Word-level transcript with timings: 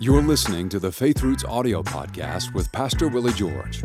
You're 0.00 0.22
listening 0.22 0.68
to 0.70 0.80
the 0.80 0.90
Faith 0.90 1.22
Roots 1.22 1.44
audio 1.44 1.80
podcast 1.80 2.52
with 2.52 2.70
Pastor 2.72 3.06
Willie 3.06 3.32
George. 3.32 3.80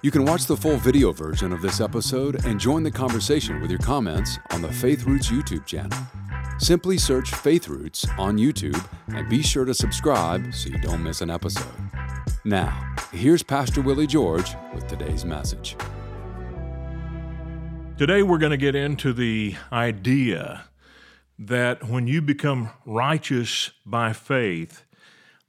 You 0.00 0.10
can 0.10 0.24
watch 0.24 0.46
the 0.46 0.56
full 0.56 0.78
video 0.78 1.12
version 1.12 1.52
of 1.52 1.60
this 1.60 1.78
episode 1.78 2.46
and 2.46 2.58
join 2.58 2.82
the 2.82 2.90
conversation 2.90 3.60
with 3.60 3.68
your 3.70 3.78
comments 3.78 4.38
on 4.50 4.62
the 4.62 4.72
Faith 4.72 5.04
Roots 5.04 5.30
YouTube 5.30 5.66
channel. 5.66 5.98
Simply 6.56 6.96
search 6.96 7.30
Faith 7.32 7.68
Roots 7.68 8.06
on 8.16 8.38
YouTube 8.38 8.82
and 9.08 9.28
be 9.28 9.42
sure 9.42 9.66
to 9.66 9.74
subscribe 9.74 10.54
so 10.54 10.70
you 10.70 10.78
don't 10.78 11.02
miss 11.02 11.20
an 11.20 11.28
episode. 11.28 11.66
Now, 12.46 12.94
here's 13.12 13.42
Pastor 13.42 13.82
Willie 13.82 14.06
George 14.06 14.56
with 14.74 14.86
today's 14.86 15.26
message. 15.26 15.76
Today, 17.98 18.22
we're 18.22 18.38
going 18.38 18.52
to 18.52 18.56
get 18.56 18.74
into 18.74 19.12
the 19.12 19.56
idea 19.70 20.64
that 21.38 21.86
when 21.90 22.06
you 22.06 22.22
become 22.22 22.70
righteous 22.86 23.70
by 23.84 24.14
faith, 24.14 24.84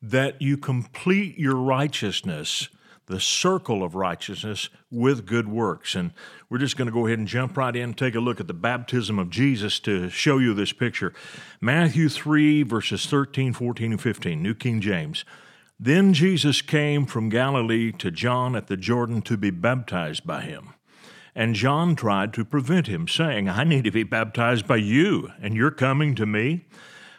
that 0.04 0.42
you 0.42 0.58
complete 0.58 1.40
your 1.40 1.56
righteousness, 1.56 2.68
the 3.06 3.22
circle 3.22 3.84
of 3.84 3.96
righteousness, 3.96 4.70
with 4.92 5.26
good 5.26 5.48
works. 5.48 5.96
And 5.96 6.12
we're 6.50 6.58
just 6.58 6.76
going 6.76 6.88
to 6.88 6.92
go 6.92 7.08
ahead 7.08 7.20
and 7.20 7.28
jump 7.28 7.56
right 7.56 7.74
in 7.74 7.84
and 7.84 7.98
take 7.98 8.14
a 8.14 8.20
look 8.20 8.42
at 8.42 8.48
the 8.48 8.54
baptism 8.54 9.18
of 9.18 9.30
Jesus 9.30 9.80
to 9.82 10.10
show 10.10 10.40
you 10.40 10.54
this 10.54 10.74
picture. 10.74 11.14
Matthew 11.62 12.10
3, 12.10 12.64
verses 12.64 13.06
13, 13.06 13.54
14, 13.54 13.94
and 13.94 14.02
15, 14.02 14.44
New 14.44 14.54
King 14.54 14.82
James. 14.82 15.24
Then 15.80 16.14
Jesus 16.14 16.62
came 16.62 17.06
from 17.06 17.30
Galilee 17.30 17.94
to 17.94 18.12
John 18.12 18.58
at 18.58 18.68
the 18.68 18.78
Jordan 18.78 19.22
to 19.24 19.38
be 19.38 19.52
baptized 19.52 20.28
by 20.28 20.42
him. 20.42 20.74
And 21.34 21.56
John 21.56 21.96
tried 21.96 22.34
to 22.34 22.46
prevent 22.46 22.88
him, 22.88 23.08
saying, 23.08 23.50
I 23.50 23.64
need 23.64 23.86
to 23.86 23.92
be 23.92 24.04
baptized 24.04 24.68
by 24.68 24.76
you, 24.76 25.32
and 25.42 25.56
you're 25.56 25.72
coming 25.72 26.14
to 26.16 26.26
me? 26.26 26.66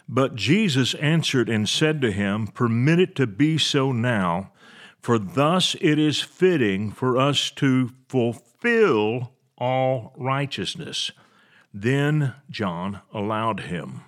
But 0.08 0.34
Jesus 0.34 0.94
answered 0.94 1.48
and 1.48 1.68
said 1.68 2.00
to 2.02 2.12
him, 2.12 2.46
Permit 2.48 3.00
it 3.00 3.14
to 3.16 3.26
be 3.26 3.58
so 3.58 3.92
now, 3.92 4.52
for 5.00 5.18
thus 5.18 5.74
it 5.80 5.98
is 5.98 6.20
fitting 6.20 6.90
for 6.92 7.16
us 7.16 7.50
to 7.52 7.90
fulfill 8.08 9.32
all 9.56 10.12
righteousness. 10.16 11.10
Then 11.72 12.34
John 12.50 13.00
allowed 13.12 13.60
him. 13.60 14.02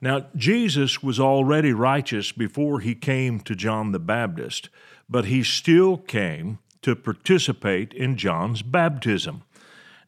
Now, 0.00 0.26
Jesus 0.34 1.02
was 1.02 1.20
already 1.20 1.72
righteous 1.72 2.32
before 2.32 2.80
he 2.80 2.94
came 2.96 3.38
to 3.40 3.54
John 3.54 3.92
the 3.92 4.00
Baptist, 4.00 4.68
but 5.08 5.26
he 5.26 5.44
still 5.44 5.96
came 5.96 6.58
to 6.82 6.96
participate 6.96 7.94
in 7.94 8.16
John's 8.16 8.62
baptism. 8.62 9.44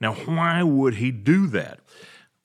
Now, 0.00 0.14
why 0.14 0.64
would 0.64 0.94
he 0.94 1.12
do 1.12 1.46
that? 1.48 1.78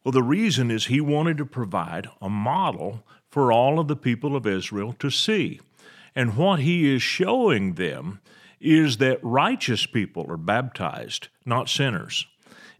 Well, 0.03 0.11
the 0.11 0.23
reason 0.23 0.72
is 0.72 0.86
he 0.86 1.02
wanted 1.02 1.38
to 1.38 1.45
provide 1.45 2.08
a 2.22 2.30
model 2.30 3.03
for 3.30 3.52
all 3.52 3.80
of 3.80 3.88
the 3.88 3.95
people 3.95 4.36
of 4.36 4.47
Israel 4.47 4.94
to 5.00 5.09
see. 5.09 5.59
And 6.16 6.38
what 6.38 6.59
he 6.59 6.94
is 6.94 7.02
showing 7.02 7.73
them 7.73 8.20
is 8.59 8.97
that 8.97 9.23
righteous 9.23 9.86
people 9.86 10.25
are 10.30 10.38
baptized, 10.38 11.27
not 11.45 11.70
sinners. 11.70 12.25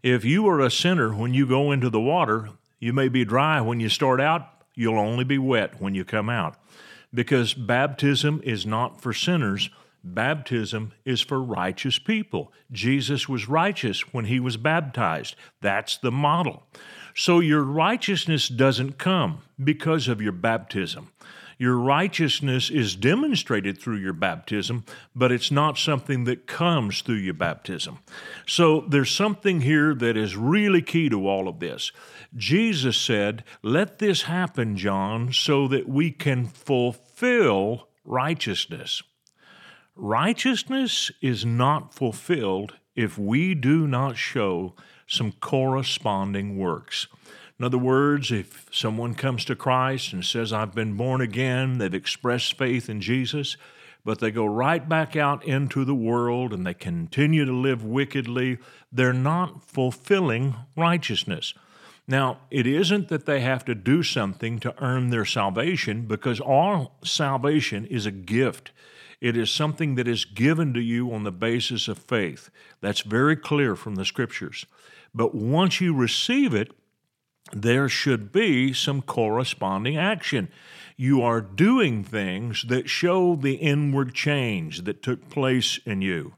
If 0.02 0.24
you 0.24 0.48
are 0.48 0.60
a 0.60 0.70
sinner 0.70 1.14
when 1.14 1.34
you 1.34 1.46
go 1.46 1.72
into 1.72 1.90
the 1.90 2.00
water, 2.00 2.50
you 2.78 2.92
may 2.92 3.08
be 3.08 3.24
dry 3.24 3.60
when 3.60 3.80
you 3.80 3.88
start 3.88 4.20
out, 4.20 4.46
you'll 4.74 4.98
only 4.98 5.24
be 5.24 5.38
wet 5.38 5.80
when 5.80 5.94
you 5.94 6.04
come 6.04 6.30
out. 6.30 6.56
Because 7.12 7.54
baptism 7.54 8.40
is 8.44 8.64
not 8.64 9.00
for 9.00 9.12
sinners, 9.12 9.68
baptism 10.02 10.92
is 11.04 11.20
for 11.20 11.42
righteous 11.42 11.98
people. 11.98 12.52
Jesus 12.72 13.28
was 13.28 13.48
righteous 13.48 14.12
when 14.12 14.26
he 14.26 14.40
was 14.40 14.56
baptized. 14.56 15.34
That's 15.60 15.98
the 15.98 16.12
model. 16.12 16.62
So 17.14 17.40
your 17.40 17.62
righteousness 17.62 18.48
doesn't 18.48 18.98
come 18.98 19.42
because 19.62 20.08
of 20.08 20.20
your 20.20 20.32
baptism. 20.32 21.08
Your 21.60 21.76
righteousness 21.76 22.70
is 22.70 22.96
demonstrated 22.96 23.76
through 23.76 23.98
your 23.98 24.14
baptism, 24.14 24.82
but 25.14 25.30
it's 25.30 25.50
not 25.50 25.76
something 25.76 26.24
that 26.24 26.46
comes 26.46 27.02
through 27.02 27.16
your 27.16 27.34
baptism. 27.34 27.98
So 28.46 28.80
there's 28.88 29.10
something 29.10 29.60
here 29.60 29.94
that 29.94 30.16
is 30.16 30.36
really 30.36 30.80
key 30.80 31.10
to 31.10 31.28
all 31.28 31.48
of 31.48 31.60
this. 31.60 31.92
Jesus 32.34 32.96
said, 32.96 33.44
Let 33.62 33.98
this 33.98 34.22
happen, 34.22 34.78
John, 34.78 35.34
so 35.34 35.68
that 35.68 35.86
we 35.86 36.10
can 36.10 36.46
fulfill 36.46 37.88
righteousness. 38.06 39.02
Righteousness 39.94 41.10
is 41.20 41.44
not 41.44 41.92
fulfilled 41.92 42.76
if 42.96 43.18
we 43.18 43.54
do 43.54 43.86
not 43.86 44.16
show 44.16 44.74
some 45.10 45.32
corresponding 45.32 46.56
works. 46.56 47.08
In 47.58 47.64
other 47.64 47.76
words, 47.76 48.30
if 48.30 48.66
someone 48.72 49.14
comes 49.14 49.44
to 49.44 49.56
Christ 49.56 50.14
and 50.14 50.24
says, 50.24 50.52
I've 50.52 50.74
been 50.74 50.96
born 50.96 51.20
again, 51.20 51.76
they've 51.76 51.92
expressed 51.92 52.56
faith 52.56 52.88
in 52.88 53.00
Jesus, 53.02 53.56
but 54.04 54.20
they 54.20 54.30
go 54.30 54.46
right 54.46 54.88
back 54.88 55.16
out 55.16 55.44
into 55.44 55.84
the 55.84 55.94
world 55.94 56.54
and 56.54 56.64
they 56.64 56.72
continue 56.72 57.44
to 57.44 57.52
live 57.52 57.84
wickedly, 57.84 58.58
they're 58.90 59.12
not 59.12 59.62
fulfilling 59.62 60.54
righteousness. 60.76 61.52
Now, 62.06 62.38
it 62.50 62.66
isn't 62.66 63.08
that 63.08 63.26
they 63.26 63.40
have 63.40 63.64
to 63.66 63.74
do 63.74 64.02
something 64.02 64.58
to 64.60 64.74
earn 64.82 65.10
their 65.10 65.26
salvation 65.26 66.06
because 66.06 66.40
all 66.40 66.96
salvation 67.04 67.84
is 67.84 68.06
a 68.06 68.10
gift. 68.10 68.70
It 69.20 69.36
is 69.36 69.50
something 69.50 69.96
that 69.96 70.08
is 70.08 70.24
given 70.24 70.72
to 70.74 70.80
you 70.80 71.12
on 71.12 71.24
the 71.24 71.32
basis 71.32 71.88
of 71.88 71.98
faith. 71.98 72.50
That's 72.80 73.02
very 73.02 73.36
clear 73.36 73.76
from 73.76 73.96
the 73.96 74.04
scriptures. 74.04 74.64
But 75.14 75.34
once 75.34 75.80
you 75.80 75.94
receive 75.94 76.54
it, 76.54 76.72
there 77.52 77.88
should 77.88 78.32
be 78.32 78.72
some 78.72 79.02
corresponding 79.02 79.96
action. 79.96 80.48
You 80.96 81.22
are 81.22 81.40
doing 81.40 82.04
things 82.04 82.64
that 82.68 82.88
show 82.88 83.34
the 83.34 83.54
inward 83.54 84.14
change 84.14 84.84
that 84.84 85.02
took 85.02 85.28
place 85.28 85.78
in 85.84 86.00
you. 86.00 86.34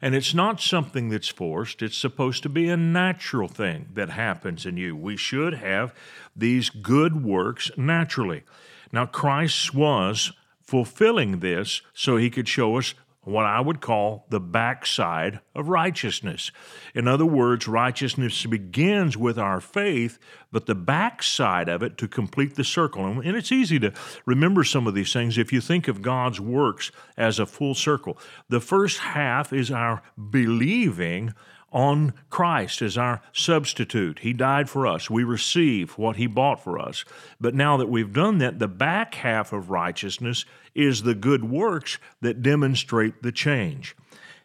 And 0.00 0.14
it's 0.14 0.34
not 0.34 0.60
something 0.60 1.10
that's 1.10 1.28
forced, 1.28 1.80
it's 1.80 1.96
supposed 1.96 2.42
to 2.42 2.48
be 2.48 2.68
a 2.68 2.76
natural 2.76 3.46
thing 3.46 3.88
that 3.94 4.10
happens 4.10 4.66
in 4.66 4.76
you. 4.76 4.96
We 4.96 5.16
should 5.16 5.54
have 5.54 5.94
these 6.34 6.70
good 6.70 7.24
works 7.24 7.70
naturally. 7.76 8.42
Now, 8.90 9.06
Christ 9.06 9.74
was 9.74 10.32
fulfilling 10.72 11.40
this 11.40 11.82
so 11.92 12.16
he 12.16 12.30
could 12.30 12.48
show 12.48 12.78
us 12.78 12.94
what 13.24 13.44
I 13.44 13.60
would 13.60 13.82
call 13.82 14.24
the 14.30 14.40
backside 14.40 15.40
of 15.54 15.68
righteousness. 15.68 16.50
In 16.94 17.06
other 17.06 17.26
words, 17.26 17.68
righteousness 17.68 18.46
begins 18.46 19.14
with 19.14 19.38
our 19.38 19.60
faith, 19.60 20.18
but 20.50 20.64
the 20.64 20.74
backside 20.74 21.68
of 21.68 21.82
it 21.82 21.98
to 21.98 22.08
complete 22.08 22.54
the 22.54 22.64
circle. 22.64 23.04
And 23.04 23.36
it's 23.36 23.52
easy 23.52 23.78
to 23.80 23.92
remember 24.24 24.64
some 24.64 24.86
of 24.86 24.94
these 24.94 25.12
things 25.12 25.36
if 25.36 25.52
you 25.52 25.60
think 25.60 25.88
of 25.88 26.00
God's 26.00 26.40
works 26.40 26.90
as 27.18 27.38
a 27.38 27.44
full 27.44 27.74
circle. 27.74 28.16
The 28.48 28.58
first 28.58 29.00
half 29.00 29.52
is 29.52 29.70
our 29.70 30.00
believing 30.30 31.34
on 31.72 32.12
Christ 32.30 32.82
as 32.82 32.98
our 32.98 33.22
substitute. 33.32 34.20
He 34.20 34.32
died 34.32 34.68
for 34.68 34.86
us. 34.86 35.10
We 35.10 35.24
receive 35.24 35.98
what 35.98 36.16
He 36.16 36.26
bought 36.26 36.62
for 36.62 36.78
us. 36.78 37.04
But 37.40 37.54
now 37.54 37.76
that 37.78 37.88
we've 37.88 38.12
done 38.12 38.38
that, 38.38 38.58
the 38.58 38.68
back 38.68 39.14
half 39.16 39.52
of 39.52 39.70
righteousness 39.70 40.44
is 40.74 41.02
the 41.02 41.14
good 41.14 41.44
works 41.44 41.98
that 42.20 42.42
demonstrate 42.42 43.22
the 43.22 43.32
change. 43.32 43.96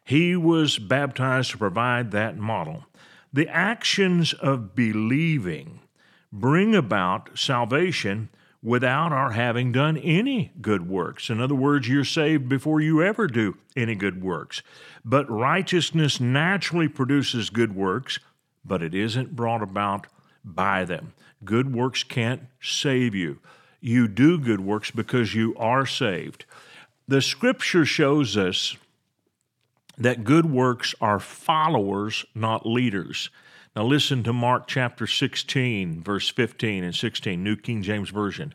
He 0.04 0.36
was 0.36 0.80
baptized 0.80 1.52
to 1.52 1.58
provide 1.58 2.12
that 2.12 2.38
model. 2.38 2.86
The 3.34 3.50
actions 3.50 4.34
of 4.34 4.74
believing 4.74 5.82
bring 6.32 6.76
about 6.76 7.38
salvation 7.38 8.30
without 8.64 9.12
our 9.14 9.32
having 9.32 9.72
done 9.72 9.98
any 9.98 10.52
good 10.62 10.90
works. 10.90 11.30
In 11.30 11.40
other 11.40 11.56
words, 11.56 11.88
you're 11.88 12.04
saved 12.04 12.50
before 12.50 12.82
you 12.82 13.02
ever 13.02 13.28
do 13.28 13.58
any 13.76 13.96
good 13.96 14.22
works. 14.22 14.62
But 15.10 15.30
righteousness 15.32 16.20
naturally 16.20 16.90
produces 16.90 17.50
good 17.50 17.74
works, 17.74 18.20
but 18.66 18.84
it 18.84 18.94
isn't 18.94 19.38
brought 19.38 19.64
about 19.64 20.06
by 20.44 20.84
them. 20.84 21.14
Good 21.46 21.74
works 21.74 22.04
can't 22.04 22.42
save 22.60 23.16
you. 23.16 23.40
You 23.80 24.10
do 24.10 24.38
good 24.38 24.60
works 24.60 24.92
because 24.92 25.34
you 25.34 25.56
are 25.56 25.86
saved. 25.86 26.44
The 27.08 27.22
scripture 27.22 27.86
shows 27.86 28.36
us 28.36 28.76
that 29.98 30.26
good 30.26 30.52
works 30.52 30.94
are 31.00 31.22
followers, 31.22 32.26
not 32.36 32.66
leaders. 32.66 33.30
Now, 33.78 33.86
listen 33.86 34.24
to 34.24 34.34
Mark 34.34 34.68
chapter 34.68 35.08
16, 35.08 36.04
verse 36.04 36.28
15 36.28 36.84
and 36.84 36.94
16, 36.94 37.42
New 37.42 37.56
King 37.56 37.82
James 37.82 38.10
Version. 38.10 38.54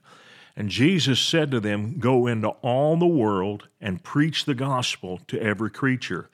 And 0.56 0.68
Jesus 0.68 1.20
said 1.20 1.50
to 1.50 1.60
them, 1.60 1.98
Go 1.98 2.26
into 2.26 2.48
all 2.60 2.96
the 2.96 3.06
world 3.06 3.68
and 3.80 4.02
preach 4.02 4.44
the 4.44 4.54
gospel 4.54 5.20
to 5.28 5.40
every 5.40 5.70
creature. 5.70 6.28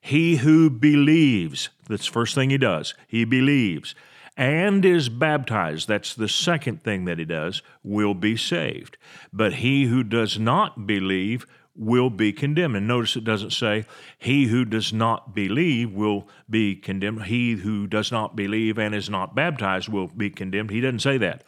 He 0.00 0.36
who 0.36 0.68
believes, 0.68 1.70
that's 1.88 2.06
the 2.06 2.12
first 2.12 2.34
thing 2.34 2.50
he 2.50 2.58
does, 2.58 2.94
he 3.06 3.24
believes, 3.24 3.94
and 4.36 4.84
is 4.84 5.08
baptized, 5.08 5.88
that's 5.88 6.14
the 6.14 6.28
second 6.28 6.82
thing 6.82 7.04
that 7.04 7.18
he 7.18 7.24
does, 7.24 7.62
will 7.84 8.14
be 8.14 8.36
saved. 8.36 8.96
But 9.32 9.54
he 9.54 9.84
who 9.84 10.02
does 10.02 10.38
not 10.38 10.86
believe 10.86 11.46
will 11.76 12.10
be 12.10 12.32
condemned. 12.32 12.76
And 12.76 12.88
notice 12.88 13.16
it 13.16 13.24
doesn't 13.24 13.52
say, 13.52 13.84
He 14.18 14.46
who 14.46 14.64
does 14.64 14.92
not 14.92 15.34
believe 15.34 15.92
will 15.92 16.28
be 16.48 16.74
condemned. 16.74 17.24
He 17.24 17.52
who 17.52 17.86
does 17.86 18.10
not 18.10 18.36
believe 18.36 18.78
and 18.78 18.94
is 18.94 19.08
not 19.08 19.34
baptized 19.34 19.88
will 19.88 20.08
be 20.08 20.30
condemned. 20.30 20.70
He 20.70 20.80
doesn't 20.80 21.00
say 21.00 21.18
that 21.18 21.44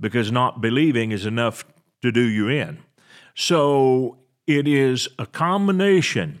because 0.00 0.30
not 0.30 0.60
believing 0.60 1.12
is 1.12 1.26
enough 1.26 1.64
to 2.02 2.12
do 2.12 2.22
you 2.22 2.48
in. 2.48 2.78
So 3.34 4.18
it 4.46 4.68
is 4.68 5.08
a 5.18 5.26
combination. 5.26 6.40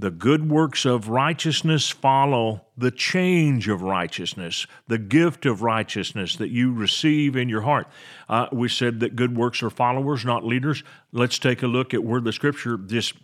The 0.00 0.10
good 0.12 0.48
works 0.48 0.84
of 0.84 1.08
righteousness 1.08 1.90
follow 1.90 2.66
the 2.76 2.92
change 2.92 3.68
of 3.68 3.82
righteousness, 3.82 4.66
the 4.86 4.98
gift 4.98 5.44
of 5.44 5.62
righteousness 5.62 6.36
that 6.36 6.50
you 6.50 6.72
receive 6.72 7.34
in 7.34 7.48
your 7.48 7.62
heart. 7.62 7.88
Uh, 8.28 8.46
we 8.52 8.68
said 8.68 9.00
that 9.00 9.16
good 9.16 9.36
works 9.36 9.60
are 9.62 9.70
followers, 9.70 10.24
not 10.24 10.44
leaders. 10.44 10.84
Let's 11.10 11.38
take 11.38 11.64
a 11.64 11.66
look 11.66 11.92
at 11.92 12.04
where 12.04 12.20
the 12.20 12.32
scripture 12.32 12.76
just 12.76 13.14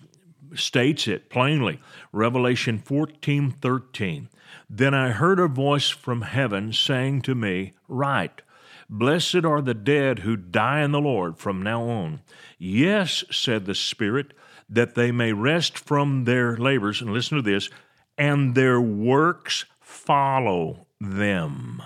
states 0.56 1.06
it 1.06 1.30
plainly. 1.30 1.80
Revelation 2.12 2.78
14 2.78 3.52
13. 3.52 4.28
Then 4.68 4.94
I 4.94 5.10
heard 5.10 5.38
a 5.38 5.46
voice 5.46 5.90
from 5.90 6.22
heaven 6.22 6.72
saying 6.72 7.22
to 7.22 7.34
me, 7.34 7.74
Write, 7.86 8.42
Blessed 8.88 9.44
are 9.44 9.62
the 9.62 9.74
dead 9.74 10.20
who 10.20 10.36
die 10.36 10.82
in 10.82 10.92
the 10.92 11.00
Lord 11.00 11.38
from 11.38 11.62
now 11.62 11.82
on. 11.82 12.20
Yes, 12.58 13.24
said 13.30 13.66
the 13.66 13.74
Spirit, 13.74 14.32
that 14.68 14.94
they 14.94 15.12
may 15.12 15.32
rest 15.32 15.78
from 15.78 16.24
their 16.24 16.56
labors. 16.56 17.00
And 17.00 17.12
listen 17.12 17.36
to 17.36 17.42
this 17.42 17.70
and 18.16 18.54
their 18.54 18.80
works 18.80 19.64
follow 19.80 20.86
them. 21.00 21.82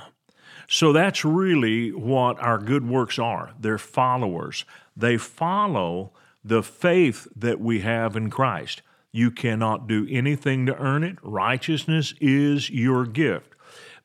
So 0.69 0.93
that's 0.93 1.25
really 1.25 1.93
what 1.93 2.39
our 2.41 2.59
good 2.59 2.87
works 2.87 3.19
are. 3.19 3.55
They're 3.59 3.79
followers. 3.79 4.65
They 4.97 5.17
follow 5.17 6.13
the 6.45 6.63
faith 6.63 7.27
that 7.35 7.61
we 7.61 7.81
have 7.81 8.17
in 8.17 8.31
Christ. 8.31 8.83
You 9.11 9.31
cannot 9.31 9.87
do 9.87 10.07
anything 10.11 10.67
to 10.67 10.77
earn 10.77 11.03
it. 11.05 11.17
Righteousness 11.23 12.13
is 12.21 12.69
your 12.69 13.07
gift. 13.07 13.55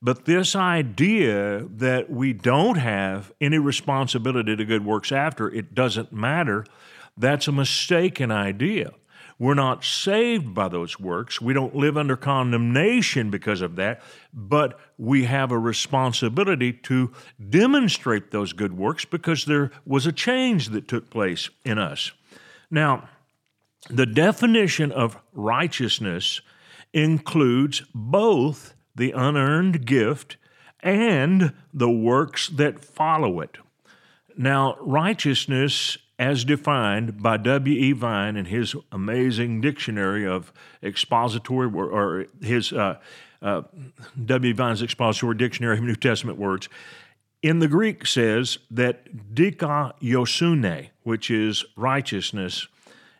But 0.03 0.25
this 0.25 0.53
idea 0.53 1.65
that 1.77 2.09
we 2.09 2.33
don't 2.33 2.77
have 2.77 3.31
any 3.39 3.57
responsibility 3.57 4.53
to 4.53 4.65
good 4.65 4.85
works 4.85 5.13
after, 5.13 5.50
it 5.50 5.73
doesn't 5.73 6.11
matter, 6.11 6.65
that's 7.17 7.47
a 7.47 7.53
mistaken 7.53 8.29
idea. 8.29 8.91
We're 9.39 9.53
not 9.53 9.85
saved 9.85 10.53
by 10.53 10.67
those 10.67 11.00
works. 11.00 11.39
We 11.39 11.53
don't 11.53 11.73
live 11.73 11.97
under 11.97 12.17
condemnation 12.17 13.29
because 13.29 13.61
of 13.61 13.77
that, 13.77 14.01
but 14.33 14.77
we 14.97 15.23
have 15.23 15.51
a 15.51 15.57
responsibility 15.57 16.73
to 16.73 17.13
demonstrate 17.49 18.31
those 18.31 18.51
good 18.51 18.77
works 18.77 19.06
because 19.06 19.45
there 19.45 19.71
was 19.85 20.06
a 20.06 20.11
change 20.11 20.69
that 20.69 20.89
took 20.89 21.09
place 21.09 21.49
in 21.63 21.79
us. 21.79 22.11
Now, 22.69 23.07
the 23.89 24.06
definition 24.06 24.91
of 24.91 25.17
righteousness 25.31 26.41
includes 26.94 27.83
both 27.95 28.75
the 28.95 29.12
unearned 29.12 29.86
gift 29.86 30.38
and 30.81 31.54
the 31.74 31.90
works 31.90 32.50
that 32.50 32.84
follow 32.84 33.40
it. 33.40 33.57
Now, 34.38 34.75
righteousness, 34.80 35.98
as 36.19 36.44
defined 36.44 37.22
by 37.22 37.38
W.E. 37.38 37.92
Vine 37.94 38.36
in 38.36 38.45
his 38.45 38.75
amazing 38.92 39.62
dictionary 39.62 40.28
of 40.28 40.51
expository, 40.81 41.69
or 41.72 42.25
his 42.42 42.74
uh, 42.74 42.98
uh, 43.42 43.63
W. 44.25 44.54
Vine's 44.54 44.81
expository 44.81 45.36
dictionary 45.36 45.78
of 45.78 45.84
New 45.84 45.95
Testament 45.95 46.38
words, 46.38 46.69
in 47.42 47.60
the 47.60 47.68
Greek 47.68 48.07
says 48.07 48.57
that 48.72 49.34
dikaiosune, 49.36 50.90
which 51.04 51.30
is 51.30 51.66
righteousness 51.75 52.68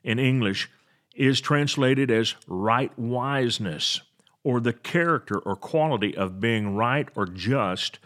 in 0.04 0.18
English, 0.18 0.70
is 1.14 1.42
translated 1.42 2.10
as 2.10 2.36
right 2.48 2.92
wiseness 2.98 4.02
or 4.44 4.60
the 4.60 4.74
character 4.74 5.40
or 5.40 5.56
quality 5.56 6.16
of 6.16 6.40
being 6.40 6.76
right 6.76 7.08
or 7.16 7.26
just, 7.26 8.00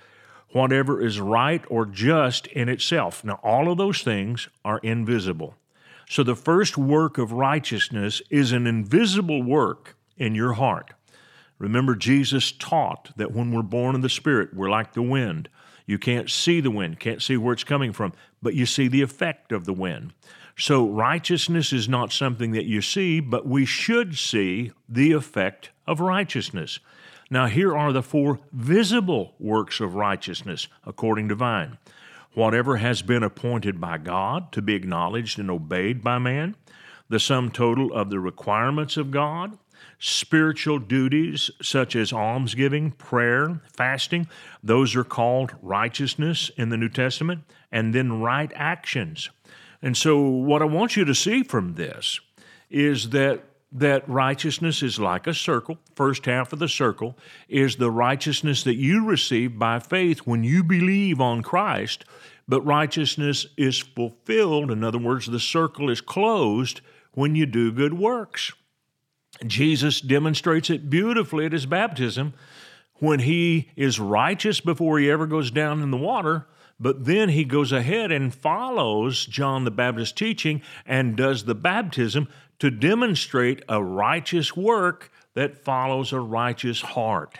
whatever 0.51 1.01
is 1.01 1.19
right 1.19 1.63
or 1.69 1.85
just 1.85 2.47
in 2.47 2.69
itself. 2.69 3.23
Now, 3.23 3.39
all 3.43 3.71
of 3.71 3.77
those 3.77 4.01
things 4.01 4.47
are 4.63 4.79
invisible. 4.79 5.55
So, 6.09 6.23
the 6.23 6.35
first 6.35 6.77
work 6.77 7.17
of 7.17 7.33
righteousness 7.33 8.21
is 8.29 8.51
an 8.51 8.65
invisible 8.65 9.43
work 9.43 9.97
in 10.15 10.35
your 10.35 10.53
heart. 10.53 10.93
Remember, 11.59 11.95
Jesus 11.95 12.51
taught 12.51 13.11
that 13.17 13.31
when 13.31 13.51
we're 13.51 13.63
born 13.63 13.95
in 13.95 14.01
the 14.01 14.09
Spirit, 14.09 14.53
we're 14.53 14.69
like 14.69 14.93
the 14.93 15.01
wind. 15.01 15.49
You 15.85 15.97
can't 15.97 16.29
see 16.29 16.61
the 16.61 16.71
wind, 16.71 16.99
can't 16.99 17.21
see 17.21 17.37
where 17.37 17.53
it's 17.53 17.63
coming 17.63 17.93
from, 17.93 18.13
but 18.41 18.53
you 18.53 18.65
see 18.65 18.87
the 18.87 19.01
effect 19.01 19.51
of 19.51 19.65
the 19.65 19.73
wind. 19.73 20.13
So, 20.59 20.87
righteousness 20.87 21.71
is 21.71 21.87
not 21.87 22.11
something 22.11 22.51
that 22.53 22.65
you 22.65 22.81
see, 22.81 23.19
but 23.19 23.45
we 23.45 23.63
should 23.63 24.17
see 24.17 24.71
the 24.89 25.11
effect 25.11 25.69
of 25.85 25.99
righteousness. 25.99 26.79
Now, 27.29 27.45
here 27.45 27.77
are 27.77 27.93
the 27.93 28.01
four 28.01 28.39
visible 28.51 29.35
works 29.37 29.79
of 29.79 29.93
righteousness, 29.93 30.67
according 30.83 31.29
to 31.29 31.35
Vine. 31.35 31.77
Whatever 32.33 32.77
has 32.77 33.03
been 33.03 33.21
appointed 33.21 33.79
by 33.79 33.99
God 33.99 34.51
to 34.53 34.63
be 34.63 34.73
acknowledged 34.73 35.37
and 35.37 35.51
obeyed 35.51 36.03
by 36.03 36.17
man, 36.17 36.55
the 37.07 37.19
sum 37.19 37.51
total 37.51 37.93
of 37.93 38.09
the 38.09 38.19
requirements 38.19 38.97
of 38.97 39.11
God, 39.11 39.59
spiritual 39.99 40.79
duties 40.79 41.51
such 41.61 41.95
as 41.95 42.11
almsgiving, 42.11 42.91
prayer, 42.91 43.61
fasting, 43.73 44.27
those 44.63 44.95
are 44.95 45.03
called 45.03 45.55
righteousness 45.61 46.49
in 46.57 46.69
the 46.69 46.77
New 46.77 46.89
Testament, 46.89 47.43
and 47.71 47.93
then 47.93 48.21
right 48.21 48.51
actions. 48.55 49.29
And 49.81 49.95
so, 49.95 50.21
what 50.21 50.61
I 50.61 50.65
want 50.65 50.95
you 50.95 51.05
to 51.05 51.15
see 51.15 51.43
from 51.43 51.75
this 51.75 52.19
is 52.69 53.09
that 53.11 53.43
that 53.71 54.07
righteousness 54.07 54.81
is 54.81 54.99
like 54.99 55.27
a 55.27 55.33
circle. 55.33 55.77
First 55.95 56.25
half 56.25 56.53
of 56.53 56.59
the 56.59 56.69
circle 56.69 57.17
is 57.49 57.75
the 57.75 57.91
righteousness 57.91 58.63
that 58.63 58.75
you 58.75 59.05
receive 59.05 59.59
by 59.59 59.79
faith 59.79 60.19
when 60.19 60.43
you 60.43 60.63
believe 60.63 61.19
on 61.19 61.43
Christ, 61.43 62.05
but 62.47 62.61
righteousness 62.61 63.45
is 63.57 63.77
fulfilled. 63.77 64.71
In 64.71 64.83
other 64.83 64.97
words, 64.97 65.25
the 65.25 65.39
circle 65.39 65.89
is 65.89 65.99
closed 65.99 66.81
when 67.13 67.35
you 67.35 67.45
do 67.45 67.71
good 67.71 67.93
works. 67.93 68.53
Jesus 69.45 70.01
demonstrates 70.01 70.69
it 70.69 70.89
beautifully 70.89 71.45
at 71.45 71.51
his 71.51 71.65
baptism 71.65 72.33
when 72.95 73.19
he 73.19 73.69
is 73.75 73.99
righteous 73.99 74.61
before 74.61 74.97
he 74.97 75.11
ever 75.11 75.27
goes 75.27 75.51
down 75.51 75.81
in 75.83 75.91
the 75.91 75.97
water. 75.97 76.47
But 76.79 77.05
then 77.05 77.29
he 77.29 77.43
goes 77.43 77.71
ahead 77.71 78.11
and 78.11 78.33
follows 78.33 79.25
John 79.25 79.63
the 79.63 79.71
Baptist's 79.71 80.13
teaching 80.13 80.61
and 80.85 81.17
does 81.17 81.45
the 81.45 81.55
baptism 81.55 82.27
to 82.59 82.69
demonstrate 82.69 83.63
a 83.67 83.83
righteous 83.83 84.55
work 84.55 85.11
that 85.33 85.63
follows 85.63 86.13
a 86.13 86.19
righteous 86.19 86.81
heart. 86.81 87.39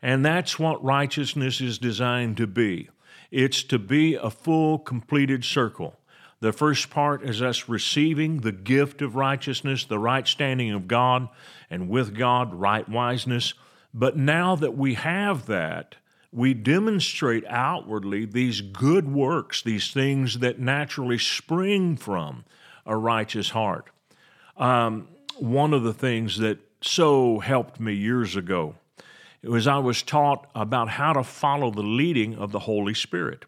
And 0.00 0.24
that's 0.24 0.58
what 0.58 0.82
righteousness 0.82 1.60
is 1.60 1.78
designed 1.78 2.36
to 2.38 2.46
be 2.46 2.88
it's 3.32 3.62
to 3.64 3.78
be 3.78 4.14
a 4.14 4.28
full, 4.28 4.78
completed 4.78 5.42
circle. 5.42 5.98
The 6.40 6.52
first 6.52 6.90
part 6.90 7.22
is 7.22 7.40
us 7.40 7.68
receiving 7.68 8.40
the 8.40 8.52
gift 8.52 9.00
of 9.00 9.16
righteousness, 9.16 9.84
the 9.84 9.98
right 9.98 10.28
standing 10.28 10.70
of 10.72 10.86
God, 10.86 11.28
and 11.70 11.88
with 11.88 12.14
God, 12.14 12.52
right 12.52 12.86
wiseness. 12.86 13.54
But 13.94 14.18
now 14.18 14.54
that 14.56 14.76
we 14.76 14.94
have 14.94 15.46
that, 15.46 15.96
we 16.32 16.54
demonstrate 16.54 17.44
outwardly 17.46 18.24
these 18.24 18.62
good 18.62 19.12
works, 19.12 19.62
these 19.62 19.92
things 19.92 20.38
that 20.38 20.58
naturally 20.58 21.18
spring 21.18 21.96
from 21.96 22.44
a 22.86 22.96
righteous 22.96 23.50
heart. 23.50 23.90
Um, 24.56 25.08
one 25.38 25.74
of 25.74 25.82
the 25.82 25.92
things 25.92 26.38
that 26.38 26.58
so 26.80 27.40
helped 27.40 27.78
me 27.78 27.92
years 27.92 28.34
ago 28.34 28.74
was 29.42 29.66
I 29.66 29.78
was 29.78 30.02
taught 30.02 30.48
about 30.54 30.88
how 30.88 31.12
to 31.12 31.22
follow 31.22 31.70
the 31.70 31.82
leading 31.82 32.34
of 32.34 32.50
the 32.50 32.60
Holy 32.60 32.94
Spirit. 32.94 33.44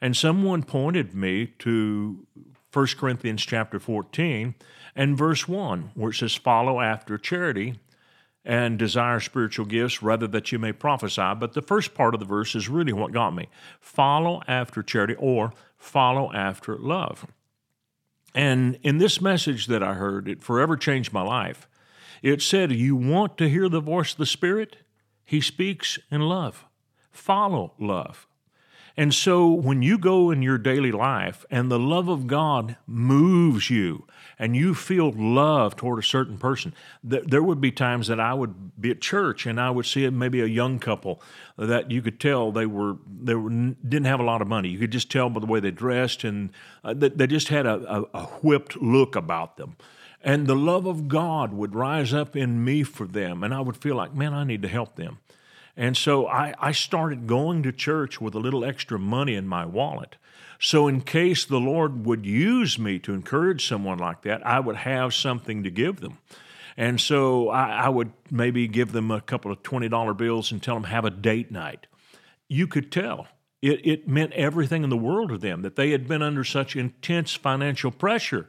And 0.00 0.16
someone 0.16 0.62
pointed 0.62 1.14
me 1.14 1.46
to 1.60 2.26
1 2.72 2.86
Corinthians 2.98 3.44
chapter 3.44 3.78
14 3.78 4.54
and 4.96 5.16
verse 5.16 5.46
1, 5.46 5.92
where 5.94 6.10
it 6.10 6.14
says, 6.14 6.34
Follow 6.34 6.80
after 6.80 7.18
charity 7.18 7.78
and 8.44 8.78
desire 8.78 9.20
spiritual 9.20 9.66
gifts 9.66 10.02
rather 10.02 10.26
that 10.28 10.52
you 10.52 10.58
may 10.58 10.72
prophesy. 10.72 11.34
But 11.38 11.52
the 11.52 11.62
first 11.62 11.94
part 11.94 12.14
of 12.14 12.20
the 12.20 12.26
verse 12.26 12.54
is 12.54 12.68
really 12.68 12.92
what 12.92 13.12
got 13.12 13.34
me. 13.34 13.48
Follow 13.80 14.42
after 14.48 14.82
charity 14.82 15.16
or 15.18 15.52
follow 15.76 16.32
after 16.32 16.76
love. 16.76 17.26
And 18.34 18.78
in 18.82 18.98
this 18.98 19.20
message 19.20 19.66
that 19.66 19.82
I 19.82 19.94
heard, 19.94 20.28
it 20.28 20.42
forever 20.42 20.76
changed 20.76 21.12
my 21.12 21.22
life. 21.22 21.68
It 22.22 22.42
said, 22.42 22.72
You 22.72 22.94
want 22.94 23.36
to 23.38 23.48
hear 23.48 23.68
the 23.68 23.80
voice 23.80 24.12
of 24.12 24.18
the 24.18 24.26
Spirit? 24.26 24.76
He 25.24 25.40
speaks 25.40 25.98
in 26.10 26.20
love. 26.22 26.64
Follow 27.10 27.74
love. 27.78 28.27
And 28.98 29.14
so 29.14 29.46
when 29.48 29.80
you 29.80 29.96
go 29.96 30.32
in 30.32 30.42
your 30.42 30.58
daily 30.58 30.90
life 30.90 31.46
and 31.52 31.70
the 31.70 31.78
love 31.78 32.08
of 32.08 32.26
God 32.26 32.76
moves 32.84 33.70
you 33.70 34.08
and 34.40 34.56
you 34.56 34.74
feel 34.74 35.12
love 35.12 35.76
toward 35.76 36.00
a 36.00 36.02
certain 36.02 36.36
person, 36.36 36.74
th- 37.08 37.22
there 37.24 37.40
would 37.44 37.60
be 37.60 37.70
times 37.70 38.08
that 38.08 38.18
I 38.18 38.34
would 38.34 38.80
be 38.80 38.90
at 38.90 39.00
church 39.00 39.46
and 39.46 39.60
I 39.60 39.70
would 39.70 39.86
see 39.86 40.10
maybe 40.10 40.40
a 40.40 40.46
young 40.46 40.80
couple 40.80 41.22
that 41.56 41.92
you 41.92 42.02
could 42.02 42.18
tell 42.18 42.50
they 42.50 42.66
were 42.66 42.96
they 43.22 43.36
were, 43.36 43.50
didn't 43.50 44.06
have 44.06 44.18
a 44.18 44.24
lot 44.24 44.42
of 44.42 44.48
money. 44.48 44.68
You 44.68 44.80
could 44.80 44.90
just 44.90 45.12
tell 45.12 45.30
by 45.30 45.38
the 45.38 45.46
way 45.46 45.60
they 45.60 45.70
dressed 45.70 46.24
and 46.24 46.50
uh, 46.82 46.92
they, 46.92 47.10
they, 47.10 47.28
just 47.28 47.50
had 47.50 47.66
a, 47.66 47.98
a, 47.98 48.04
a 48.14 48.22
whipped 48.42 48.82
look 48.82 49.14
about 49.14 49.58
them. 49.58 49.76
And 50.24 50.48
the 50.48 50.56
love 50.56 50.86
of 50.86 51.06
God 51.06 51.52
would 51.52 51.76
rise 51.76 52.12
up 52.12 52.34
in 52.34 52.64
me 52.64 52.82
for 52.82 53.06
them, 53.06 53.44
and 53.44 53.54
I 53.54 53.60
would 53.60 53.76
feel 53.76 53.94
like, 53.94 54.12
man, 54.12 54.34
I 54.34 54.42
need 54.42 54.62
to 54.62 54.68
help 54.68 54.96
them. 54.96 55.18
And 55.78 55.96
so 55.96 56.26
I, 56.26 56.54
I 56.58 56.72
started 56.72 57.28
going 57.28 57.62
to 57.62 57.70
church 57.70 58.20
with 58.20 58.34
a 58.34 58.40
little 58.40 58.64
extra 58.64 58.98
money 58.98 59.34
in 59.34 59.46
my 59.46 59.64
wallet. 59.64 60.16
So, 60.60 60.88
in 60.88 61.02
case 61.02 61.44
the 61.44 61.60
Lord 61.60 62.04
would 62.04 62.26
use 62.26 62.80
me 62.80 62.98
to 62.98 63.14
encourage 63.14 63.64
someone 63.64 63.98
like 63.98 64.22
that, 64.22 64.44
I 64.44 64.58
would 64.58 64.74
have 64.74 65.14
something 65.14 65.62
to 65.62 65.70
give 65.70 66.00
them. 66.00 66.18
And 66.76 67.00
so 67.00 67.48
I, 67.48 67.70
I 67.70 67.88
would 67.88 68.12
maybe 68.28 68.66
give 68.66 68.90
them 68.90 69.12
a 69.12 69.20
couple 69.20 69.52
of 69.52 69.62
$20 69.62 70.16
bills 70.16 70.50
and 70.50 70.60
tell 70.60 70.74
them, 70.74 70.84
have 70.84 71.04
a 71.04 71.10
date 71.10 71.52
night. 71.52 71.86
You 72.48 72.66
could 72.66 72.90
tell 72.90 73.28
it, 73.62 73.86
it 73.86 74.08
meant 74.08 74.32
everything 74.32 74.84
in 74.84 74.90
the 74.90 74.96
world 74.96 75.30
to 75.30 75.38
them 75.38 75.62
that 75.62 75.76
they 75.76 75.90
had 75.90 76.06
been 76.08 76.22
under 76.22 76.44
such 76.44 76.76
intense 76.76 77.34
financial 77.34 77.90
pressure 77.90 78.48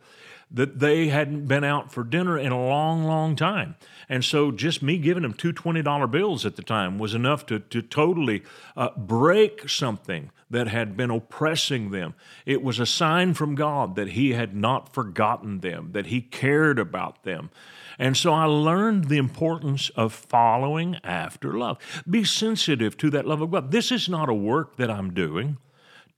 that 0.51 0.79
they 0.79 1.09
hadn't 1.09 1.45
been 1.45 1.63
out 1.63 1.91
for 1.91 2.03
dinner 2.03 2.37
in 2.37 2.51
a 2.51 2.67
long, 2.67 3.03
long 3.03 3.35
time. 3.35 3.75
And 4.07 4.25
so 4.25 4.51
just 4.51 4.81
me 4.81 4.97
giving 4.97 5.21
them 5.21 5.33
two 5.33 5.53
$20 5.53 6.09
bills 6.09 6.45
at 6.45 6.55
the 6.55 6.63
time 6.63 6.97
was 6.97 7.13
enough 7.13 7.45
to, 7.47 7.59
to 7.59 7.81
totally 7.81 8.43
uh, 8.75 8.89
break 8.97 9.69
something 9.69 10.31
that 10.49 10.67
had 10.67 10.97
been 10.97 11.11
oppressing 11.11 11.91
them. 11.91 12.15
It 12.45 12.63
was 12.63 12.79
a 12.79 12.85
sign 12.87 13.35
from 13.35 13.53
God 13.53 13.95
that 13.95 14.09
He 14.09 14.33
had 14.33 14.55
not 14.55 14.91
forgotten 14.91 15.59
them, 15.59 15.91
that 15.91 16.07
He 16.07 16.21
cared 16.21 16.79
about 16.79 17.23
them. 17.23 17.51
And 17.99 18.17
so 18.17 18.33
I 18.33 18.45
learned 18.45 19.09
the 19.09 19.17
importance 19.17 19.89
of 19.89 20.13
following 20.13 20.97
after 21.03 21.53
love. 21.53 21.77
Be 22.09 22.23
sensitive 22.23 22.97
to 22.97 23.11
that 23.11 23.27
love 23.27 23.41
of 23.41 23.51
God. 23.51 23.71
This 23.71 23.91
is 23.91 24.09
not 24.09 24.29
a 24.29 24.33
work 24.33 24.77
that 24.77 24.89
I'm 24.89 25.13
doing 25.13 25.57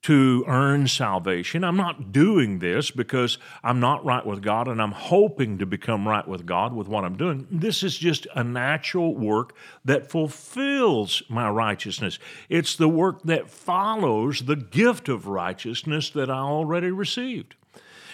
to 0.04 0.44
earn 0.48 0.88
salvation. 0.88 1.64
I'm 1.64 1.78
not 1.78 2.12
doing 2.12 2.60
this 2.60 2.90
because 2.90 3.38
I'm 3.64 3.80
not 3.80 4.04
right 4.04 4.26
with 4.26 4.42
God 4.42 4.68
and 4.68 4.82
I'm 4.82 4.94
hoping 4.94 5.60
to 5.60 5.66
become 5.66 6.08
right 6.08 6.28
with 6.28 6.46
God 6.46 6.74
with 6.74 6.88
what 6.88 7.04
I'm 7.04 7.18
doing. 7.18 7.48
This 7.52 7.84
is 7.84 7.98
just 7.98 8.26
a 8.36 8.44
natural 8.44 9.16
work 9.16 9.56
that 9.86 10.10
fulfills 10.10 11.22
my 11.30 11.50
righteousness. 11.50 12.18
It's 12.50 12.76
the 12.76 12.90
work 12.90 13.22
that 13.24 13.50
follows 13.50 14.46
the 14.46 14.56
gift 14.56 15.08
of 15.08 15.28
righteousness 15.28 16.10
that 16.12 16.32
I 16.32 16.40
already 16.40 16.90
received. 16.90 17.56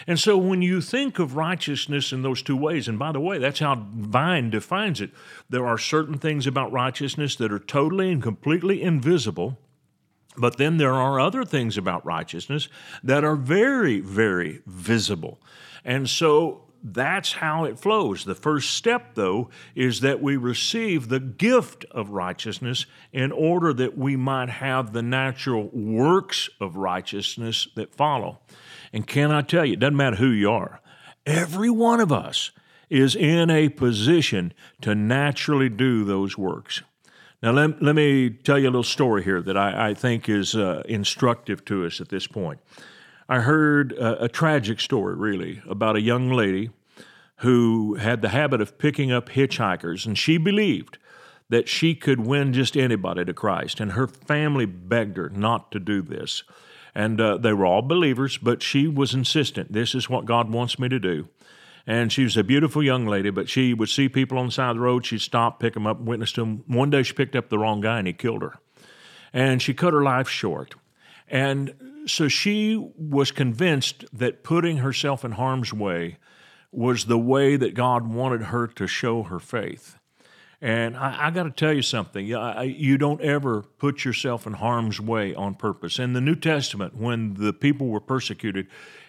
And 0.05 0.19
so 0.19 0.37
when 0.37 0.61
you 0.61 0.81
think 0.81 1.19
of 1.19 1.35
righteousness 1.35 2.11
in 2.11 2.21
those 2.21 2.41
two 2.41 2.55
ways, 2.55 2.87
and 2.87 2.99
by 2.99 3.11
the 3.11 3.19
way, 3.19 3.39
that's 3.39 3.59
how 3.59 3.87
Vine 3.93 4.49
defines 4.49 5.01
it, 5.01 5.11
there 5.49 5.65
are 5.65 5.77
certain 5.77 6.17
things 6.17 6.45
about 6.45 6.71
righteousness 6.71 7.35
that 7.37 7.51
are 7.51 7.59
totally 7.59 8.11
and 8.11 8.21
completely 8.21 8.81
invisible 8.81 9.57
but 10.37 10.57
then 10.57 10.77
there 10.77 10.93
are 10.93 11.19
other 11.19 11.43
things 11.43 11.77
about 11.77 12.05
righteousness 12.05 12.69
that 13.03 13.23
are 13.23 13.35
very, 13.35 13.99
very 13.99 14.61
visible. 14.65 15.41
And 15.83 16.09
so 16.09 16.63
that's 16.83 17.33
how 17.33 17.65
it 17.65 17.79
flows. 17.79 18.23
The 18.23 18.35
first 18.35 18.71
step, 18.71 19.15
though, 19.15 19.49
is 19.75 20.01
that 20.01 20.21
we 20.21 20.37
receive 20.37 21.09
the 21.09 21.19
gift 21.19 21.85
of 21.91 22.11
righteousness 22.11 22.85
in 23.11 23.31
order 23.31 23.73
that 23.73 23.97
we 23.97 24.15
might 24.15 24.49
have 24.49 24.93
the 24.93 25.01
natural 25.01 25.69
works 25.73 26.49
of 26.61 26.77
righteousness 26.77 27.67
that 27.75 27.95
follow. 27.95 28.39
And 28.93 29.07
can 29.07 29.31
I 29.31 29.41
tell 29.41 29.65
you, 29.65 29.73
it 29.73 29.79
doesn't 29.79 29.97
matter 29.97 30.17
who 30.17 30.29
you 30.29 30.51
are, 30.51 30.81
every 31.25 31.69
one 31.69 31.99
of 31.99 32.11
us 32.11 32.51
is 32.89 33.15
in 33.15 33.49
a 33.49 33.69
position 33.69 34.53
to 34.81 34.95
naturally 34.95 35.69
do 35.69 36.05
those 36.05 36.37
works. 36.37 36.83
Now, 37.43 37.51
let, 37.51 37.83
let 37.83 37.95
me 37.95 38.31
tell 38.31 38.57
you 38.57 38.65
a 38.65 38.71
little 38.71 38.81
story 38.81 39.23
here 39.23 39.41
that 39.43 39.55
I, 39.55 39.89
I 39.89 39.93
think 39.93 40.27
is 40.27 40.55
uh, 40.55 40.81
instructive 40.85 41.63
to 41.65 41.85
us 41.85 42.01
at 42.01 42.09
this 42.09 42.25
point. 42.25 42.59
I 43.29 43.41
heard 43.41 43.91
a, 43.91 44.23
a 44.23 44.29
tragic 44.29 44.79
story, 44.79 45.15
really, 45.15 45.61
about 45.69 45.95
a 45.95 46.01
young 46.01 46.31
lady 46.31 46.71
who 47.37 47.95
had 47.95 48.23
the 48.23 48.29
habit 48.29 48.59
of 48.59 48.79
picking 48.79 49.11
up 49.11 49.29
hitchhikers, 49.29 50.07
and 50.07 50.17
she 50.17 50.37
believed 50.37 50.97
that 51.49 51.69
she 51.69 51.93
could 51.93 52.21
win 52.21 52.53
just 52.53 52.75
anybody 52.75 53.23
to 53.23 53.33
Christ. 53.33 53.79
And 53.79 53.91
her 53.91 54.07
family 54.07 54.65
begged 54.65 55.17
her 55.17 55.29
not 55.29 55.71
to 55.73 55.79
do 55.79 56.01
this. 56.01 56.43
And 56.95 57.21
uh, 57.21 57.37
they 57.37 57.53
were 57.53 57.67
all 57.67 57.83
believers, 57.83 58.37
but 58.37 58.63
she 58.63 58.87
was 58.87 59.13
insistent 59.13 59.71
this 59.71 59.93
is 59.93 60.09
what 60.09 60.25
God 60.25 60.49
wants 60.49 60.79
me 60.79 60.89
to 60.89 60.99
do. 60.99 61.27
And 61.89 62.11
she 62.11 62.23
was 62.25 62.35
a 62.35 62.43
beautiful 62.43 62.83
young 62.83 63.07
lady, 63.07 63.29
but 63.29 63.47
she 63.47 63.73
would 63.73 63.87
see 63.87 64.09
people 64.09 64.37
on 64.37 64.47
the 64.47 64.51
side 64.51 64.71
of 64.71 64.75
the 64.75 64.81
road. 64.81 65.05
She'd 65.05 65.21
stop, 65.21 65.61
pick 65.61 65.73
them 65.73 65.87
up, 65.87 66.01
witness 66.01 66.33
to 66.33 66.41
them. 66.41 66.63
One 66.67 66.89
day 66.89 67.01
she 67.01 67.13
picked 67.13 67.33
up 67.33 67.47
the 67.47 67.57
wrong 67.57 67.79
guy 67.79 67.97
and 67.99 68.07
he 68.07 68.11
killed 68.11 68.41
her. 68.41 68.55
And 69.31 69.61
she 69.61 69.73
cut 69.73 69.93
her 69.93 70.03
life 70.03 70.27
short. 70.27 70.75
And 71.29 72.03
so 72.05 72.27
she 72.27 72.75
was 72.97 73.31
convinced 73.31 74.03
that 74.11 74.43
putting 74.43 74.77
herself 74.77 75.23
in 75.23 75.31
harm's 75.31 75.73
way 75.73 76.17
was 76.73 77.05
the 77.05 77.17
way 77.17 77.55
that 77.55 77.73
God 77.73 78.05
wanted 78.05 78.43
her 78.43 78.67
to 78.67 78.85
show 78.85 79.23
her 79.23 79.39
faith. 79.39 79.97
And 80.59 80.97
I, 80.97 81.27
I 81.27 81.31
got 81.31 81.43
to 81.43 81.51
tell 81.51 81.71
you 81.71 81.81
something. 81.81 82.25
You 82.25 82.97
don't 82.97 83.21
ever 83.21 83.61
put 83.61 84.03
yourself 84.03 84.47
in 84.47 84.53
harm's 84.53 84.99
way 84.99 85.35
on 85.35 85.55
purpose. 85.55 85.99
In 85.99 86.13
the 86.13 86.21
New 86.21 86.35
Testament, 86.35 86.97
when 86.97 87.35
the 87.35 87.53
people 87.53 87.87
were 87.87 88.01
persecuted, 88.01 88.67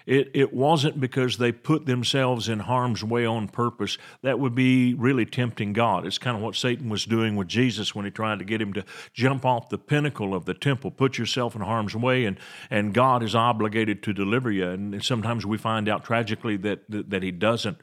it, 0.09 0.31
it 0.33 0.55
wasn't 0.55 0.99
because 0.99 1.37
they 1.37 1.53
put 1.53 1.85
themselves 1.85 2.49
in 2.49 2.61
harm's 2.61 3.05
way 3.05 3.27
on 3.27 3.47
purpose. 3.47 3.99
That 4.23 4.39
would 4.39 4.55
be 4.55 4.95
really 4.95 5.27
tempting 5.27 5.75
God. 5.75 6.07
It's 6.07 6.17
kind 6.17 6.35
of 6.35 6.43
what 6.43 6.57
Satan 6.57 6.89
was 6.89 7.05
doing 7.05 7.37
with 7.37 7.47
Jesus 7.47 7.95
when 7.95 8.07
he 8.07 8.11
tried 8.11 8.39
to 8.39 8.45
get 8.47 8.63
him 8.63 8.73
to 8.73 8.87
jump 9.13 9.45
off 9.45 9.69
the 9.69 9.77
pinnacle 9.77 10.35
of 10.35 10.47
the 10.47 10.55
temple. 10.55 10.91
Put 10.91 11.19
yourself 11.19 11.55
in 11.55 11.61
harm's 11.61 11.95
way, 11.95 12.25
and, 12.25 12.39
and 12.71 12.95
God 12.95 13.23
is 13.23 13.35
obligated 13.35 14.03
to 14.05 14.15
deliver 14.15 14.51
you. 14.51 14.67
And 14.71 15.05
sometimes 15.05 15.45
we 15.45 15.59
find 15.59 15.91
out 15.91 16.05
tragically 16.05 16.57
that, 16.57 16.91
that, 16.91 17.11
that 17.11 17.23
he 17.23 17.31
doesn't. 17.31 17.77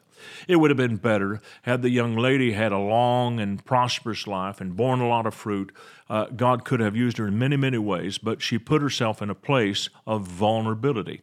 It 0.48 0.56
would 0.56 0.72
have 0.72 0.78
been 0.78 0.98
better 0.98 1.42
had 1.62 1.84
the 1.84 1.92
young 1.92 2.16
lady 2.16 2.54
had 2.54 2.72
a 2.72 2.80
long 2.80 3.40
and 3.40 3.64
prosperous 3.64 4.26
life 4.26 4.60
and 4.60 4.76
borne 4.76 5.00
a 5.00 5.08
lot 5.08 5.28
of 5.28 5.36
fruit. 5.36 5.72
Uh, 6.10 6.26
God 6.36 6.66
could 6.66 6.80
have 6.80 6.96
used 6.96 7.18
her 7.18 7.28
in 7.28 7.38
many, 7.38 7.56
many 7.56 7.78
ways, 7.78 8.18
but 8.18 8.42
she 8.42 8.58
put 8.58 8.82
herself 8.82 9.22
in 9.22 9.30
a 9.30 9.36
place 9.36 9.90
of 10.08 10.26
vulnerability. 10.26 11.22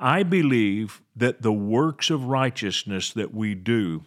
I 0.00 0.22
believe 0.22 1.02
that 1.14 1.42
the 1.42 1.52
works 1.52 2.10
of 2.10 2.24
righteousness 2.24 3.12
that 3.12 3.34
we 3.34 3.54
do 3.54 4.04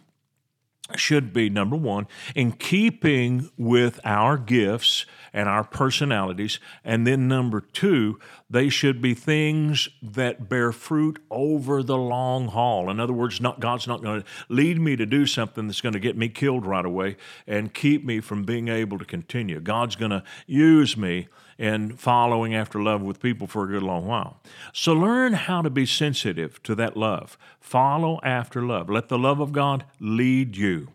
should 0.96 1.32
be 1.32 1.48
number 1.48 1.76
one, 1.76 2.06
in 2.34 2.52
keeping 2.52 3.50
with 3.56 4.00
our 4.04 4.36
gifts 4.36 5.06
and 5.32 5.48
our 5.48 5.64
personalities. 5.64 6.58
And 6.84 7.06
then 7.06 7.28
number 7.28 7.60
two, 7.60 8.18
they 8.48 8.68
should 8.68 9.00
be 9.00 9.14
things 9.14 9.88
that 10.02 10.48
bear 10.48 10.72
fruit 10.72 11.20
over 11.30 11.82
the 11.82 11.96
long 11.96 12.48
haul. 12.48 12.90
In 12.90 12.98
other 12.98 13.12
words, 13.12 13.40
not, 13.40 13.60
God's 13.60 13.86
not 13.86 14.02
going 14.02 14.22
to 14.22 14.26
lead 14.48 14.80
me 14.80 14.96
to 14.96 15.06
do 15.06 15.26
something 15.26 15.66
that's 15.66 15.80
going 15.80 15.92
to 15.92 16.00
get 16.00 16.16
me 16.16 16.28
killed 16.28 16.66
right 16.66 16.84
away 16.84 17.16
and 17.46 17.72
keep 17.72 18.04
me 18.04 18.20
from 18.20 18.42
being 18.42 18.68
able 18.68 18.98
to 18.98 19.04
continue. 19.04 19.60
God's 19.60 19.96
going 19.96 20.10
to 20.10 20.24
use 20.46 20.96
me 20.96 21.28
in 21.60 21.94
following 21.94 22.54
after 22.54 22.82
love 22.82 23.02
with 23.02 23.20
people 23.20 23.46
for 23.46 23.64
a 23.64 23.66
good 23.68 23.82
long 23.82 24.06
while. 24.06 24.40
So 24.72 24.94
learn 24.94 25.34
how 25.34 25.60
to 25.60 25.68
be 25.68 25.84
sensitive 25.84 26.60
to 26.62 26.74
that 26.76 26.96
love. 26.96 27.36
Follow 27.60 28.18
after 28.22 28.62
love. 28.62 28.88
Let 28.88 29.10
the 29.10 29.18
love 29.18 29.40
of 29.40 29.52
God 29.52 29.84
lead 30.00 30.56
you. 30.56 30.88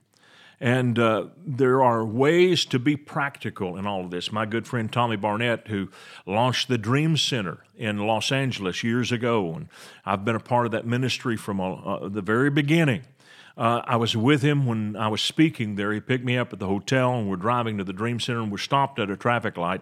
And 0.60 0.98
uh, 0.98 1.28
there 1.46 1.84
are 1.84 2.04
ways 2.04 2.66
to 2.66 2.80
be 2.80 2.96
practical 2.96 3.78
in 3.78 3.86
all 3.86 4.06
of 4.06 4.10
this. 4.10 4.32
My 4.32 4.48
good 4.48 4.66
friend 4.66 4.92
Tommy 4.92 5.18
Barnett, 5.18 5.68
who 5.68 5.90
launched 6.26 6.68
the 6.68 6.80
Dream 6.80 7.16
Center 7.16 7.60
in 7.78 8.00
Los 8.00 8.32
Angeles 8.32 8.84
years 8.84 9.12
ago, 9.12 9.54
and 9.54 9.70
I've 10.04 10.26
been 10.26 10.36
a 10.36 10.40
part 10.40 10.66
of 10.66 10.72
that 10.72 10.88
ministry 10.88 11.38
from 11.38 11.62
uh, 11.62 12.10
the 12.10 12.22
very 12.24 12.50
beginning. 12.50 13.04
Uh, 13.56 13.82
I 13.86 13.98
was 13.98 14.18
with 14.18 14.42
him 14.42 14.66
when 14.66 14.96
I 14.96 15.10
was 15.10 15.22
speaking 15.22 15.76
there. 15.76 15.94
He 15.94 16.00
picked 16.00 16.26
me 16.26 16.38
up 16.38 16.54
at 16.54 16.60
the 16.60 16.68
hotel, 16.68 17.14
and 17.14 17.30
we're 17.30 17.36
driving 17.36 17.78
to 17.78 17.84
the 17.84 17.94
Dream 17.94 18.20
Center, 18.20 18.40
and 18.40 18.52
we're 18.52 18.58
stopped 18.58 18.98
at 18.98 19.12
a 19.12 19.18
traffic 19.18 19.58
light 19.58 19.82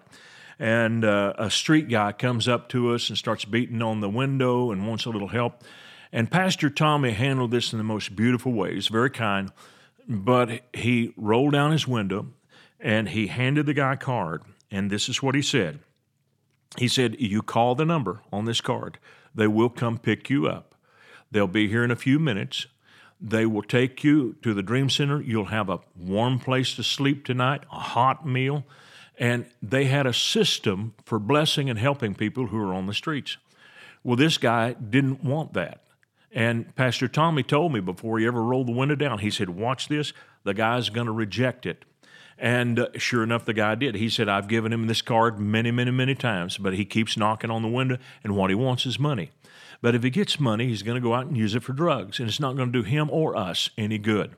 and 0.64 1.04
uh, 1.04 1.34
a 1.38 1.52
street 1.52 1.90
guy 1.90 2.14
comes 2.14 2.48
up 2.48 2.70
to 2.70 2.94
us 2.94 3.10
and 3.10 3.18
starts 3.18 3.44
beating 3.44 3.82
on 3.82 4.00
the 4.00 4.10
window 4.10 4.72
and 4.72 4.88
wants 4.88 5.04
a 5.04 5.10
little 5.10 5.28
help. 5.28 5.62
And 6.14 6.32
Pastor 6.32 6.70
Tommy 6.70 7.12
handled 7.12 7.52
this 7.52 7.74
in 7.74 7.80
the 7.80 7.84
most 7.84 8.16
beautiful 8.16 8.54
way. 8.54 8.74
He's 8.76 8.88
very 8.88 9.10
kind, 9.10 9.52
but 10.08 10.62
he 10.74 11.14
rolled 11.18 11.52
down 11.52 11.74
his 11.74 11.86
window 11.86 12.28
and 12.80 13.10
he 13.10 13.28
handed 13.28 13.66
the 13.66 13.74
guy 13.74 13.96
a 13.96 13.98
card. 13.98 14.44
And 14.72 14.90
this 14.90 15.10
is 15.10 15.22
what 15.22 15.36
he 15.36 15.42
said 15.42 15.80
He 16.78 16.88
said, 16.88 17.18
You 17.20 17.42
call 17.42 17.76
the 17.76 17.84
number 17.84 18.22
on 18.32 18.46
this 18.46 18.62
card, 18.62 19.00
they 19.36 19.48
will 19.48 19.70
come 19.70 19.98
pick 19.98 20.30
you 20.30 20.48
up. 20.48 20.76
They'll 21.30 21.46
be 21.46 21.68
here 21.68 21.84
in 21.84 21.92
a 21.92 21.98
few 21.98 22.20
minutes. 22.20 22.68
They 23.20 23.46
will 23.46 23.64
take 23.64 24.02
you 24.02 24.38
to 24.44 24.54
the 24.54 24.64
Dream 24.64 24.90
Center. 24.90 25.22
You'll 25.22 25.46
have 25.46 25.68
a 25.68 25.82
warm 26.00 26.40
place 26.40 26.74
to 26.76 26.84
sleep 26.84 27.26
tonight, 27.26 27.64
a 27.70 27.80
hot 27.80 28.26
meal. 28.26 28.64
And 29.18 29.46
they 29.62 29.86
had 29.86 30.08
a 30.08 30.14
system 30.14 30.94
for 31.06 31.20
blessing 31.20 31.70
and 31.70 31.78
helping 31.78 32.16
people 32.16 32.48
who 32.48 32.58
were 32.58 32.74
on 32.74 32.88
the 32.88 32.94
streets. 32.94 33.38
Well, 34.04 34.16
this 34.16 34.38
guy 34.38 34.74
didn't 34.74 35.24
want 35.24 35.54
that. 35.54 35.84
And 36.32 36.76
Pastor 36.76 37.08
Tommy 37.08 37.44
told 37.44 37.74
me 37.74 37.80
before 37.80 38.18
he 38.18 38.26
ever 38.26 38.42
rolled 38.42 38.68
the 38.68 38.74
window 38.74 38.96
down, 38.96 39.20
he 39.20 39.30
said, 39.30 39.50
Watch 39.50 39.88
this, 39.88 40.14
the 40.44 40.54
guy's 40.54 40.90
going 40.90 41.06
to 41.06 41.14
reject 41.14 41.66
it. 41.66 41.86
And 42.38 42.80
uh, 42.80 42.88
sure 42.98 43.24
enough, 43.24 43.46
the 43.46 43.54
guy 43.54 43.76
did. 43.76 43.96
He 43.96 44.10
said, 44.10 44.28
I've 44.28 44.48
given 44.48 44.74
him 44.74 44.88
this 44.88 45.02
card 45.04 45.40
many, 45.40 45.70
many, 45.70 45.92
many 45.92 46.16
times, 46.16 46.58
but 46.58 46.74
he 46.74 46.86
keeps 46.86 47.16
knocking 47.16 47.52
on 47.52 47.62
the 47.62 47.68
window, 47.68 47.98
and 48.24 48.36
what 48.36 48.50
he 48.50 48.56
wants 48.56 48.86
is 48.86 49.00
money. 49.00 49.30
But 49.82 49.96
if 49.96 50.04
he 50.04 50.10
gets 50.10 50.40
money, 50.40 50.68
he's 50.68 50.82
going 50.82 50.96
to 50.96 51.02
go 51.02 51.14
out 51.14 51.28
and 51.28 51.38
use 51.38 51.56
it 51.56 51.64
for 51.64 51.74
drugs, 51.74 52.20
and 52.20 52.28
it's 52.28 52.40
not 52.40 52.56
going 52.56 52.72
to 52.72 52.82
do 52.82 52.84
him 52.84 53.10
or 53.12 53.36
us 53.38 53.70
any 53.78 53.98
good. 53.98 54.36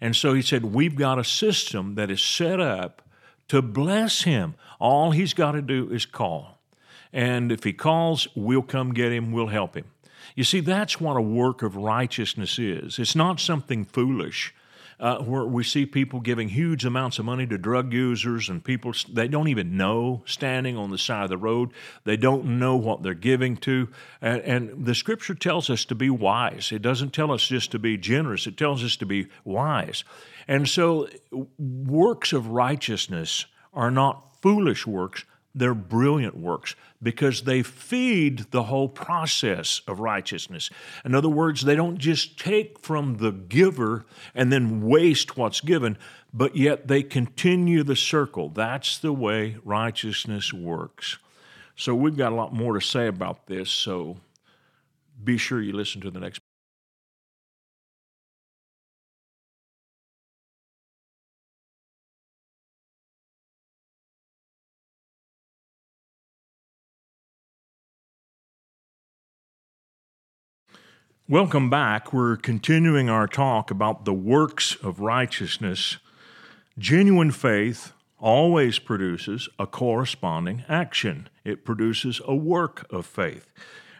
And 0.00 0.16
so 0.16 0.32
he 0.32 0.42
said, 0.42 0.64
We've 0.64 0.96
got 0.96 1.18
a 1.18 1.24
system 1.24 1.94
that 1.96 2.10
is 2.10 2.22
set 2.22 2.60
up 2.60 3.02
to 3.48 3.62
bless 3.62 4.22
him. 4.22 4.54
All 4.80 5.10
he's 5.10 5.34
got 5.34 5.52
to 5.52 5.62
do 5.62 5.90
is 5.90 6.06
call. 6.06 6.58
And 7.12 7.52
if 7.52 7.64
he 7.64 7.72
calls, 7.72 8.26
we'll 8.34 8.62
come 8.62 8.92
get 8.92 9.12
him, 9.12 9.32
we'll 9.32 9.46
help 9.46 9.76
him. 9.76 9.84
You 10.34 10.44
see, 10.44 10.60
that's 10.60 11.00
what 11.00 11.16
a 11.16 11.22
work 11.22 11.62
of 11.62 11.76
righteousness 11.76 12.58
is. 12.58 12.98
It's 12.98 13.14
not 13.14 13.38
something 13.38 13.84
foolish. 13.84 14.52
Uh, 15.00 15.18
where 15.18 15.44
we 15.44 15.64
see 15.64 15.84
people 15.84 16.20
giving 16.20 16.48
huge 16.48 16.84
amounts 16.84 17.18
of 17.18 17.24
money 17.24 17.46
to 17.46 17.58
drug 17.58 17.92
users 17.92 18.48
and 18.48 18.62
people 18.62 18.92
they 19.12 19.26
don't 19.26 19.48
even 19.48 19.76
know 19.76 20.22
standing 20.24 20.76
on 20.76 20.90
the 20.90 20.98
side 20.98 21.24
of 21.24 21.30
the 21.30 21.36
road. 21.36 21.70
They 22.04 22.16
don't 22.16 22.58
know 22.58 22.76
what 22.76 23.02
they're 23.02 23.14
giving 23.14 23.56
to. 23.58 23.88
And, 24.22 24.40
and 24.42 24.86
the 24.86 24.94
scripture 24.94 25.34
tells 25.34 25.68
us 25.68 25.84
to 25.86 25.94
be 25.94 26.10
wise. 26.10 26.70
It 26.72 26.82
doesn't 26.82 27.12
tell 27.12 27.32
us 27.32 27.46
just 27.46 27.72
to 27.72 27.78
be 27.78 27.96
generous, 27.96 28.46
it 28.46 28.56
tells 28.56 28.84
us 28.84 28.96
to 28.96 29.06
be 29.06 29.26
wise. 29.44 30.04
And 30.46 30.68
so, 30.68 31.08
works 31.58 32.32
of 32.32 32.48
righteousness 32.48 33.46
are 33.72 33.90
not 33.90 34.24
foolish 34.42 34.86
works, 34.86 35.24
they're 35.54 35.74
brilliant 35.74 36.36
works 36.36 36.74
because 37.02 37.42
they 37.42 37.62
feed 37.62 38.50
the 38.50 38.64
whole 38.64 38.88
process 38.88 39.82
of 39.86 40.00
righteousness. 40.00 40.70
In 41.04 41.14
other 41.14 41.28
words, 41.28 41.62
they 41.62 41.76
don't 41.76 41.98
just 41.98 42.38
take 42.38 42.78
from 42.80 43.18
the 43.18 43.30
giver 43.30 44.04
and 44.34 44.52
then 44.52 44.82
waste 44.82 45.36
what's 45.36 45.60
given, 45.60 45.96
but 46.32 46.56
yet 46.56 46.88
they 46.88 47.02
continue 47.02 47.82
the 47.82 47.96
circle. 47.96 48.48
That's 48.48 48.98
the 48.98 49.12
way 49.12 49.56
righteousness 49.64 50.52
works. 50.52 51.18
So 51.76 51.94
we've 51.94 52.16
got 52.16 52.32
a 52.32 52.36
lot 52.36 52.52
more 52.52 52.74
to 52.74 52.80
say 52.80 53.06
about 53.06 53.46
this, 53.46 53.70
so 53.70 54.18
be 55.22 55.38
sure 55.38 55.60
you 55.60 55.72
listen 55.72 56.00
to 56.02 56.10
the 56.10 56.20
next 56.20 56.40
Welcome 71.26 71.70
back. 71.70 72.12
We're 72.12 72.36
continuing 72.36 73.08
our 73.08 73.26
talk 73.26 73.70
about 73.70 74.04
the 74.04 74.12
works 74.12 74.74
of 74.82 75.00
righteousness. 75.00 75.96
Genuine 76.76 77.30
faith 77.30 77.94
always 78.18 78.78
produces 78.78 79.48
a 79.58 79.66
corresponding 79.66 80.64
action, 80.68 81.30
it 81.42 81.64
produces 81.64 82.20
a 82.26 82.34
work 82.34 82.86
of 82.92 83.06
faith. 83.06 83.50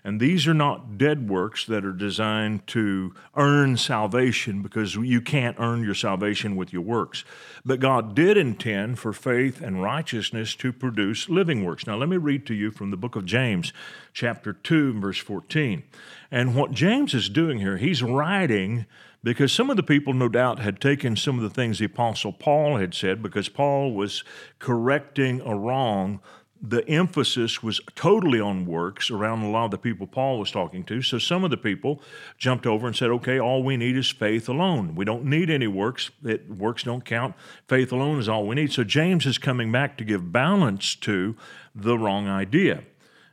And 0.07 0.21
these 0.21 0.47
are 0.47 0.55
not 0.55 0.99
dead 0.99 1.31
works 1.31 1.65
that 1.65 1.83
are 1.83 1.93
designed 1.93 2.67
to 2.69 3.15
earn 3.37 3.79
salvation 3.79 4.61
because 4.61 4.97
you 4.97 5.23
can't 5.23 5.57
earn 5.59 5.83
your 5.83 5.95
salvation 5.95 6.57
with 6.57 6.75
your 6.75 6.83
works. 6.83 7.25
But 7.65 7.81
God 7.81 8.15
did 8.15 8.37
intend 8.37 8.99
for 8.99 9.15
faith 9.15 9.63
and 9.63 9.83
righteousness 9.83 10.55
to 10.57 10.75
produce 10.75 11.31
living 11.31 11.65
works. 11.65 11.87
Now, 11.87 11.97
let 11.97 12.11
me 12.11 12.19
read 12.19 12.45
to 12.47 12.55
you 12.55 12.71
from 12.71 12.91
the 12.91 12.99
book 12.99 13.17
of 13.17 13.25
James, 13.25 13.73
chapter 14.13 14.53
2, 14.53 15.01
verse 15.01 15.19
14. 15.19 15.83
And 16.31 16.55
what 16.55 16.73
James 16.73 17.15
is 17.15 17.31
doing 17.31 17.59
here, 17.61 17.79
he's 17.79 18.03
writing 18.03 18.85
because 19.23 19.53
some 19.53 19.71
of 19.71 19.79
the 19.79 19.83
people, 19.83 20.13
no 20.13 20.29
doubt, 20.29 20.59
had 20.59 20.83
taken 20.83 21.17
some 21.17 21.37
of 21.37 21.43
the 21.43 21.49
things 21.49 21.79
the 21.79 21.87
Apostle 21.87 22.35
Paul 22.35 22.77
had 22.77 22.93
said 22.93 23.23
because 23.23 23.49
Paul 23.49 23.95
was 23.95 24.23
correcting 24.59 25.41
a 25.41 25.57
wrong 25.57 26.21
the 26.67 26.89
emphasis 26.89 27.63
was 27.63 27.79
totally 27.95 28.41
on 28.41 28.65
works 28.65 29.11
around 29.11 29.43
a 29.43 29.51
lot 29.51 29.67
of 29.67 29.71
the 29.71 29.79
people 29.79 30.07
Paul 30.07 30.39
was 30.39 30.51
talking 30.51 30.83
to. 30.85 31.03
So 31.03 31.19
some 31.19 31.45
of 31.45 31.51
the 31.51 31.59
people 31.59 32.01
jumped 32.39 32.67
over 32.67 32.87
and 32.87 32.97
said, 32.97 33.11
okay, 33.11 33.39
all 33.39 33.63
we 33.63 33.77
need 33.77 33.99
is 33.99 34.11
faith 34.11 34.49
alone. 34.49 34.95
We 34.95 35.05
don't 35.05 35.27
need 35.27 35.51
any 35.51 35.67
works. 35.67 36.11
It, 36.25 36.49
works 36.49 36.85
don't 36.85 37.05
count. 37.05 37.35
Faith 37.69 37.93
alone 37.93 38.19
is 38.19 38.31
all 38.31 38.47
we 38.47 38.55
need. 38.55 38.73
So 38.73 38.83
James 38.83 39.27
is 39.27 39.37
coming 39.37 39.71
back 39.71 39.99
to 39.99 40.05
give 40.05 40.33
balance 40.33 40.95
to 40.97 41.37
the 41.75 41.99
wrong 41.99 42.29
idea. 42.29 42.85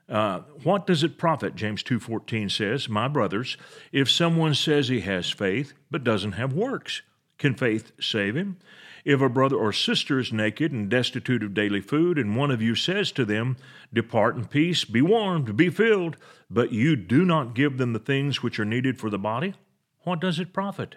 Uh, 0.09 0.41
what 0.63 0.85
does 0.85 1.01
it 1.01 1.17
profit? 1.17 1.55
James 1.55 1.83
2:14 1.83 2.50
says, 2.50 2.89
"My 2.89 3.07
brothers, 3.07 3.55
if 3.93 4.11
someone 4.11 4.53
says 4.55 4.89
he 4.89 5.00
has 5.01 5.29
faith 5.29 5.74
but 5.89 6.03
doesn't 6.03 6.33
have 6.33 6.51
works, 6.51 7.01
can 7.37 7.55
faith 7.55 7.94
save 7.98 8.35
him? 8.35 8.57
If 9.03 9.22
a 9.22 9.29
brother 9.29 9.55
or 9.55 9.74
sister 9.74 10.20
is 10.20 10.31
naked 10.31 10.72
and 10.72 10.90
destitute 10.90 11.44
of 11.44 11.53
daily 11.53 11.81
food, 11.81 12.18
and 12.18 12.35
one 12.35 12.51
of 12.51 12.61
you 12.61 12.75
says 12.75 13.11
to 13.14 13.25
them, 13.25 13.57
Depart 13.94 14.35
in 14.35 14.46
peace, 14.46 14.85
be 14.85 15.01
warmed, 15.01 15.57
be 15.57 15.70
filled, 15.70 16.18
but 16.50 16.72
you 16.72 16.96
do 16.96 17.25
not 17.25 17.55
give 17.55 17.77
them 17.77 17.94
the 17.94 18.00
things 18.00 18.44
which 18.44 18.59
are 18.59 18.66
needed 18.66 19.00
for 19.00 19.09
the 19.09 19.18
body, 19.18 19.55
what 20.03 20.20
does 20.20 20.40
it 20.40 20.53
profit? 20.53 20.96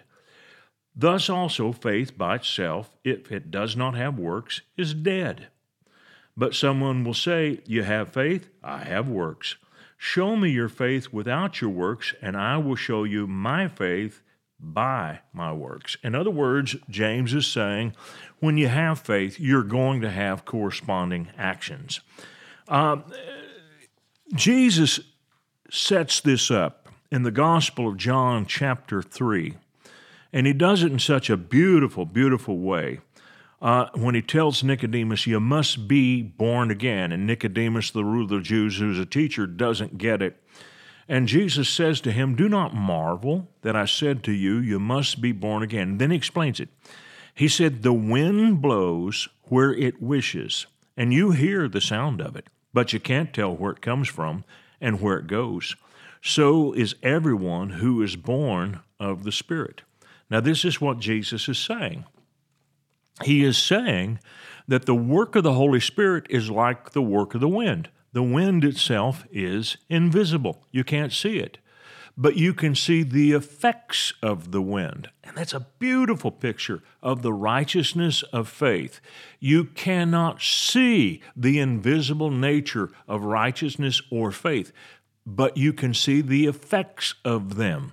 Thus 0.95 1.29
also 1.29 1.71
faith 1.71 2.17
by 2.17 2.35
itself, 2.35 2.95
if 3.03 3.31
it 3.31 3.51
does 3.51 3.75
not 3.75 3.95
have 3.95 4.17
works, 4.17 4.61
is 4.77 4.93
dead. 4.93 5.47
But 6.37 6.55
someone 6.55 7.03
will 7.03 7.13
say, 7.13 7.59
You 7.65 7.83
have 7.83 8.13
faith, 8.13 8.49
I 8.63 8.79
have 8.79 9.09
works. 9.09 9.55
Show 9.97 10.35
me 10.35 10.49
your 10.49 10.69
faith 10.69 11.11
without 11.11 11.61
your 11.61 11.69
works, 11.69 12.13
and 12.21 12.37
I 12.37 12.57
will 12.57 12.75
show 12.75 13.03
you 13.03 13.27
my 13.27 13.67
faith 13.67 14.21
by 14.59 15.19
my 15.33 15.51
works. 15.51 15.97
In 16.03 16.15
other 16.15 16.31
words, 16.31 16.75
James 16.89 17.33
is 17.33 17.47
saying 17.47 17.95
when 18.39 18.57
you 18.57 18.67
have 18.67 18.99
faith, 18.99 19.39
you're 19.39 19.63
going 19.63 20.01
to 20.01 20.09
have 20.09 20.45
corresponding 20.45 21.29
actions. 21.37 22.01
Uh, 22.67 22.97
Jesus 24.33 24.99
sets 25.69 26.21
this 26.21 26.49
up 26.49 26.89
in 27.11 27.23
the 27.23 27.31
Gospel 27.31 27.87
of 27.87 27.97
John, 27.97 28.45
chapter 28.45 29.01
3, 29.01 29.55
and 30.33 30.47
he 30.47 30.53
does 30.53 30.83
it 30.83 30.91
in 30.91 30.99
such 30.99 31.29
a 31.29 31.37
beautiful, 31.37 32.05
beautiful 32.05 32.57
way. 32.57 32.99
Uh, 33.61 33.87
when 33.95 34.15
he 34.15 34.21
tells 34.21 34.63
Nicodemus, 34.63 35.25
You 35.25 35.39
must 35.39 35.87
be 35.87 36.21
born 36.21 36.69
again. 36.69 37.11
And 37.11 37.25
Nicodemus, 37.25 37.89
the 37.89 38.03
ruler 38.03 38.23
of 38.23 38.29
the 38.29 38.41
Jews, 38.41 38.77
who's 38.77 38.99
a 38.99 39.05
teacher, 39.05 39.47
doesn't 39.47 39.97
get 39.97 40.21
it. 40.21 40.43
And 41.07 41.27
Jesus 41.27 41.69
says 41.69 42.01
to 42.01 42.11
him, 42.11 42.35
Do 42.35 42.49
not 42.49 42.73
marvel 42.73 43.47
that 43.61 43.75
I 43.75 43.85
said 43.85 44.23
to 44.23 44.31
you, 44.31 44.57
You 44.57 44.79
must 44.79 45.21
be 45.21 45.31
born 45.31 45.61
again. 45.61 45.97
Then 45.97 46.11
he 46.11 46.17
explains 46.17 46.59
it. 46.59 46.69
He 47.33 47.47
said, 47.47 47.83
The 47.83 47.93
wind 47.93 48.61
blows 48.61 49.27
where 49.43 49.73
it 49.73 50.01
wishes, 50.01 50.65
and 50.97 51.13
you 51.13 51.31
hear 51.31 51.67
the 51.67 51.81
sound 51.81 52.21
of 52.21 52.35
it, 52.35 52.47
but 52.73 52.93
you 52.93 52.99
can't 52.99 53.33
tell 53.33 53.55
where 53.55 53.71
it 53.71 53.81
comes 53.81 54.07
from 54.07 54.43
and 54.81 55.01
where 55.01 55.17
it 55.17 55.27
goes. 55.27 55.75
So 56.21 56.73
is 56.73 56.95
everyone 57.03 57.71
who 57.71 58.01
is 58.01 58.15
born 58.15 58.79
of 58.99 59.23
the 59.23 59.31
Spirit. 59.31 59.83
Now, 60.29 60.39
this 60.39 60.65
is 60.65 60.81
what 60.81 60.99
Jesus 60.99 61.47
is 61.47 61.59
saying. 61.59 62.05
He 63.23 63.43
is 63.43 63.57
saying 63.57 64.19
that 64.67 64.85
the 64.85 64.95
work 64.95 65.35
of 65.35 65.43
the 65.43 65.53
Holy 65.53 65.79
Spirit 65.79 66.25
is 66.29 66.49
like 66.49 66.91
the 66.91 67.01
work 67.01 67.35
of 67.35 67.41
the 67.41 67.47
wind. 67.47 67.89
The 68.15 68.23
wind 68.23 68.63
itself 68.63 69.25
is 69.29 69.75
invisible, 69.89 70.63
you 70.71 70.85
can't 70.85 71.11
see 71.11 71.37
it, 71.37 71.57
but 72.15 72.37
you 72.37 72.53
can 72.53 72.73
see 72.73 73.03
the 73.03 73.33
effects 73.33 74.13
of 74.23 74.53
the 74.53 74.61
wind. 74.61 75.09
And 75.25 75.35
that's 75.35 75.53
a 75.53 75.67
beautiful 75.79 76.31
picture 76.31 76.81
of 77.03 77.23
the 77.23 77.33
righteousness 77.33 78.23
of 78.31 78.47
faith. 78.47 79.01
You 79.41 79.65
cannot 79.65 80.41
see 80.41 81.21
the 81.35 81.59
invisible 81.59 82.31
nature 82.31 82.89
of 83.05 83.25
righteousness 83.25 84.01
or 84.09 84.31
faith, 84.31 84.71
but 85.25 85.57
you 85.57 85.73
can 85.73 85.93
see 85.93 86.21
the 86.21 86.45
effects 86.45 87.15
of 87.25 87.57
them. 87.57 87.91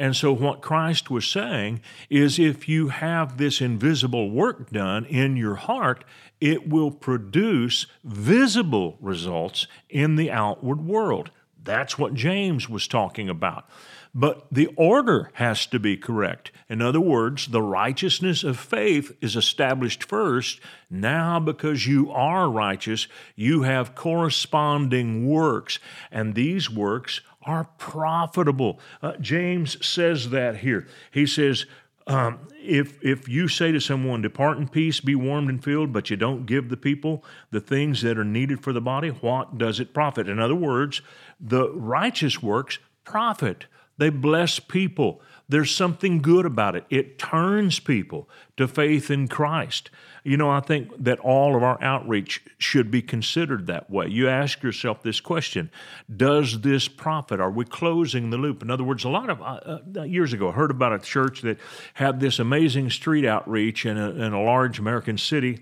And 0.00 0.16
so, 0.16 0.32
what 0.32 0.62
Christ 0.62 1.10
was 1.10 1.26
saying 1.26 1.82
is 2.08 2.38
if 2.38 2.70
you 2.70 2.88
have 2.88 3.36
this 3.36 3.60
invisible 3.60 4.30
work 4.30 4.70
done 4.70 5.04
in 5.04 5.36
your 5.36 5.56
heart, 5.56 6.04
it 6.40 6.66
will 6.66 6.90
produce 6.90 7.84
visible 8.02 8.96
results 9.02 9.66
in 9.90 10.16
the 10.16 10.30
outward 10.30 10.80
world. 10.86 11.30
That's 11.62 11.98
what 11.98 12.14
James 12.14 12.66
was 12.66 12.88
talking 12.88 13.28
about. 13.28 13.68
But 14.14 14.46
the 14.50 14.68
order 14.74 15.30
has 15.34 15.66
to 15.66 15.78
be 15.78 15.98
correct. 15.98 16.50
In 16.70 16.80
other 16.80 16.98
words, 16.98 17.48
the 17.48 17.60
righteousness 17.62 18.42
of 18.42 18.58
faith 18.58 19.14
is 19.20 19.36
established 19.36 20.02
first. 20.02 20.60
Now, 20.88 21.38
because 21.38 21.86
you 21.86 22.10
are 22.10 22.50
righteous, 22.50 23.06
you 23.36 23.62
have 23.62 23.94
corresponding 23.94 25.28
works, 25.28 25.78
and 26.10 26.34
these 26.34 26.70
works 26.70 27.20
are 27.42 27.64
profitable. 27.78 28.78
Uh, 29.02 29.12
James 29.20 29.84
says 29.86 30.30
that 30.30 30.58
here. 30.58 30.86
He 31.10 31.26
says, 31.26 31.66
um, 32.06 32.48
if 32.62 33.02
if 33.04 33.28
you 33.28 33.48
say 33.48 33.72
to 33.72 33.80
someone, 33.80 34.22
"Depart 34.22 34.58
in 34.58 34.68
peace, 34.68 35.00
be 35.00 35.14
warmed 35.14 35.48
and 35.48 35.62
filled," 35.62 35.92
but 35.92 36.10
you 36.10 36.16
don't 36.16 36.44
give 36.44 36.68
the 36.68 36.76
people 36.76 37.24
the 37.50 37.60
things 37.60 38.02
that 38.02 38.18
are 38.18 38.24
needed 38.24 38.62
for 38.62 38.72
the 38.72 38.80
body, 38.80 39.08
what 39.08 39.58
does 39.58 39.80
it 39.80 39.94
profit? 39.94 40.28
In 40.28 40.38
other 40.38 40.54
words, 40.54 41.02
the 41.40 41.70
righteous 41.70 42.42
works 42.42 42.78
profit. 43.04 43.66
They 43.96 44.10
bless 44.10 44.58
people. 44.58 45.20
There's 45.48 45.74
something 45.74 46.22
good 46.22 46.46
about 46.46 46.74
it. 46.74 46.84
It 46.90 47.18
turns 47.18 47.80
people 47.80 48.28
to 48.56 48.66
faith 48.66 49.10
in 49.10 49.28
Christ. 49.28 49.90
You 50.22 50.36
know, 50.36 50.50
I 50.50 50.60
think 50.60 50.90
that 51.02 51.18
all 51.20 51.56
of 51.56 51.62
our 51.62 51.82
outreach 51.82 52.42
should 52.58 52.90
be 52.90 53.00
considered 53.00 53.66
that 53.66 53.90
way. 53.90 54.08
You 54.08 54.28
ask 54.28 54.62
yourself 54.62 55.02
this 55.02 55.20
question 55.20 55.70
Does 56.14 56.60
this 56.60 56.88
profit? 56.88 57.40
Are 57.40 57.50
we 57.50 57.64
closing 57.64 58.30
the 58.30 58.36
loop? 58.36 58.62
In 58.62 58.70
other 58.70 58.84
words, 58.84 59.04
a 59.04 59.08
lot 59.08 59.30
of 59.30 59.40
uh, 59.40 59.78
uh, 59.96 60.02
years 60.02 60.32
ago, 60.32 60.50
I 60.50 60.52
heard 60.52 60.70
about 60.70 60.92
a 60.92 60.98
church 60.98 61.42
that 61.42 61.58
had 61.94 62.20
this 62.20 62.38
amazing 62.38 62.90
street 62.90 63.24
outreach 63.24 63.86
in 63.86 63.96
a, 63.96 64.10
in 64.10 64.32
a 64.32 64.42
large 64.42 64.78
American 64.78 65.16
city 65.16 65.60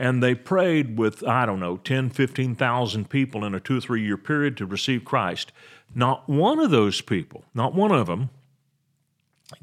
and 0.00 0.22
they 0.22 0.34
prayed 0.36 0.96
with, 0.96 1.26
I 1.26 1.44
don't 1.44 1.58
know, 1.58 1.76
10, 1.76 2.10
15,000 2.10 3.10
people 3.10 3.44
in 3.44 3.52
a 3.52 3.60
two 3.60 3.78
or 3.78 3.80
three 3.80 4.02
year 4.02 4.16
period 4.16 4.56
to 4.58 4.66
receive 4.66 5.04
Christ. 5.04 5.52
Not 5.94 6.28
one 6.28 6.60
of 6.60 6.70
those 6.70 7.00
people, 7.00 7.44
not 7.52 7.74
one 7.74 7.90
of 7.90 8.06
them, 8.06 8.30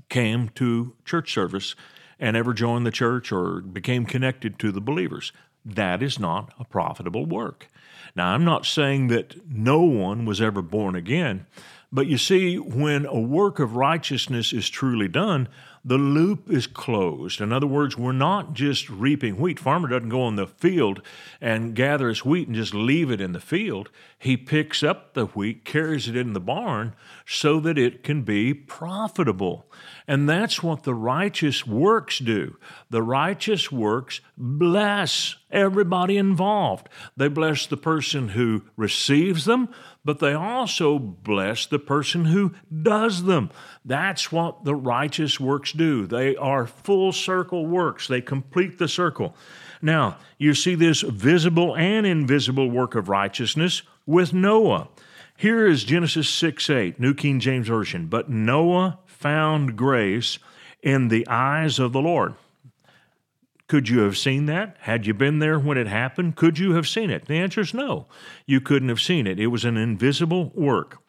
came 0.10 0.49
to 0.49 0.93
church 1.05 1.34
service 1.34 1.75
and 2.19 2.36
ever 2.38 2.54
joined 2.54 2.86
the 2.86 2.91
church 2.91 3.32
or 3.32 3.62
became 3.62 4.06
connected 4.06 4.60
to 4.60 4.71
the 4.71 4.82
believers. 4.82 5.32
That 5.65 6.04
is 6.04 6.19
not 6.19 6.54
a 6.60 6.63
profitable 6.63 7.25
work. 7.25 7.67
Now, 8.15 8.30
I'm 8.30 8.45
not 8.45 8.65
saying 8.65 9.08
that 9.08 9.36
no 9.49 9.82
one 9.82 10.25
was 10.25 10.41
ever 10.41 10.62
born 10.62 10.95
again, 10.95 11.47
but 11.91 12.08
you 12.08 12.17
see, 12.17 12.58
when 12.58 13.06
a 13.06 13.19
work 13.19 13.60
of 13.60 13.75
righteousness 13.75 14.54
is 14.54 14.69
truly 14.69 15.08
done, 15.08 15.47
the 15.88 16.00
loop 16.00 16.50
is 16.50 16.65
closed. 16.65 17.39
In 17.39 17.54
other 17.54 17.67
words, 17.67 17.95
we're 17.95 18.12
not 18.12 18.54
just 18.54 18.89
reaping 18.89 19.38
wheat. 19.38 19.60
Farmer 19.60 19.88
doesn't 19.88 20.10
go 20.10 20.28
in 20.28 20.36
the 20.36 20.48
field 20.48 21.04
and 21.39 21.76
gather 21.76 22.10
his 22.10 22.26
wheat 22.26 22.48
and 22.48 22.56
just 22.56 22.74
leave 22.74 23.12
it 23.12 23.21
in 23.21 23.34
the 23.34 23.39
field. 23.39 23.89
He 24.17 24.36
picks 24.36 24.82
up 24.82 25.13
the 25.13 25.28
wheat, 25.28 25.63
carries 25.63 26.08
it 26.08 26.15
in 26.15 26.34
the 26.34 26.39
barn 26.39 26.95
so 27.28 27.60
that 27.60 27.78
it 27.78 28.04
can 28.04 28.24
be 28.24 28.52
profitable. 28.52 29.67
And 30.08 30.28
that's 30.28 30.63
what 30.63 30.84
the 30.84 30.95
righteous 30.95 31.67
works 31.67 32.17
do. 32.17 32.58
The 32.89 33.04
righteous 33.04 33.71
works 33.71 34.21
bless 34.36 35.36
everybody 35.52 36.17
involved. 36.17 36.89
They 37.15 37.28
bless 37.28 37.67
the 37.67 37.78
person 37.78 38.30
who 38.30 38.63
receives 38.76 39.45
them, 39.45 39.69
but 40.04 40.19
they 40.19 40.34
also 40.34 41.00
bless 41.00 41.65
the 41.65 41.80
person 41.80 42.26
who 42.26 42.54
does 42.84 43.24
them. 43.24 43.52
That's 43.84 44.32
what 44.32 44.65
the 44.65 44.76
righteous 44.76 45.39
works 45.39 45.71
do. 45.75 46.07
They 46.07 46.35
are 46.35 46.67
full 46.67 47.11
circle 47.11 47.65
works, 47.65 48.07
they 48.07 48.21
complete 48.21 48.77
the 48.77 48.88
circle. 48.88 49.35
Now, 49.81 50.17
you 50.38 50.53
see 50.53 50.75
this 50.75 51.01
visible 51.01 51.75
and 51.75 52.05
invisible 52.05 52.69
work 52.69 52.95
of 52.95 53.09
righteousness 53.09 53.83
with 54.05 54.33
Noah. 54.33 54.88
Here 55.38 55.67
is 55.67 55.83
Genesis 55.83 56.29
6 56.29 56.69
8, 56.69 56.99
New 56.99 57.13
King 57.13 57.39
James 57.39 57.67
Version. 57.67 58.07
But 58.07 58.29
Noah 58.29 58.99
found 59.05 59.75
grace 59.75 60.39
in 60.81 61.09
the 61.09 61.27
eyes 61.27 61.77
of 61.77 61.91
the 61.91 62.01
Lord. 62.01 62.35
Could 63.67 63.89
you 63.89 63.99
have 64.01 64.17
seen 64.17 64.45
that? 64.45 64.77
Had 64.81 65.07
you 65.07 65.13
been 65.13 65.39
there 65.39 65.57
when 65.57 65.77
it 65.77 65.88
happened? 65.88 66.35
Could 66.35 66.59
you 66.59 66.73
have 66.73 66.88
seen 66.88 67.09
it? 67.09 67.25
The 67.25 67.35
answer 67.35 67.61
is 67.61 67.73
no. 67.73 68.05
You 68.45 68.61
couldn't 68.61 68.89
have 68.89 69.01
seen 69.01 69.25
it. 69.25 69.39
It 69.39 69.47
was 69.47 69.65
an 69.65 69.75
invisible 69.75 70.51
work. 70.53 70.99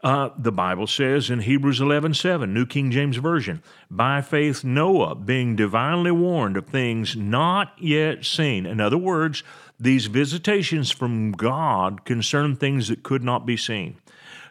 Uh, 0.00 0.30
the 0.38 0.52
Bible 0.52 0.86
says 0.86 1.28
in 1.28 1.40
Hebrews 1.40 1.80
11 1.80 2.14
7, 2.14 2.54
New 2.54 2.66
King 2.66 2.92
James 2.92 3.16
Version, 3.16 3.62
by 3.90 4.20
faith 4.20 4.62
Noah, 4.62 5.16
being 5.16 5.56
divinely 5.56 6.12
warned 6.12 6.56
of 6.56 6.66
things 6.66 7.16
not 7.16 7.72
yet 7.80 8.24
seen. 8.24 8.64
In 8.64 8.80
other 8.80 8.98
words, 8.98 9.42
these 9.80 10.06
visitations 10.06 10.92
from 10.92 11.32
God 11.32 12.04
concern 12.04 12.54
things 12.54 12.88
that 12.88 13.02
could 13.02 13.24
not 13.24 13.44
be 13.44 13.56
seen. 13.56 13.96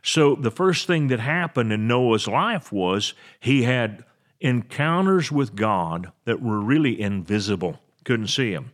So 0.04 0.36
the 0.36 0.52
first 0.52 0.86
thing 0.86 1.08
that 1.08 1.22
happened 1.22 1.72
in 1.72 1.88
Noah's 1.88 2.28
life 2.28 2.72
was 2.72 3.14
he 3.40 3.64
had 3.64 4.04
encounters 4.42 5.32
with 5.32 5.56
God 5.56 6.12
that 6.26 6.42
were 6.42 6.60
really 6.60 7.00
invisible, 7.00 7.80
couldn't 8.04 8.28
see 8.28 8.52
him. 8.52 8.72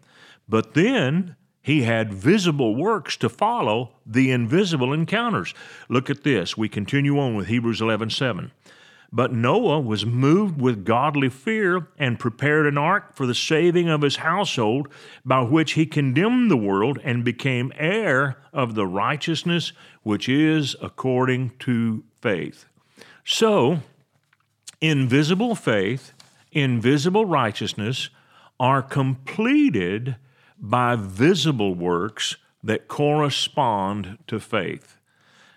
But 0.50 0.74
then 0.74 1.36
he 1.64 1.84
had 1.84 2.14
visible 2.14 2.76
works 2.76 3.16
to 3.18 3.30
follow 3.30 3.96
the 4.06 4.30
invisible 4.32 4.92
encounters. 4.92 5.54
Look 5.88 6.10
at 6.10 6.24
this. 6.24 6.58
We 6.58 6.68
continue 6.68 7.18
on 7.18 7.36
with 7.36 7.48
Hebrews 7.48 7.82
11:7. 7.82 8.52
But 9.14 9.32
Noah 9.32 9.80
was 9.80 10.06
moved 10.06 10.60
with 10.60 10.86
godly 10.86 11.30
fear 11.30 11.88
and 11.98 12.20
prepared 12.20 12.66
an 12.66 12.78
ark 12.80 13.16
for 13.16 13.26
the 13.26 13.36
saving 13.36 13.88
of 13.88 14.02
his 14.02 14.18
household, 14.18 14.88
by 15.24 15.42
which 15.42 15.74
he 15.74 15.86
condemned 15.86 16.52
the 16.52 16.58
world 16.58 17.00
and 17.04 17.24
became 17.24 17.72
heir 17.78 18.38
of 18.52 18.76
the 18.76 18.88
righteousness 18.88 19.72
which 20.02 20.28
is 20.28 20.76
according 20.82 21.52
to 21.60 22.04
faith. 22.20 22.66
So, 23.24 23.80
invisible 24.82 25.56
faith, 25.56 26.12
invisible 26.52 27.26
righteousness 27.26 28.10
are 28.60 28.82
completed 28.82 30.18
by 30.60 30.96
visible 30.96 31.76
works 31.76 32.38
that 32.64 32.88
correspond 32.88 34.18
to 34.28 34.40
faith. 34.40 34.98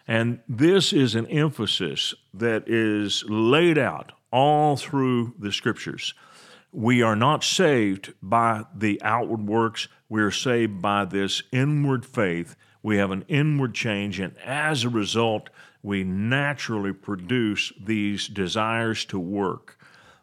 And 0.09 0.41
this 0.49 0.93
is 0.93 1.15
an 1.15 1.27
emphasis 1.27 2.15
that 2.35 2.69
is 2.69 3.25
laid 3.29 3.79
out 3.79 4.13
all 4.33 4.77
through 4.77 5.35
the 5.39 5.53
scriptures. 5.53 6.15
We 6.73 7.03
are 7.03 7.17
not 7.17 7.43
saved 7.43 8.13
by 8.23 8.65
the 8.75 9.01
outward 9.03 9.47
works, 9.47 9.89
we 10.09 10.23
are 10.23 10.31
saved 10.31 10.81
by 10.83 11.05
this 11.05 11.43
inward 11.53 12.05
faith. 12.05 12.55
We 12.83 12.99
have 12.99 13.11
an 13.11 13.25
inward 13.27 13.75
change, 13.75 14.21
and 14.21 14.39
as 14.39 14.85
a 14.85 14.89
result, 14.89 15.51
we 15.83 16.05
naturally 16.05 16.93
produce 16.93 17.73
these 17.85 18.29
desires 18.29 19.05
to 19.07 19.19
work 19.19 19.76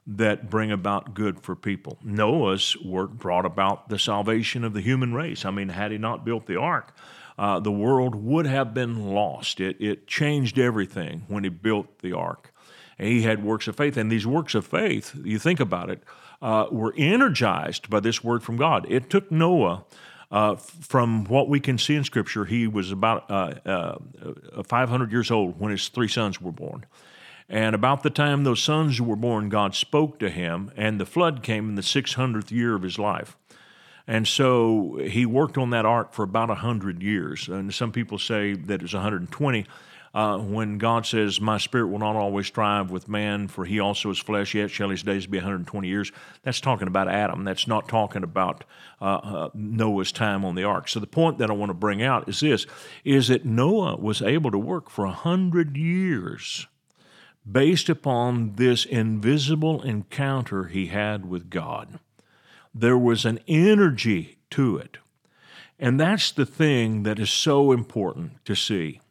that 0.05 0.49
bring 0.49 0.71
about 0.71 1.13
good 1.13 1.39
for 1.39 1.55
people. 1.55 1.97
Noah's 2.03 2.77
work 2.83 3.11
brought 3.11 3.45
about 3.45 3.89
the 3.89 3.97
salvation 3.97 4.63
of 4.63 4.73
the 4.73 4.81
human 4.81 5.13
race. 5.13 5.45
I 5.45 5.51
mean, 5.51 5.69
had 5.69 5.91
he 5.91 5.97
not 5.97 6.25
built 6.25 6.45
the 6.45 6.57
ark, 6.57 6.95
uh, 7.37 7.59
the 7.59 7.71
world 7.71 8.15
would 8.15 8.45
have 8.45 8.73
been 8.73 9.07
lost. 9.13 9.59
It, 9.59 9.77
it 9.79 10.07
changed 10.07 10.59
everything 10.59 11.23
when 11.27 11.43
he 11.43 11.49
built 11.49 11.99
the 11.99 12.13
ark. 12.13 12.53
And 12.99 13.07
he 13.07 13.23
had 13.23 13.43
works 13.43 13.67
of 13.67 13.75
faith, 13.75 13.97
and 13.97 14.11
these 14.11 14.27
works 14.27 14.53
of 14.53 14.67
faith, 14.67 15.15
you 15.23 15.39
think 15.39 15.59
about 15.59 15.89
it, 15.89 16.03
uh, 16.41 16.67
were 16.71 16.93
energized 16.95 17.89
by 17.89 17.99
this 17.99 18.23
word 18.23 18.43
from 18.43 18.57
God. 18.57 18.85
It 18.89 19.09
took 19.09 19.31
Noah 19.31 19.85
uh, 20.33 20.55
from 20.55 21.25
what 21.25 21.47
we 21.47 21.59
can 21.59 21.77
see 21.77 21.95
in 21.95 22.03
Scripture, 22.03 22.45
he 22.45 22.65
was 22.65 22.91
about 22.91 23.29
uh, 23.29 23.53
uh, 23.67 24.63
500 24.63 25.11
years 25.11 25.29
old 25.29 25.59
when 25.59 25.69
his 25.69 25.89
three 25.89 26.07
sons 26.07 26.41
were 26.41 26.51
born. 26.51 26.85
And 27.49 27.75
about 27.75 28.03
the 28.03 28.09
time 28.09 28.43
those 28.43 28.61
sons 28.61 29.01
were 29.01 29.15
born, 29.15 29.49
God 29.49 29.75
spoke 29.75 30.19
to 30.19 30.29
him, 30.29 30.71
and 30.75 30.99
the 30.99 31.05
flood 31.05 31.43
came 31.43 31.69
in 31.69 31.75
the 31.75 31.81
600th 31.81 32.51
year 32.51 32.75
of 32.75 32.83
his 32.83 32.97
life. 32.97 33.37
And 34.07 34.27
so 34.27 34.99
he 35.01 35.25
worked 35.25 35.57
on 35.57 35.69
that 35.69 35.85
ark 35.85 36.13
for 36.13 36.23
about 36.23 36.49
100 36.49 37.01
years. 37.01 37.47
And 37.47 37.73
some 37.73 37.91
people 37.91 38.17
say 38.17 38.53
that 38.53 38.81
it's 38.81 38.93
120 38.93 39.65
uh, 40.13 40.37
when 40.37 40.77
God 40.77 41.05
says, 41.05 41.41
My 41.41 41.57
spirit 41.57 41.87
will 41.87 41.99
not 41.99 42.15
always 42.15 42.45
strive 42.45 42.91
with 42.91 43.07
man, 43.07 43.47
for 43.47 43.65
he 43.65 43.79
also 43.79 44.11
is 44.11 44.19
flesh, 44.19 44.53
yet 44.53 44.69
shall 44.69 44.89
his 44.89 45.01
days 45.01 45.25
be 45.25 45.37
120 45.37 45.87
years. 45.87 46.11
That's 46.43 46.61
talking 46.61 46.87
about 46.87 47.07
Adam. 47.07 47.45
That's 47.45 47.67
not 47.67 47.87
talking 47.87 48.23
about 48.23 48.63
uh, 49.01 49.05
uh, 49.05 49.49
Noah's 49.55 50.11
time 50.11 50.45
on 50.45 50.55
the 50.55 50.63
ark. 50.63 50.87
So 50.87 50.99
the 50.99 51.07
point 51.07 51.39
that 51.39 51.49
I 51.49 51.53
want 51.53 51.71
to 51.71 51.75
bring 51.75 52.03
out 52.03 52.29
is 52.29 52.41
this 52.41 52.67
is 53.03 53.29
that 53.29 53.45
Noah 53.45 53.95
was 53.95 54.21
able 54.21 54.51
to 54.51 54.59
work 54.59 54.89
for 54.89 55.05
100 55.05 55.75
years 55.77 56.67
based 57.49 57.89
upon 57.89 58.55
this 58.55 58.85
invisible 58.85 59.81
encounter 59.81 60.65
he 60.65 60.87
had 60.87 61.25
with 61.29 61.49
God. 61.49 61.99
There 62.73 62.97
was 62.97 63.25
an 63.25 63.39
energy 63.47 64.37
to 64.51 64.77
it. 64.77 64.97
And 65.79 65.99
that's 65.99 66.31
the 66.31 66.45
thing 66.45 67.03
that 67.03 67.19
is 67.19 67.29
so 67.29 67.71
important 67.71 68.43
to 68.45 68.55
see 68.55 69.01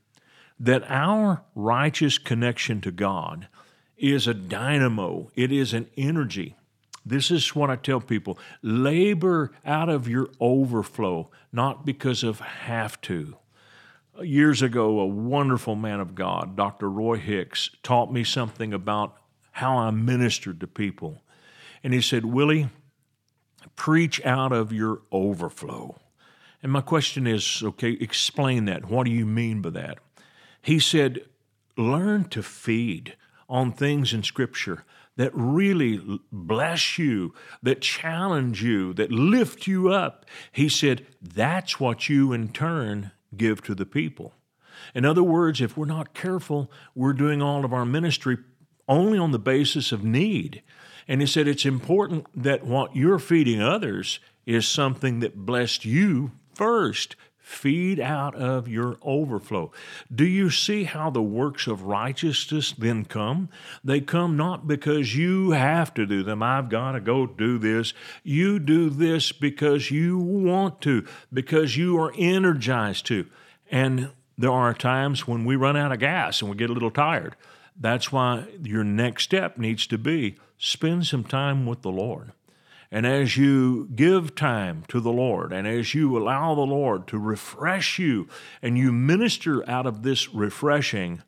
that 0.59 0.85
our 0.89 1.43
righteous 1.55 2.19
connection 2.19 2.81
to 2.81 2.91
God 2.91 3.49
is 3.99 4.27
a 4.27 4.35
dynamo, 4.35 5.31
it 5.35 5.53
is 5.53 5.73
an 5.75 5.89
energy. 5.97 6.57
This 7.05 7.31
is 7.31 7.55
what 7.55 7.69
I 7.69 7.77
tell 7.77 8.01
people 8.01 8.39
labor 8.63 9.51
out 9.65 9.89
of 9.89 10.09
your 10.09 10.29
overflow, 10.41 11.31
not 11.53 11.85
because 11.85 12.23
of 12.23 12.41
have 12.41 13.01
to. 13.03 13.37
Years 14.21 14.61
ago, 14.61 15.01
a 15.01 15.07
wonderful 15.07 15.75
man 15.75 15.99
of 15.99 16.15
God, 16.15 16.55
Dr. 16.55 16.91
Roy 16.91 17.17
Hicks, 17.17 17.71
taught 17.83 18.13
me 18.13 18.25
something 18.25 18.75
about 18.75 19.17
how 19.53 19.79
I 19.79 19.91
ministered 19.91 20.61
to 20.61 20.67
people. 20.67 21.23
And 21.83 21.95
he 21.95 22.03
said, 22.03 22.27
Willie, 22.27 22.69
preach 23.75 24.25
out 24.25 24.53
of 24.53 24.73
your 24.73 25.01
overflow. 25.11 25.99
And 26.63 26.71
my 26.71 26.83
question 26.83 27.27
is 27.27 27.63
okay, 27.63 27.93
explain 27.93 28.67
that. 28.67 28.89
What 28.89 29.07
do 29.07 29.11
you 29.11 29.27
mean 29.27 29.63
by 29.63 29.71
that? 29.71 29.99
He 30.61 30.79
said, 30.79 31.23
learn 31.77 32.25
to 32.27 32.43
feed 32.43 33.17
on 33.49 33.73
things 33.73 34.13
in 34.13 34.23
Scripture 34.23 34.85
that 35.17 35.33
really 35.35 36.21
bless 36.31 36.99
you, 36.99 37.35
that 37.63 37.81
challenge 37.81 38.63
you, 38.63 38.93
that 38.95 39.11
lift 39.11 39.67
you 39.67 39.89
up. 39.89 40.27
He 40.53 40.69
said, 40.69 41.07
that's 41.21 41.81
what 41.81 42.09
you 42.09 42.33
in 42.33 42.49
turn 42.49 43.11
give 43.37 43.63
to 43.63 43.75
the 43.75 43.87
people. 43.87 44.33
In 44.95 45.05
other 45.05 45.23
words, 45.23 45.61
if 45.61 45.77
we're 45.77 45.87
not 45.87 46.15
careful, 46.15 46.71
we're 46.95 47.13
doing 47.13 47.43
all 47.43 47.65
of 47.65 47.73
our 47.73 47.85
ministry 47.85 48.39
only 48.89 49.19
on 49.19 49.33
the 49.33 49.39
basis 49.39 49.93
of 49.93 50.05
need. 50.05 50.63
And 51.07 51.21
he 51.21 51.27
said, 51.27 51.49
it's 51.49 51.67
important 51.67 52.27
that 52.35 52.65
what 52.65 52.97
you're 52.97 53.19
feeding 53.19 53.61
others 53.61 54.21
is 54.47 54.67
something 54.67 55.21
that 55.21 55.45
blessed 55.47 55.85
you 55.85 56.33
first 56.55 57.17
Feed 57.43 57.99
out 57.99 58.37
of 58.37 58.69
your 58.69 58.99
overflow. 59.03 59.73
Do 60.15 60.25
you 60.25 60.49
see 60.49 60.85
how 60.85 61.11
the 61.11 61.21
works 61.21 61.67
of 61.67 61.83
righteousness 61.83 62.73
then 62.73 63.05
come? 63.05 63.49
They 63.83 64.01
come 64.01 64.37
not 64.37 64.69
because 64.69 65.17
you 65.17 65.51
have 65.51 65.93
to 65.95 66.07
do 66.07 66.23
them. 66.23 66.41
I've 66.41 66.69
got 66.69 66.93
to 66.93 67.01
go 67.01 67.27
do 67.27 67.59
this. 67.59 67.95
You 68.23 68.61
do 68.61 68.89
this 68.89 69.33
because 69.33 69.91
you 69.91 70.19
want 70.19 70.81
to, 70.83 71.05
because 71.33 71.77
you 71.77 71.99
are 71.99 72.15
energized 72.17 73.07
to. 73.07 73.27
And 73.73 74.11
there 74.39 74.53
are 74.53 74.73
times 74.73 75.27
when 75.27 75.45
we 75.45 75.57
run 75.57 75.77
out 75.77 75.91
of 75.91 75.99
gas 75.99 76.43
and 76.43 76.51
we 76.51 76.57
get 76.57 76.71
a 76.71 76.75
little 76.75 76.93
tired. 76.93 77.35
That's 77.77 78.13
why 78.13 78.47
your 78.63 78.85
next 78.85 79.25
step 79.25 79.59
needs 79.59 79.89
to 79.89 79.99
be 79.99 80.37
spend 80.59 81.07
some 81.07 81.25
time 81.25 81.67
with 81.67 81.83
the 81.83 81.91
Lord. 81.91 82.31
And 82.95 83.07
as 83.07 83.39
you 83.39 83.89
give 83.95 84.35
time 84.35 84.85
to 84.89 85.01
the 85.01 85.11
Lord, 85.11 85.51
and 85.51 85.67
as 85.67 85.95
you 85.95 86.15
allow 86.19 86.55
the 86.55 86.61
Lord 86.61 87.09
to 87.09 87.19
refresh 87.19 87.99
you, 87.99 88.29
and 88.61 88.77
you 88.77 88.93
minister 88.93 89.69
out 89.69 89.87
of 89.87 90.03
this 90.03 90.35
refreshing, 90.35 91.23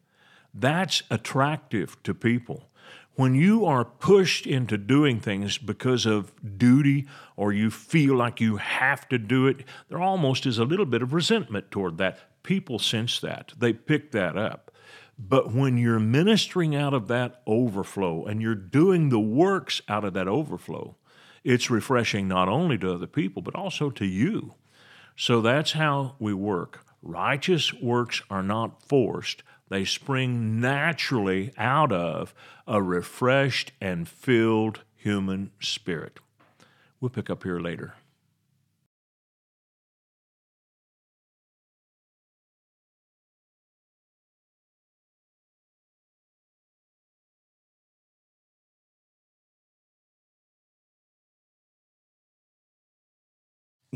that's 0.53 1.03
attractive 1.11 2.01
to 2.03 2.13
people. 2.13 2.69
When 3.15 3.35
you 3.35 3.65
are 3.65 3.85
pushed 3.85 4.47
into 4.47 4.77
doing 4.77 5.21
things 5.21 5.57
because 5.57 6.05
of 6.05 6.35
duty 6.59 7.07
or 7.35 7.51
you 7.51 7.71
feel 7.71 8.15
like 8.15 8.43
you 8.43 8.59
have 8.59 9.09
to 9.09 9.17
do 9.17 9.47
it, 9.47 9.65
there 9.89 10.03
almost 10.03 10.45
is 10.45 10.59
a 10.59 10.65
little 10.65 10.85
bit 10.85 11.01
of 11.01 11.15
resentment 11.15 11.71
toward 11.71 11.97
that. 11.97 12.43
People 12.43 12.79
sense 12.79 13.21
that, 13.21 13.55
they 13.57 13.73
pick 13.73 14.11
that 14.11 14.37
up. 14.37 14.71
But 15.19 15.55
when 15.55 15.79
you're 15.79 15.99
ministering 15.99 16.77
out 16.77 16.93
of 16.93 17.09
that 17.09 17.41
overflow 17.47 18.27
and 18.27 18.43
you're 18.43 18.55
doing 18.55 19.09
the 19.09 19.21
works 19.21 19.81
out 19.89 20.05
of 20.05 20.13
that 20.13 20.29
overflow, 20.29 20.97
it's 21.45 21.71
refreshing 21.71 22.27
not 22.27 22.49
only 22.49 22.79
to 22.79 22.95
other 22.95 23.07
people, 23.07 23.43
but 23.43 23.55
also 23.55 23.91
to 23.91 24.07
you. 24.07 24.55
So 25.17 25.41
that's 25.41 25.73
how 25.73 26.17
we 26.19 26.35
work. 26.35 26.85
Righteous 27.03 27.73
works 27.75 28.23
are 28.31 28.43
not 28.43 28.83
forced, 28.83 29.43
they 29.69 29.85
spring 29.85 30.61
naturally 30.61 31.53
out 31.57 31.93
of 31.93 32.35
a 32.67 32.83
refreshed 32.83 33.73
and 33.81 34.09
filled 34.09 34.81
human 34.97 35.51
spirit. 35.61 36.19
We'll 37.01 37.11
pick 37.11 37.29
up 37.29 37.45
here 37.45 37.61
later. 37.61 37.95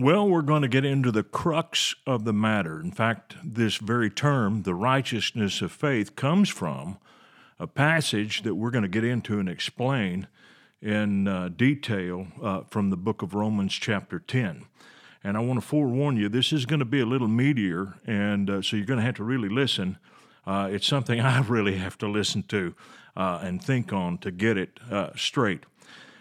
Well, 0.00 0.28
we're 0.28 0.42
going 0.42 0.62
to 0.62 0.68
get 0.68 0.84
into 0.84 1.10
the 1.10 1.24
crux 1.24 1.96
of 2.06 2.24
the 2.24 2.32
matter. 2.32 2.80
In 2.80 2.92
fact, 2.92 3.34
this 3.42 3.78
very 3.78 4.08
term, 4.08 4.62
the 4.62 4.72
righteousness 4.72 5.60
of 5.60 5.72
faith, 5.72 6.14
comes 6.14 6.48
from 6.48 6.98
a 7.58 7.66
passage 7.66 8.42
that 8.42 8.54
we're 8.54 8.70
going 8.70 8.82
to 8.82 8.88
get 8.88 9.02
into 9.02 9.40
and 9.40 9.48
explain 9.48 10.28
in 10.80 11.26
uh, 11.26 11.48
detail 11.48 12.28
uh, 12.40 12.60
from 12.68 12.90
the 12.90 12.96
book 12.96 13.22
of 13.22 13.34
Romans, 13.34 13.74
chapter 13.74 14.20
10. 14.20 14.66
And 15.24 15.36
I 15.36 15.40
want 15.40 15.60
to 15.60 15.66
forewarn 15.66 16.16
you, 16.16 16.28
this 16.28 16.52
is 16.52 16.64
going 16.64 16.78
to 16.78 16.84
be 16.84 17.00
a 17.00 17.06
little 17.06 17.26
meatier, 17.26 17.94
and 18.06 18.48
uh, 18.48 18.62
so 18.62 18.76
you're 18.76 18.86
going 18.86 19.00
to 19.00 19.04
have 19.04 19.16
to 19.16 19.24
really 19.24 19.48
listen. 19.48 19.98
Uh, 20.46 20.68
it's 20.70 20.86
something 20.86 21.18
I 21.20 21.40
really 21.40 21.76
have 21.76 21.98
to 21.98 22.06
listen 22.06 22.44
to 22.44 22.72
uh, 23.16 23.40
and 23.42 23.60
think 23.60 23.92
on 23.92 24.18
to 24.18 24.30
get 24.30 24.58
it 24.58 24.78
uh, 24.92 25.10
straight. 25.16 25.64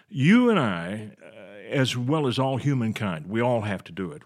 You 0.10 0.50
and 0.50 0.58
I 0.58 1.12
as 1.70 1.98
well 1.98 2.28
as 2.28 2.40
all 2.40 2.58
humankind. 2.58 3.28
We 3.28 3.42
all 3.42 3.62
have 3.62 3.84
to 3.86 3.92
do 3.92 4.12
it. 4.12 4.22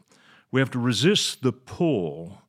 We 0.51 0.59
have 0.59 0.71
to 0.71 0.79
resist 0.79 1.41
the 1.43 1.53
pull 1.53 2.41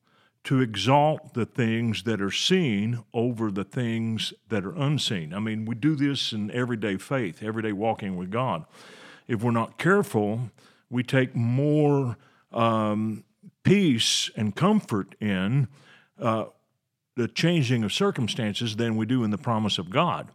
to 0.43 0.59
exalt 0.59 1.33
the 1.33 1.45
things 1.45 2.03
that 2.03 2.21
are 2.21 2.31
seen 2.31 3.03
over 3.13 3.49
the 3.49 3.63
things 3.63 4.33
that 4.49 4.65
are 4.65 4.75
unseen. 4.75 5.33
I 5.33 5.39
mean, 5.39 5.65
we 5.65 5.75
do 5.75 5.95
this 5.95 6.33
in 6.33 6.51
everyday 6.51 6.97
faith, 6.97 7.41
everyday 7.41 7.71
walking 7.71 8.17
with 8.17 8.29
God. 8.29 8.65
If 9.27 9.41
we're 9.41 9.51
not 9.51 9.77
careful, 9.77 10.51
we 10.89 11.01
take 11.01 11.33
more 11.33 12.17
um, 12.51 13.23
peace 13.63 14.29
and 14.35 14.53
comfort 14.53 15.15
in 15.21 15.69
uh, 16.19 16.45
the 17.15 17.29
changing 17.29 17.83
of 17.83 17.93
circumstances 17.93 18.75
than 18.75 18.97
we 18.97 19.05
do 19.05 19.23
in 19.23 19.31
the 19.31 19.37
promise 19.37 19.77
of 19.77 19.89
God. 19.89 20.29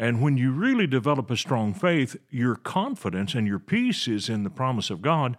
And 0.00 0.22
when 0.22 0.38
you 0.38 0.50
really 0.50 0.86
develop 0.86 1.30
a 1.30 1.36
strong 1.36 1.74
faith, 1.74 2.16
your 2.30 2.56
confidence 2.56 3.34
and 3.34 3.46
your 3.46 3.58
peace 3.58 4.08
is 4.08 4.30
in 4.30 4.44
the 4.44 4.50
promise 4.50 4.88
of 4.88 5.02
God, 5.02 5.36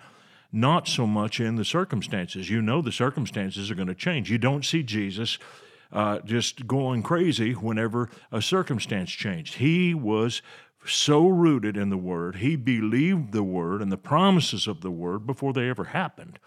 not 0.52 0.88
so 0.88 1.08
much 1.08 1.40
in 1.40 1.56
the 1.56 1.66
circumstances. 1.66 2.48
You 2.48 2.62
know 2.62 2.80
the 2.80 2.92
circumstances 2.92 3.72
are 3.72 3.76
going 3.76 3.88
to 3.88 3.96
change. 3.96 4.30
You 4.30 4.38
don't 4.38 4.64
see 4.64 4.84
Jesus 4.84 5.40
uh, 5.92 6.20
just 6.20 6.68
going 6.68 7.02
crazy 7.02 7.54
whenever 7.54 8.12
a 8.32 8.40
circumstance 8.40 9.10
changed. 9.10 9.56
He 9.56 9.96
was 9.96 10.44
so 10.86 11.28
rooted 11.28 11.76
in 11.76 11.90
the 11.90 11.98
Word, 11.98 12.36
he 12.36 12.56
believed 12.56 13.32
the 13.32 13.44
Word 13.44 13.82
and 13.82 13.92
the 13.92 13.98
promises 13.98 14.68
of 14.68 14.82
the 14.82 14.92
Word 14.92 15.26
before 15.26 15.54
they 15.54 15.70
ever 15.70 15.86
happened. 15.86 16.38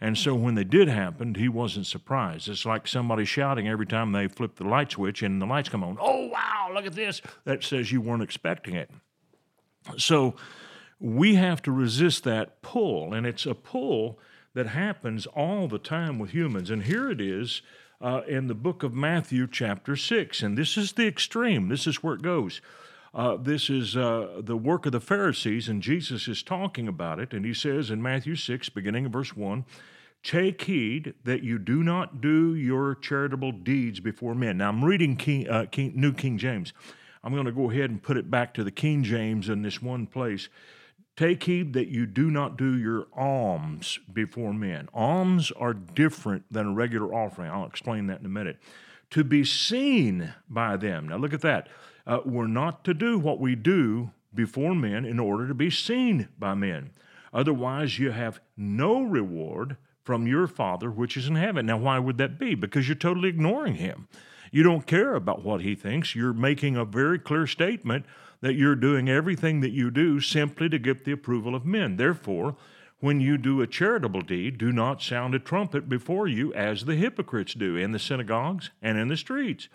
And 0.00 0.18
so 0.18 0.34
when 0.34 0.54
they 0.54 0.64
did 0.64 0.88
happen, 0.88 1.34
he 1.34 1.48
wasn't 1.48 1.86
surprised. 1.86 2.48
It's 2.48 2.66
like 2.66 2.86
somebody 2.86 3.24
shouting 3.24 3.66
every 3.66 3.86
time 3.86 4.12
they 4.12 4.28
flip 4.28 4.56
the 4.56 4.64
light 4.64 4.92
switch 4.92 5.22
and 5.22 5.40
the 5.40 5.46
lights 5.46 5.68
come 5.68 5.82
on. 5.82 5.96
Oh, 6.00 6.26
wow, 6.26 6.70
look 6.74 6.86
at 6.86 6.94
this. 6.94 7.22
That 7.44 7.64
says 7.64 7.90
you 7.90 8.00
weren't 8.00 8.22
expecting 8.22 8.74
it. 8.74 8.90
So 9.96 10.34
we 11.00 11.36
have 11.36 11.62
to 11.62 11.72
resist 11.72 12.24
that 12.24 12.62
pull, 12.62 13.14
and 13.14 13.26
it's 13.26 13.46
a 13.46 13.54
pull 13.54 14.18
that 14.54 14.68
happens 14.68 15.26
all 15.26 15.68
the 15.68 15.78
time 15.78 16.18
with 16.18 16.30
humans. 16.30 16.70
And 16.70 16.82
here 16.82 17.10
it 17.10 17.20
is 17.20 17.62
uh, 18.00 18.22
in 18.26 18.46
the 18.46 18.54
book 18.54 18.82
of 18.82 18.94
Matthew, 18.94 19.46
chapter 19.46 19.96
6. 19.96 20.42
And 20.42 20.56
this 20.56 20.76
is 20.76 20.92
the 20.92 21.06
extreme, 21.06 21.68
this 21.68 21.86
is 21.86 22.02
where 22.02 22.14
it 22.14 22.22
goes. 22.22 22.60
Uh, 23.16 23.34
this 23.34 23.70
is 23.70 23.96
uh, 23.96 24.42
the 24.44 24.58
work 24.58 24.84
of 24.84 24.92
the 24.92 25.00
Pharisees, 25.00 25.70
and 25.70 25.82
Jesus 25.82 26.28
is 26.28 26.42
talking 26.42 26.86
about 26.86 27.18
it. 27.18 27.32
And 27.32 27.46
he 27.46 27.54
says 27.54 27.90
in 27.90 28.02
Matthew 28.02 28.36
6, 28.36 28.68
beginning 28.68 29.06
of 29.06 29.12
verse 29.12 29.34
1, 29.34 29.64
Take 30.22 30.60
heed 30.62 31.14
that 31.24 31.42
you 31.42 31.58
do 31.58 31.82
not 31.82 32.20
do 32.20 32.54
your 32.54 32.94
charitable 32.94 33.52
deeds 33.52 34.00
before 34.00 34.34
men. 34.34 34.58
Now, 34.58 34.68
I'm 34.68 34.84
reading 34.84 35.16
King, 35.16 35.48
uh, 35.48 35.64
King, 35.70 35.94
New 35.96 36.12
King 36.12 36.36
James. 36.36 36.74
I'm 37.24 37.32
going 37.32 37.46
to 37.46 37.52
go 37.52 37.70
ahead 37.70 37.88
and 37.88 38.02
put 38.02 38.18
it 38.18 38.30
back 38.30 38.52
to 38.54 38.64
the 38.64 38.70
King 38.70 39.02
James 39.02 39.48
in 39.48 39.62
this 39.62 39.80
one 39.80 40.06
place. 40.06 40.50
Take 41.16 41.44
heed 41.44 41.72
that 41.72 41.88
you 41.88 42.04
do 42.04 42.30
not 42.30 42.58
do 42.58 42.76
your 42.76 43.06
alms 43.14 43.98
before 44.12 44.52
men. 44.52 44.90
Alms 44.92 45.50
are 45.52 45.72
different 45.72 46.44
than 46.50 46.66
a 46.66 46.74
regular 46.74 47.14
offering. 47.14 47.50
I'll 47.50 47.64
explain 47.64 48.08
that 48.08 48.20
in 48.20 48.26
a 48.26 48.28
minute. 48.28 48.58
To 49.12 49.24
be 49.24 49.42
seen 49.42 50.34
by 50.50 50.76
them. 50.76 51.08
Now, 51.08 51.16
look 51.16 51.32
at 51.32 51.40
that 51.40 51.70
uh, 52.06 52.20
we're 52.24 52.46
not 52.46 52.84
to 52.84 52.94
do 52.94 53.18
what 53.18 53.40
we 53.40 53.54
do 53.54 54.10
before 54.34 54.74
men 54.74 55.04
in 55.04 55.18
order 55.18 55.48
to 55.48 55.54
be 55.54 55.70
seen 55.70 56.28
by 56.38 56.54
men. 56.54 56.90
Otherwise, 57.32 57.98
you 57.98 58.12
have 58.12 58.40
no 58.56 59.02
reward 59.02 59.76
from 60.04 60.26
your 60.26 60.46
Father 60.46 60.90
which 60.90 61.16
is 61.16 61.26
in 61.26 61.34
heaven. 61.34 61.66
Now, 61.66 61.78
why 61.78 61.98
would 61.98 62.18
that 62.18 62.38
be? 62.38 62.54
Because 62.54 62.86
you're 62.86 62.94
totally 62.94 63.28
ignoring 63.28 63.74
Him. 63.74 64.08
You 64.52 64.62
don't 64.62 64.86
care 64.86 65.14
about 65.14 65.44
what 65.44 65.62
He 65.62 65.74
thinks. 65.74 66.14
You're 66.14 66.32
making 66.32 66.76
a 66.76 66.84
very 66.84 67.18
clear 67.18 67.46
statement 67.46 68.06
that 68.40 68.54
you're 68.54 68.76
doing 68.76 69.08
everything 69.08 69.60
that 69.60 69.72
you 69.72 69.90
do 69.90 70.20
simply 70.20 70.68
to 70.68 70.78
get 70.78 71.04
the 71.04 71.12
approval 71.12 71.54
of 71.54 71.66
men. 71.66 71.96
Therefore, 71.96 72.56
when 73.00 73.20
you 73.20 73.36
do 73.36 73.60
a 73.60 73.66
charitable 73.66 74.22
deed, 74.22 74.58
do 74.58 74.72
not 74.72 75.02
sound 75.02 75.34
a 75.34 75.38
trumpet 75.38 75.88
before 75.88 76.28
you 76.28 76.54
as 76.54 76.84
the 76.84 76.94
hypocrites 76.94 77.54
do 77.54 77.76
in 77.76 77.92
the 77.92 77.98
synagogues 77.98 78.70
and 78.80 78.96
in 78.96 79.08
the 79.08 79.16
streets 79.16 79.68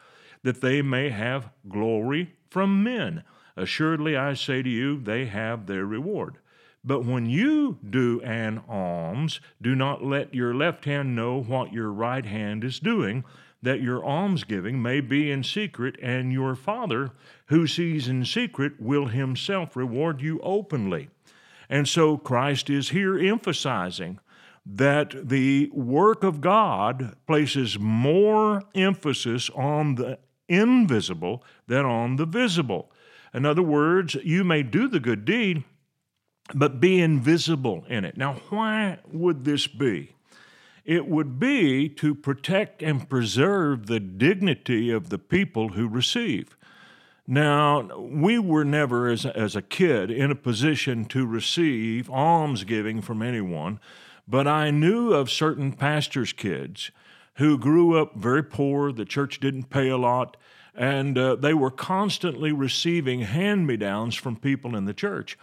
that 0.44 0.62
they 0.62 0.82
may 0.82 1.10
have 1.10 1.50
glory 1.70 2.34
from 2.50 2.84
men. 2.84 3.24
Assuredly, 3.56 4.16
I 4.16 4.34
say 4.34 4.62
to 4.62 4.70
you, 4.70 5.00
they 5.00 5.26
have 5.26 5.66
their 5.66 5.86
reward. 5.86 6.38
But 6.84 7.06
when 7.06 7.28
you 7.28 7.78
do 7.88 8.22
an 8.22 8.62
alms, 8.68 9.40
do 9.62 9.76
not 9.76 10.04
let 10.04 10.34
your 10.34 10.54
left 10.54 10.86
hand 10.86 11.16
know 11.16 11.42
what 11.42 11.74
your 11.74 11.92
right 11.92 12.26
hand 12.26 12.64
is 12.64 12.80
doing, 12.80 13.24
that 13.62 13.82
your 13.82 14.04
almsgiving 14.04 14.82
may 14.82 15.00
be 15.00 15.30
in 15.30 15.44
secret, 15.44 15.96
and 16.02 16.34
your 16.34 16.56
Father, 16.56 17.12
who 17.48 17.68
sees 17.68 18.08
in 18.08 18.26
secret, 18.26 18.80
will 18.80 19.08
himself 19.08 19.76
reward 19.76 20.22
you 20.22 20.40
openly. 20.42 21.10
And 21.70 21.88
so 21.88 22.18
Christ 22.18 22.70
is 22.70 22.90
here 22.90 23.20
emphasizing 23.20 24.20
that 24.66 25.30
the 25.30 25.70
work 25.74 26.24
of 26.24 26.42
God 26.42 27.16
places 27.28 27.80
more 27.80 28.64
emphasis 28.74 29.50
on 29.52 29.96
the 29.96 30.18
invisible 30.52 31.44
than 31.68 31.86
on 31.86 32.18
the 32.18 32.26
visible. 32.26 32.92
In 33.34 33.46
other 33.46 33.64
words, 33.64 34.16
you 34.16 34.44
may 34.44 34.64
do 34.64 34.88
the 34.88 35.00
good 35.00 35.24
deed, 35.24 35.64
but 36.54 36.82
be 36.82 37.00
invisible 37.00 37.86
in 37.88 38.04
it. 38.04 38.18
Now, 38.18 38.34
why 38.50 39.00
would 39.12 39.46
this 39.46 39.68
be? 39.68 40.16
It 40.84 41.08
would 41.08 41.40
be 41.40 41.88
to 41.90 42.14
protect 42.14 42.84
and 42.84 43.08
preserve 43.08 43.86
the 43.86 44.00
dignity 44.00 44.92
of 44.92 45.10
the 45.10 45.20
people 45.20 45.70
who 45.70 45.88
receive. 45.88 46.58
Now, 47.28 47.98
we 47.98 48.40
were 48.40 48.66
never, 48.66 49.08
as 49.08 49.24
a, 49.24 49.38
as 49.38 49.56
a 49.56 49.62
kid, 49.62 50.12
in 50.12 50.32
a 50.32 50.36
position 50.36 51.06
to 51.06 51.26
receive 51.26 52.10
almsgiving 52.10 53.02
from 53.02 53.22
anyone 53.22 53.80
But 54.28 54.48
I 54.48 54.72
knew 54.72 55.14
of 55.14 55.30
certain 55.30 55.74
pastors' 55.74 56.34
kids 56.34 56.92
who 57.36 57.58
grew 57.58 58.00
up 58.00 58.16
very 58.16 58.44
poor, 58.44 58.92
the 58.92 59.06
church 59.06 59.40
didn't 59.40 59.70
pay 59.70 59.90
a 59.90 59.98
lot, 59.98 60.38
and 60.76 61.18
uh, 61.18 61.36
they 61.36 61.54
were 61.54 61.72
constantly 61.72 62.52
receiving 62.52 63.22
hand 63.22 63.68
me 63.68 63.78
downs 63.78 64.16
from 64.16 64.36
people 64.36 64.76
in 64.76 64.86
the 64.86 64.94
church. 64.94 65.38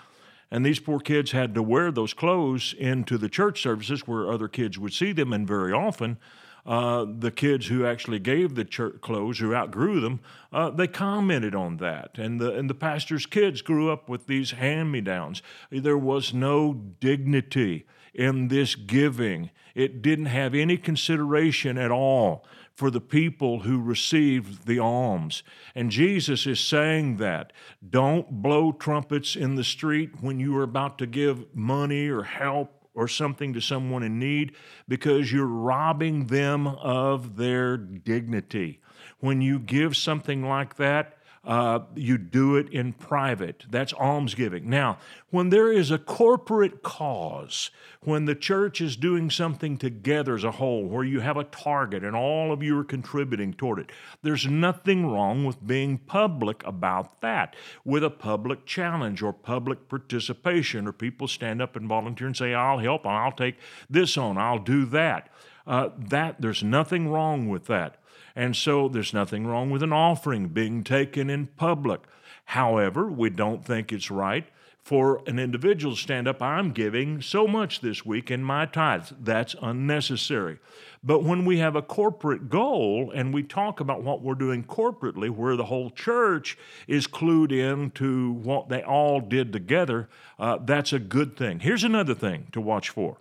And 0.50 0.64
these 0.64 0.80
poor 0.80 0.98
kids 0.98 1.32
had 1.32 1.54
to 1.54 1.62
wear 1.62 1.90
those 1.90 2.14
clothes 2.14 2.74
into 2.78 3.18
the 3.18 3.28
church 3.28 3.62
services 3.62 4.06
where 4.06 4.32
other 4.32 4.48
kids 4.48 4.78
would 4.78 4.92
see 4.92 5.12
them, 5.12 5.32
and 5.32 5.46
very 5.46 5.72
often, 5.72 6.18
uh, 6.64 7.06
the 7.18 7.30
kids 7.30 7.66
who 7.66 7.86
actually 7.86 8.18
gave 8.18 8.54
the 8.54 8.64
church 8.64 9.00
clothes, 9.00 9.38
who 9.38 9.54
outgrew 9.54 10.00
them, 10.00 10.20
uh, 10.52 10.70
they 10.70 10.86
commented 10.86 11.54
on 11.54 11.78
that. 11.78 12.18
And 12.18 12.40
the, 12.40 12.54
and 12.54 12.68
the 12.68 12.74
pastor's 12.74 13.26
kids 13.26 13.62
grew 13.62 13.90
up 13.90 14.08
with 14.08 14.26
these 14.26 14.50
hand 14.52 14.92
me 14.92 15.00
downs. 15.00 15.42
There 15.70 15.98
was 15.98 16.34
no 16.34 16.74
dignity 16.74 17.86
in 18.18 18.48
this 18.48 18.74
giving, 18.74 19.48
it 19.76 20.02
didn't 20.02 20.26
have 20.26 20.52
any 20.52 20.76
consideration 20.76 21.78
at 21.78 21.92
all 21.92 22.44
for 22.74 22.90
the 22.90 23.00
people 23.00 23.60
who 23.60 23.80
received 23.80 24.66
the 24.66 24.78
alms. 24.78 25.44
And 25.74 25.90
Jesus 25.90 26.44
is 26.44 26.58
saying 26.58 27.18
that. 27.18 27.52
Don't 27.88 28.42
blow 28.42 28.72
trumpets 28.72 29.36
in 29.36 29.54
the 29.54 29.64
street 29.64 30.20
when 30.20 30.40
you 30.40 30.56
are 30.56 30.64
about 30.64 30.98
to 30.98 31.06
give 31.06 31.54
money 31.54 32.08
or 32.08 32.24
help 32.24 32.88
or 32.92 33.06
something 33.06 33.52
to 33.52 33.60
someone 33.60 34.02
in 34.02 34.18
need 34.18 34.52
because 34.88 35.32
you're 35.32 35.46
robbing 35.46 36.26
them 36.26 36.66
of 36.66 37.36
their 37.36 37.76
dignity. 37.76 38.80
When 39.20 39.40
you 39.40 39.60
give 39.60 39.96
something 39.96 40.42
like 40.42 40.76
that, 40.76 41.17
uh, 41.48 41.80
you 41.96 42.18
do 42.18 42.56
it 42.56 42.68
in 42.68 42.92
private. 42.92 43.64
That's 43.70 43.94
almsgiving. 43.94 44.68
Now, 44.68 44.98
when 45.30 45.48
there 45.48 45.72
is 45.72 45.90
a 45.90 45.96
corporate 45.98 46.82
cause, 46.82 47.70
when 48.02 48.26
the 48.26 48.34
church 48.34 48.82
is 48.82 48.96
doing 48.96 49.30
something 49.30 49.78
together 49.78 50.34
as 50.34 50.44
a 50.44 50.50
whole, 50.50 50.84
where 50.84 51.04
you 51.04 51.20
have 51.20 51.38
a 51.38 51.44
target 51.44 52.04
and 52.04 52.14
all 52.14 52.52
of 52.52 52.62
you 52.62 52.78
are 52.78 52.84
contributing 52.84 53.54
toward 53.54 53.78
it, 53.78 53.90
there's 54.22 54.46
nothing 54.46 55.10
wrong 55.10 55.46
with 55.46 55.66
being 55.66 55.96
public 55.96 56.62
about 56.66 57.22
that 57.22 57.56
with 57.82 58.04
a 58.04 58.10
public 58.10 58.66
challenge 58.66 59.22
or 59.22 59.32
public 59.32 59.88
participation, 59.88 60.86
or 60.86 60.92
people 60.92 61.26
stand 61.26 61.62
up 61.62 61.76
and 61.76 61.88
volunteer 61.88 62.26
and 62.26 62.36
say, 62.36 62.52
I'll 62.52 62.78
help, 62.78 63.06
and 63.06 63.14
I'll 63.14 63.32
take 63.32 63.56
this 63.88 64.18
on, 64.18 64.36
I'll 64.36 64.58
do 64.58 64.84
that. 64.86 65.30
Uh, 65.66 65.90
that 65.96 66.40
there's 66.40 66.62
nothing 66.62 67.08
wrong 67.08 67.48
with 67.48 67.66
that. 67.66 67.96
And 68.38 68.54
so 68.54 68.88
there's 68.88 69.12
nothing 69.12 69.48
wrong 69.48 69.68
with 69.68 69.82
an 69.82 69.92
offering 69.92 70.46
being 70.46 70.84
taken 70.84 71.28
in 71.28 71.48
public. 71.48 72.02
However, 72.44 73.10
we 73.10 73.30
don't 73.30 73.64
think 73.64 73.92
it's 73.92 74.12
right 74.12 74.46
for 74.88 75.20
an 75.26 75.38
individual 75.38 75.94
to 75.94 76.00
stand 76.00 76.26
up, 76.26 76.40
I'm 76.40 76.72
giving 76.72 77.20
so 77.20 77.46
much 77.46 77.82
this 77.82 78.06
week 78.06 78.30
in 78.30 78.42
my 78.42 78.64
tithes. 78.64 79.12
That's 79.20 79.54
unnecessary. 79.60 80.60
But 81.04 81.22
when 81.22 81.44
we 81.44 81.58
have 81.58 81.76
a 81.76 81.82
corporate 81.82 82.48
goal 82.48 83.12
and 83.14 83.34
we 83.34 83.42
talk 83.42 83.80
about 83.80 84.02
what 84.02 84.22
we're 84.22 84.34
doing 84.34 84.64
corporately, 84.64 85.28
where 85.28 85.56
the 85.56 85.66
whole 85.66 85.90
church 85.90 86.56
is 86.86 87.06
clued 87.06 87.52
in 87.52 87.90
to 87.96 88.32
what 88.32 88.70
they 88.70 88.82
all 88.82 89.20
did 89.20 89.52
together, 89.52 90.08
uh, 90.38 90.56
that's 90.64 90.94
a 90.94 90.98
good 90.98 91.36
thing. 91.36 91.60
Here's 91.60 91.84
another 91.84 92.14
thing 92.14 92.46
to 92.52 92.60
watch 92.60 92.88
for. 92.88 93.18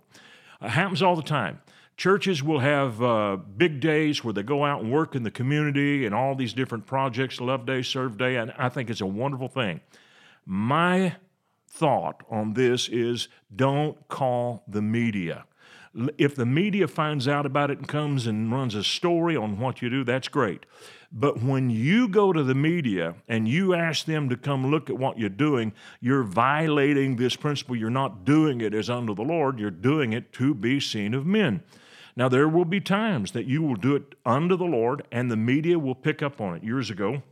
It 0.62 0.70
happens 0.70 1.02
all 1.02 1.16
the 1.16 1.22
time. 1.22 1.60
Churches 1.98 2.44
will 2.44 2.60
have 2.60 3.02
uh, 3.02 3.38
big 3.56 3.80
days 3.80 4.22
where 4.22 4.32
they 4.32 4.44
go 4.44 4.64
out 4.64 4.82
and 4.82 4.92
work 4.92 5.16
in 5.16 5.24
the 5.24 5.32
community 5.32 6.06
and 6.06 6.14
all 6.14 6.36
these 6.36 6.52
different 6.52 6.86
projects, 6.86 7.40
Love 7.40 7.66
Day, 7.66 7.82
Serve 7.82 8.16
Day, 8.16 8.36
and 8.36 8.54
I 8.56 8.68
think 8.68 8.88
it's 8.88 9.00
a 9.00 9.06
wonderful 9.06 9.48
thing. 9.48 9.80
My 10.46 11.16
thought 11.68 12.22
on 12.30 12.54
this 12.54 12.88
is 12.88 13.26
don't 13.54 14.06
call 14.06 14.62
the 14.68 14.80
media. 14.80 15.44
If 16.16 16.36
the 16.36 16.46
media 16.46 16.86
finds 16.86 17.26
out 17.26 17.44
about 17.44 17.72
it 17.72 17.78
and 17.78 17.88
comes 17.88 18.28
and 18.28 18.52
runs 18.52 18.76
a 18.76 18.84
story 18.84 19.36
on 19.36 19.58
what 19.58 19.82
you 19.82 19.90
do, 19.90 20.04
that's 20.04 20.28
great. 20.28 20.66
But 21.10 21.42
when 21.42 21.68
you 21.68 22.06
go 22.06 22.32
to 22.32 22.44
the 22.44 22.54
media 22.54 23.16
and 23.26 23.48
you 23.48 23.74
ask 23.74 24.06
them 24.06 24.28
to 24.28 24.36
come 24.36 24.70
look 24.70 24.88
at 24.88 24.96
what 24.96 25.18
you're 25.18 25.30
doing, 25.30 25.72
you're 26.00 26.22
violating 26.22 27.16
this 27.16 27.34
principle. 27.34 27.74
You're 27.74 27.90
not 27.90 28.24
doing 28.24 28.60
it 28.60 28.72
as 28.72 28.88
unto 28.88 29.16
the 29.16 29.22
Lord, 29.22 29.58
you're 29.58 29.72
doing 29.72 30.12
it 30.12 30.32
to 30.34 30.54
be 30.54 30.78
seen 30.78 31.12
of 31.12 31.26
men. 31.26 31.64
Now, 32.18 32.28
there 32.28 32.48
will 32.48 32.64
be 32.64 32.80
times 32.80 33.30
that 33.30 33.46
you 33.46 33.62
will 33.62 33.76
do 33.76 33.94
it 33.94 34.16
unto 34.26 34.56
the 34.56 34.64
Lord 34.64 35.06
and 35.12 35.30
the 35.30 35.36
media 35.36 35.78
will 35.78 35.94
pick 35.94 36.20
up 36.20 36.40
on 36.40 36.56
it. 36.56 36.64
Years 36.64 36.90
ago, 36.90 37.22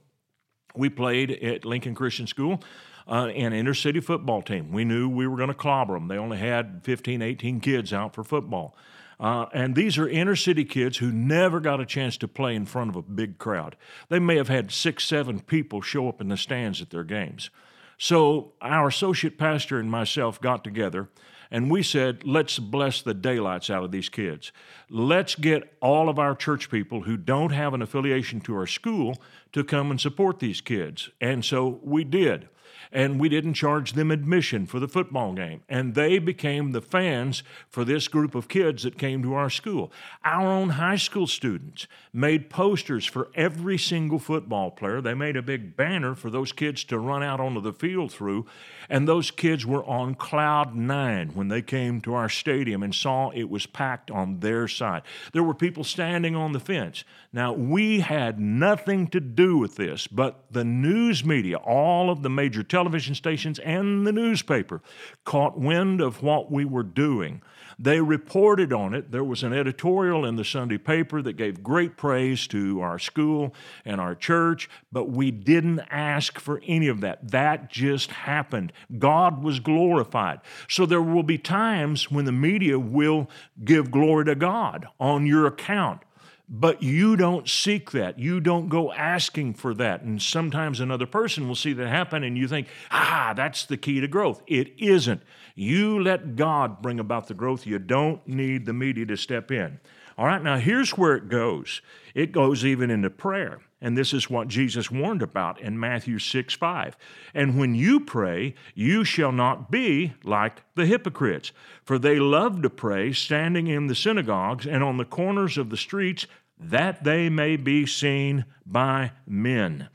we 0.77 0.89
played 0.89 1.33
at 1.33 1.65
Lincoln 1.65 1.97
Christian 1.97 2.29
School. 2.29 2.63
Uh, 3.09 3.27
an 3.35 3.53
inner 3.53 3.75
city 3.75 4.01
football 4.01 4.43
team. 4.43 4.73
We 4.73 4.85
knew 4.85 5.09
we 5.09 5.27
were 5.27 5.37
going 5.37 5.49
to 5.49 5.55
clobber 5.55 5.95
them. 5.95 6.07
They 6.07 6.19
only 6.19 6.39
had 6.39 6.83
15, 6.85 7.21
18 7.21 7.61
kids 7.61 7.93
out 7.93 8.15
for 8.15 8.23
football. 8.23 8.77
Uh, 9.19 9.47
and 9.53 9.75
these 9.75 9.99
are 9.99 10.09
inner 10.09 10.37
city 10.37 10.65
kids 10.65 10.99
who 10.99 11.11
never 11.11 11.59
got 11.59 11.81
a 11.81 11.87
chance 11.87 12.17
to 12.19 12.29
play 12.29 12.55
in 12.55 12.65
front 12.65 12.91
of 12.91 12.97
a 12.97 13.03
big 13.03 13.39
crowd. 13.39 13.77
They 14.09 14.19
may 14.21 14.37
have 14.37 14.49
had 14.49 14.71
six, 14.71 15.05
seven 15.05 15.41
people 15.41 15.83
show 15.83 16.09
up 16.09 16.21
in 16.21 16.29
the 16.29 16.37
stands 16.37 16.81
at 16.81 16.91
their 16.91 17.05
games. 17.05 17.51
So 17.99 18.53
our 18.61 18.89
associate 18.89 19.39
pastor 19.39 19.79
and 19.79 19.91
myself 19.91 20.41
got 20.41 20.63
together 20.63 21.09
and 21.51 21.71
we 21.71 21.83
said, 21.83 22.25
let's 22.25 22.59
bless 22.59 23.03
the 23.03 23.15
daylights 23.15 23.71
out 23.71 23.85
of 23.85 23.93
these 23.93 24.09
kids. 24.09 24.53
Let's 24.91 25.35
get 25.35 25.75
all 25.81 26.09
of 26.09 26.19
our 26.19 26.35
church 26.35 26.71
people 26.71 27.03
who 27.03 27.17
don't 27.17 27.53
have 27.53 27.75
an 27.75 27.83
affiliation 27.83 28.41
to 28.43 28.57
our 28.57 28.67
school 28.67 29.19
to 29.53 29.65
come 29.65 29.91
and 29.91 30.01
support 30.01 30.39
these 30.39 30.61
kids. 30.61 31.11
And 31.21 31.45
so 31.45 31.81
we 31.83 32.05
did 32.05 32.49
and 32.93 33.21
we 33.21 33.29
didn't 33.29 33.55
charge 33.55 33.93
them 33.93 34.11
admission 34.11 34.67
for 34.67 34.81
the 34.81 34.89
football 34.89 35.33
game. 35.33 35.63
And 35.69 35.95
they 35.95 36.19
became 36.19 36.73
the 36.73 36.81
fans 36.81 37.43
for 37.69 37.85
this 37.85 38.09
group 38.09 38.35
of 38.35 38.49
kids 38.49 38.83
that 38.83 38.99
came 38.99 39.23
to 39.23 39.35
our 39.35 39.51
school. 39.51 39.93
Our 40.25 40.47
own 40.47 40.71
high 40.71 40.97
school 40.97 41.27
students 41.27 41.87
made 42.13 42.51
posters 42.51 43.05
for 43.05 43.29
every 43.35 43.79
single 43.79 44.19
football 44.19 44.71
player. 44.71 45.01
They 45.01 45.15
made 45.15 45.37
a 45.37 45.43
big 45.43 45.77
banner 45.77 46.15
for 46.15 46.31
those 46.31 46.53
kids 46.53 46.85
to 46.85 46.99
run 46.99 47.23
out 47.23 47.41
onto 47.41 47.61
the 47.61 47.73
field 47.73 48.13
through. 48.13 48.47
And 48.89 49.07
those 49.07 49.31
kids 49.31 49.67
were 49.67 49.85
on 49.85 50.15
cloud 50.15 50.75
nine 50.75 51.31
when 51.35 51.49
they 51.49 51.63
came 51.63 52.01
to 52.03 52.15
our 52.15 52.29
stadium 52.29 52.83
and 52.83 52.95
saw 52.95 53.31
it 53.31 53.51
was 53.51 53.67
packed 53.67 54.11
on 54.11 54.41
their 54.41 54.69
side. 54.69 55.03
There 55.33 55.43
were 55.43 55.55
people 55.55 55.85
standing 55.85 56.35
on 56.37 56.53
the 56.53 56.61
fence. 56.61 57.05
Now, 57.33 57.53
we 57.53 58.01
had 58.01 58.41
nothing 58.41 59.09
to 59.09 59.21
do 59.21 59.59
with 59.59 59.77
this, 59.77 60.07
but 60.07 60.45
the 60.51 60.65
news 60.65 61.25
media, 61.25 61.57
all 61.57 62.11
of 62.11 62.23
the 62.23 62.31
major 62.31 62.63
television 62.77 63.15
stations 63.15 63.59
and 63.61 64.07
the 64.07 64.13
newspaper 64.13 64.83
caught 65.25 65.59
wind 65.59 65.99
of 65.99 66.23
what 66.23 66.53
we 66.53 66.63
were 66.63 66.83
doing. 66.83 67.41
They 67.79 68.03
reported 68.03 68.71
on 68.71 68.93
it. 68.93 69.11
There 69.11 69.25
was 69.25 69.43
an 69.43 69.55
editorial 69.55 70.27
in 70.27 70.37
the 70.37 70.45
Sunday 70.45 70.77
paper 70.77 71.23
that 71.23 71.39
gave 71.39 71.63
great 71.63 71.97
praise 71.97 72.47
to 72.49 72.83
our 72.83 72.99
school 72.99 73.55
and 73.87 73.99
our 73.99 74.15
church, 74.15 74.69
but 74.93 75.09
we 75.09 75.31
didn't 75.31 75.81
ask 75.91 76.39
for 76.39 76.61
any 76.67 76.89
of 76.89 77.01
that. 77.01 77.31
That 77.31 77.71
just 77.71 78.11
happened. 78.11 78.75
God 78.99 79.43
was 79.43 79.59
glorified. 79.59 80.41
So 80.69 80.85
there 80.85 81.01
will 81.01 81.23
be 81.23 81.39
times 81.39 82.11
when 82.11 82.27
the 82.27 82.33
media 82.33 82.79
will 82.79 83.31
give 83.65 83.91
glory 83.91 84.27
to 84.27 84.35
God 84.35 84.87
on 85.01 85.27
your 85.27 85.47
account. 85.47 86.03
But 86.49 86.81
you 86.81 87.17
don't 87.17 87.49
seek 87.49 87.91
that. 87.91 88.21
You 88.21 88.41
don't 88.41 88.69
go 88.69 88.93
asking 88.93 89.55
for 89.55 89.75
that. 89.75 90.03
And 90.03 90.23
sometimes 90.23 90.79
another 90.79 91.07
person 91.07 91.49
will 91.49 91.57
see 91.57 91.73
that 91.73 91.89
happen 91.89 92.23
and 92.23 92.39
you 92.39 92.47
think, 92.47 92.69
ah, 92.91 93.33
that's 93.37 93.65
the 93.65 93.77
key 93.77 94.01
to 94.01 94.07
growth. 94.07 94.43
It 94.47 94.73
isn't. 94.79 95.23
You 95.57 96.01
let 96.01 96.37
God 96.37 96.83
bring 96.83 97.01
about 97.01 97.27
the 97.27 97.35
growth. 97.35 97.67
You 97.67 97.81
don't 97.81 98.27
need 98.29 98.65
the 98.65 98.73
media 98.73 99.07
to 99.07 99.17
step 99.17 99.51
in. 99.51 99.81
All 100.17 100.27
right, 100.27 100.43
now 100.43 100.59
here's 100.59 100.91
where 100.91 101.15
it 101.17 101.29
goes 101.29 101.83
it 102.15 102.33
goes 102.33 102.65
even 102.65 102.91
into 102.91 103.11
prayer. 103.11 103.61
And 103.81 103.97
this 103.97 104.15
is 104.15 104.31
what 104.31 104.49
Jesus 104.49 104.91
warned 104.91 105.23
about 105.23 105.61
in 105.61 105.79
Matthew 105.79 106.19
6 106.19 106.55
5. 106.55 106.97
And 107.35 107.59
when 107.59 107.75
you 107.75 108.01
pray, 108.01 108.55
you 108.75 109.05
shall 109.05 109.33
not 109.33 109.71
be 109.71 110.15
like 110.25 110.63
the 110.75 110.87
hypocrites, 110.87 111.53
for 111.85 111.99
they 111.99 112.19
love 112.19 112.63
to 112.63 112.71
pray 112.71 113.13
standing 113.13 113.67
in 113.67 113.87
the 113.87 113.95
synagogues 113.95 114.67
and 114.67 114.83
on 114.83 114.97
the 114.97 115.05
corners 115.05 115.59
of 115.59 115.69
the 115.69 115.77
streets, 115.77 116.27
that 116.59 117.05
they 117.05 117.29
may 117.29 117.57
be 117.57 117.85
seen 117.85 118.47
by 118.65 119.13
men. 119.27 119.89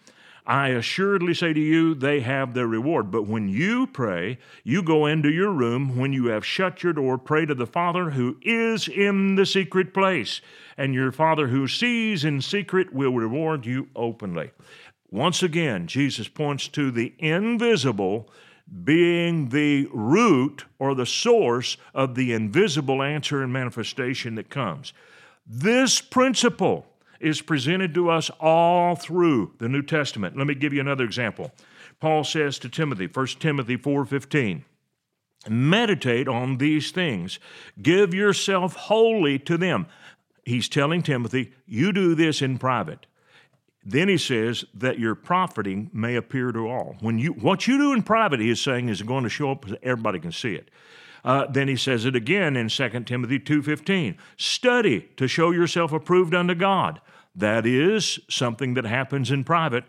I 0.51 0.67
assuredly 0.67 1.33
say 1.33 1.53
to 1.53 1.59
you, 1.61 1.95
they 1.95 2.19
have 2.19 2.53
their 2.53 2.67
reward. 2.67 3.09
But 3.09 3.25
when 3.25 3.47
you 3.47 3.87
pray, 3.87 4.37
you 4.65 4.83
go 4.83 5.05
into 5.05 5.31
your 5.31 5.49
room. 5.49 5.95
When 5.95 6.11
you 6.11 6.25
have 6.25 6.45
shut 6.45 6.83
your 6.83 6.91
door, 6.91 7.17
pray 7.17 7.45
to 7.45 7.55
the 7.55 7.65
Father 7.65 8.09
who 8.09 8.35
is 8.41 8.89
in 8.89 9.35
the 9.35 9.45
secret 9.45 9.93
place. 9.93 10.41
And 10.77 10.93
your 10.93 11.13
Father 11.13 11.47
who 11.47 11.69
sees 11.69 12.25
in 12.25 12.41
secret 12.41 12.91
will 12.91 13.13
reward 13.13 13.65
you 13.65 13.87
openly. 13.95 14.51
Once 15.09 15.41
again, 15.41 15.87
Jesus 15.87 16.27
points 16.27 16.67
to 16.67 16.91
the 16.91 17.13
invisible 17.17 18.29
being 18.83 19.47
the 19.49 19.87
root 19.93 20.65
or 20.79 20.93
the 20.95 21.05
source 21.05 21.77
of 21.93 22.15
the 22.15 22.33
invisible 22.33 23.01
answer 23.01 23.41
and 23.41 23.53
manifestation 23.53 24.35
that 24.35 24.49
comes. 24.49 24.91
This 25.47 26.01
principle 26.01 26.87
is 27.21 27.41
presented 27.41 27.93
to 27.93 28.09
us 28.09 28.29
all 28.39 28.95
through 28.95 29.53
the 29.59 29.69
New 29.69 29.81
Testament. 29.81 30.37
Let 30.37 30.47
me 30.47 30.55
give 30.55 30.73
you 30.73 30.81
another 30.81 31.03
example. 31.03 31.51
Paul 31.99 32.23
says 32.23 32.57
to 32.59 32.69
Timothy, 32.69 33.07
1 33.07 33.27
Timothy 33.39 33.77
4:15, 33.77 34.63
Meditate 35.49 36.27
on 36.27 36.57
these 36.57 36.91
things. 36.91 37.39
Give 37.81 38.13
yourself 38.13 38.75
wholly 38.75 39.39
to 39.39 39.57
them. 39.57 39.87
He's 40.45 40.69
telling 40.69 41.01
Timothy, 41.01 41.53
you 41.65 41.91
do 41.91 42.13
this 42.13 42.41
in 42.41 42.57
private. 42.57 43.07
Then 43.83 44.07
he 44.07 44.17
says 44.17 44.65
that 44.75 44.99
your 44.99 45.15
profiting 45.15 45.89
may 45.91 46.15
appear 46.15 46.51
to 46.51 46.69
all. 46.69 46.95
When 46.99 47.17
you 47.17 47.31
what 47.31 47.67
you 47.67 47.77
do 47.77 47.93
in 47.93 48.03
private, 48.03 48.39
he 48.39 48.49
is 48.49 48.61
saying, 48.61 48.89
is 48.89 49.01
going 49.01 49.23
to 49.23 49.29
show 49.29 49.51
up 49.51 49.65
everybody 49.81 50.19
can 50.19 50.31
see 50.31 50.53
it. 50.53 50.69
Uh, 51.23 51.45
then 51.47 51.67
he 51.67 51.75
says 51.75 52.05
it 52.05 52.15
again 52.15 52.55
in 52.55 52.69
2 52.69 53.05
Timothy 53.05 53.39
2:15. 53.39 54.17
Study 54.37 55.09
to 55.17 55.27
show 55.27 55.51
yourself 55.51 55.91
approved 55.91 56.33
unto 56.33 56.55
God. 56.55 56.99
That 57.35 57.65
is 57.65 58.19
something 58.29 58.73
that 58.73 58.85
happens 58.85 59.31
in 59.31 59.43
private. 59.43 59.85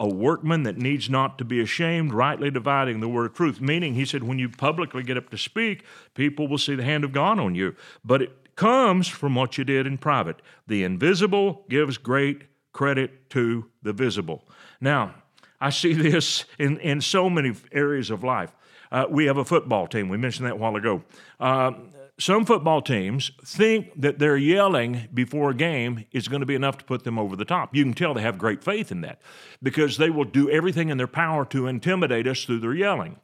A 0.00 0.08
workman 0.08 0.62
that 0.62 0.78
needs 0.78 1.10
not 1.10 1.38
to 1.38 1.44
be 1.44 1.60
ashamed, 1.60 2.14
rightly 2.14 2.52
dividing 2.52 3.00
the 3.00 3.08
word 3.08 3.26
of 3.26 3.34
truth. 3.34 3.60
Meaning, 3.60 3.94
he 3.94 4.04
said, 4.04 4.22
when 4.22 4.38
you 4.38 4.48
publicly 4.48 5.02
get 5.02 5.16
up 5.16 5.28
to 5.30 5.38
speak, 5.38 5.84
people 6.14 6.46
will 6.46 6.58
see 6.58 6.76
the 6.76 6.84
hand 6.84 7.02
of 7.02 7.12
God 7.12 7.40
on 7.40 7.56
you. 7.56 7.74
But 8.04 8.22
it 8.22 8.54
comes 8.54 9.08
from 9.08 9.34
what 9.34 9.58
you 9.58 9.64
did 9.64 9.88
in 9.88 9.98
private. 9.98 10.40
The 10.68 10.84
invisible 10.84 11.64
gives 11.68 11.98
great 11.98 12.42
credit 12.72 13.28
to 13.30 13.66
the 13.82 13.92
visible. 13.92 14.44
Now, 14.80 15.16
I 15.60 15.70
see 15.70 15.92
this 16.10 16.44
in, 16.58 16.78
in 16.78 17.00
so 17.00 17.28
many 17.28 17.54
areas 17.72 18.10
of 18.10 18.22
life. 18.22 18.52
Uh, 18.90 19.06
we 19.08 19.26
have 19.26 19.36
a 19.36 19.44
football 19.44 19.86
team. 19.86 20.08
We 20.08 20.16
mentioned 20.16 20.46
that 20.46 20.54
a 20.54 20.56
while 20.56 20.76
ago. 20.76 21.02
Uh, 21.38 21.72
some 22.20 22.44
football 22.44 22.82
teams 22.82 23.30
think 23.44 23.92
that 24.00 24.18
their 24.18 24.36
yelling 24.36 25.08
before 25.14 25.50
a 25.50 25.54
game 25.54 26.04
is 26.10 26.26
going 26.26 26.40
to 26.40 26.46
be 26.46 26.56
enough 26.56 26.76
to 26.78 26.84
put 26.84 27.04
them 27.04 27.16
over 27.16 27.36
the 27.36 27.44
top. 27.44 27.76
You 27.76 27.84
can 27.84 27.94
tell 27.94 28.12
they 28.12 28.22
have 28.22 28.38
great 28.38 28.64
faith 28.64 28.90
in 28.90 29.02
that 29.02 29.20
because 29.62 29.98
they 29.98 30.10
will 30.10 30.24
do 30.24 30.50
everything 30.50 30.88
in 30.88 30.98
their 30.98 31.06
power 31.06 31.44
to 31.46 31.68
intimidate 31.68 32.26
us 32.26 32.44
through 32.44 32.58
their 32.58 32.74
yelling. 32.74 33.20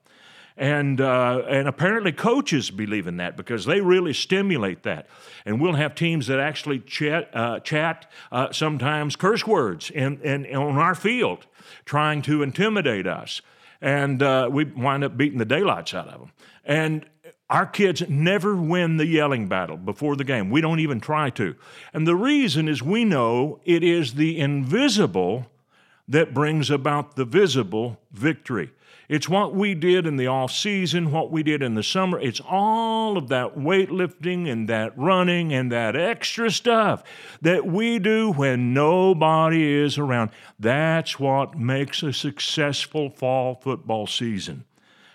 And, 0.56 1.00
uh, 1.00 1.42
and 1.48 1.66
apparently, 1.66 2.12
coaches 2.12 2.70
believe 2.70 3.08
in 3.08 3.16
that 3.16 3.36
because 3.36 3.64
they 3.64 3.80
really 3.80 4.12
stimulate 4.12 4.84
that. 4.84 5.08
And 5.44 5.60
we'll 5.60 5.72
have 5.72 5.96
teams 5.96 6.28
that 6.28 6.38
actually 6.38 6.78
chat, 6.78 7.28
uh, 7.34 7.58
chat 7.58 8.08
uh, 8.30 8.52
sometimes 8.52 9.16
curse 9.16 9.44
words 9.44 9.90
in, 9.90 10.20
in, 10.20 10.46
on 10.54 10.76
our 10.76 10.94
field, 10.94 11.46
trying 11.84 12.22
to 12.22 12.44
intimidate 12.44 13.08
us. 13.08 13.42
And 13.84 14.22
uh, 14.22 14.48
we 14.50 14.64
wind 14.64 15.04
up 15.04 15.14
beating 15.18 15.38
the 15.38 15.44
daylights 15.44 15.92
out 15.92 16.08
of 16.08 16.18
them. 16.18 16.32
And 16.64 17.04
our 17.50 17.66
kids 17.66 18.02
never 18.08 18.56
win 18.56 18.96
the 18.96 19.04
yelling 19.04 19.46
battle 19.46 19.76
before 19.76 20.16
the 20.16 20.24
game. 20.24 20.48
We 20.48 20.62
don't 20.62 20.80
even 20.80 21.00
try 21.00 21.28
to. 21.30 21.54
And 21.92 22.06
the 22.06 22.16
reason 22.16 22.66
is 22.66 22.82
we 22.82 23.04
know 23.04 23.60
it 23.66 23.84
is 23.84 24.14
the 24.14 24.40
invisible 24.40 25.50
that 26.08 26.32
brings 26.32 26.70
about 26.70 27.16
the 27.16 27.26
visible 27.26 28.00
victory. 28.10 28.70
It's 29.08 29.28
what 29.28 29.54
we 29.54 29.74
did 29.74 30.06
in 30.06 30.16
the 30.16 30.28
off 30.28 30.50
season, 30.50 31.12
what 31.12 31.30
we 31.30 31.42
did 31.42 31.62
in 31.62 31.74
the 31.74 31.82
summer. 31.82 32.18
It's 32.18 32.40
all 32.40 33.18
of 33.18 33.28
that 33.28 33.56
weightlifting 33.56 34.50
and 34.50 34.68
that 34.68 34.96
running 34.96 35.52
and 35.52 35.70
that 35.72 35.94
extra 35.94 36.50
stuff 36.50 37.04
that 37.42 37.66
we 37.66 37.98
do 37.98 38.32
when 38.32 38.72
nobody 38.72 39.62
is 39.62 39.98
around. 39.98 40.30
That's 40.58 41.20
what 41.20 41.58
makes 41.58 42.02
a 42.02 42.12
successful 42.12 43.10
fall 43.10 43.56
football 43.56 44.06
season. 44.06 44.64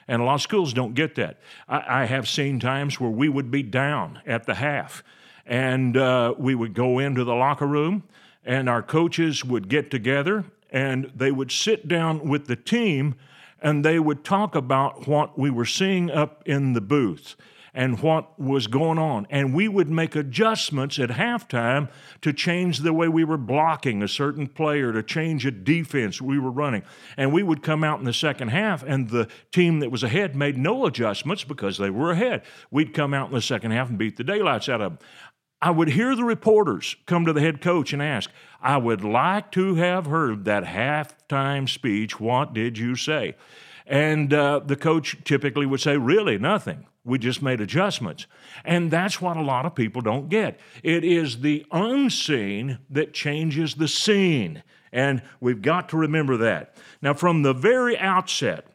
And 0.08 0.22
a 0.22 0.26
lot 0.26 0.36
of 0.36 0.42
schools 0.42 0.74
don't 0.74 0.94
get 0.94 1.16
that. 1.16 1.40
I, 1.68 2.02
I 2.02 2.06
have 2.06 2.28
seen 2.28 2.60
times 2.60 3.00
where 3.00 3.12
we 3.12 3.30
would 3.30 3.50
be 3.50 3.64
down 3.64 4.22
at 4.26 4.46
the 4.46 4.56
half 4.56 5.04
and 5.46 5.98
uh, 5.98 6.36
we 6.38 6.54
would 6.54 6.76
go 6.76 7.00
into 7.00 7.24
the 7.24 7.34
locker 7.34 7.68
room 7.68 8.04
and 8.46 8.70
our 8.70 8.84
coaches 8.84 9.44
would 9.44 9.68
get 9.68 9.90
together 9.90 10.46
and 10.72 11.12
they 11.16 11.32
would 11.32 11.52
sit 11.52 11.88
down 11.88 12.28
with 12.28 12.46
the 12.46 12.56
team 12.56 13.16
and 13.62 13.84
they 13.84 14.00
would 14.00 14.24
talk 14.24 14.56
about 14.56 15.08
what 15.08 15.38
we 15.38 15.50
were 15.50 15.66
seeing 15.66 16.10
up 16.10 16.44
in 16.46 16.74
the 16.74 16.82
booth 16.82 17.36
and 17.74 18.02
what 18.02 18.40
was 18.40 18.68
going 18.68 18.98
on. 18.98 19.28
And 19.30 19.54
we 19.54 19.68
would 19.68 19.90
make 19.90 20.16
adjustments 20.16 21.00
at 21.00 21.10
halftime 21.10 21.90
to 22.22 22.34
change 22.34 22.80
the 22.80 22.94
way 22.94 23.08
we 23.08 23.24
were 23.24 23.38
blocking 23.38 24.02
a 24.02 24.08
certain 24.08 24.48
player, 24.48 24.92
to 24.92 25.04
change 25.04 25.46
a 25.46 25.52
defense 25.52 26.22
we 26.22 26.40
were 26.40 26.52
running. 26.52 26.84
And 27.16 27.32
we 27.32 27.44
would 27.44 27.62
come 27.62 27.84
out 27.84 28.00
in 28.00 28.06
the 28.06 28.14
second 28.14 28.50
half, 28.50 28.84
and 28.84 29.10
the 29.10 29.28
team 29.52 29.80
that 29.80 29.92
was 29.92 30.04
ahead 30.04 30.36
made 30.36 30.58
no 30.58 30.86
adjustments 30.86 31.44
because 31.44 31.78
they 31.78 31.90
were 31.90 32.12
ahead. 32.12 32.42
We'd 32.72 32.94
come 32.94 33.14
out 33.14 33.30
in 33.30 33.36
the 33.36 33.42
second 33.42 33.72
half 33.72 33.90
and 33.90 33.98
beat 33.98 34.18
the 34.18 34.24
daylights 34.24 34.68
out 34.68 34.82
of 34.82 34.98
them. 34.98 35.08
I 35.62 35.72
would 35.72 35.90
hear 35.90 36.16
the 36.16 36.24
reporters 36.24 36.96
come 37.06 37.26
to 37.26 37.34
the 37.34 37.42
head 37.42 37.62
coach 37.62 37.92
and 37.92 38.02
ask, 38.02 38.32
I 38.62 38.78
would 38.78 39.04
like 39.04 39.52
to 39.52 39.76
have 39.76 40.06
heard 40.06 40.46
that 40.46 40.66
halftime 40.66 41.70
speech. 41.70 42.20
What 42.20 42.54
did 42.54 42.78
you 42.78 42.96
say? 42.96 43.36
And 43.86 44.34
uh, 44.34 44.60
the 44.60 44.76
coach 44.76 45.18
typically 45.24 45.66
would 45.66 45.82
say, 45.82 45.98
Really, 45.98 46.38
nothing. 46.38 46.86
We 47.04 47.18
just 47.18 47.42
made 47.42 47.62
adjustments. 47.62 48.28
And 48.64 48.92
that's 48.92 49.22
what 49.22 49.38
a 49.38 49.42
lot 49.42 49.66
of 49.66 49.74
people 49.74 50.02
don't 50.02 50.30
get. 50.30 50.60
It 50.84 51.04
is 51.04 51.40
the 51.40 51.66
unseen 51.72 52.80
that 52.90 53.14
changes 53.14 53.76
the 53.76 53.88
scene. 53.88 54.64
And 54.92 55.22
we've 55.40 55.62
got 55.62 55.90
to 55.90 55.98
remember 55.98 56.38
that. 56.38 56.76
Now, 57.02 57.14
from 57.14 57.42
the 57.42 57.54
very 57.54 57.98
outset 57.98 58.68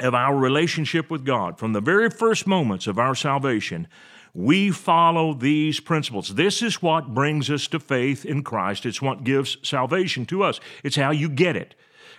of 0.00 0.14
our 0.14 0.36
relationship 0.36 1.10
with 1.10 1.24
God, 1.24 1.58
from 1.58 1.72
the 1.72 1.80
very 1.80 2.10
first 2.10 2.46
moments 2.46 2.86
of 2.86 2.98
our 2.98 3.14
salvation, 3.14 3.86
we 4.34 4.72
follow 4.72 5.32
these 5.32 5.78
principles. 5.78 6.34
This 6.34 6.60
is 6.60 6.82
what 6.82 7.14
brings 7.14 7.48
us 7.48 7.68
to 7.68 7.78
faith 7.78 8.24
in 8.24 8.42
Christ. 8.42 8.84
It's 8.84 9.00
what 9.00 9.22
gives 9.22 9.56
salvation 9.62 10.26
to 10.26 10.42
us. 10.42 10.58
It's 10.82 10.96
how 10.96 11.12
you 11.12 11.28
get 11.28 11.56
it. 11.56 11.76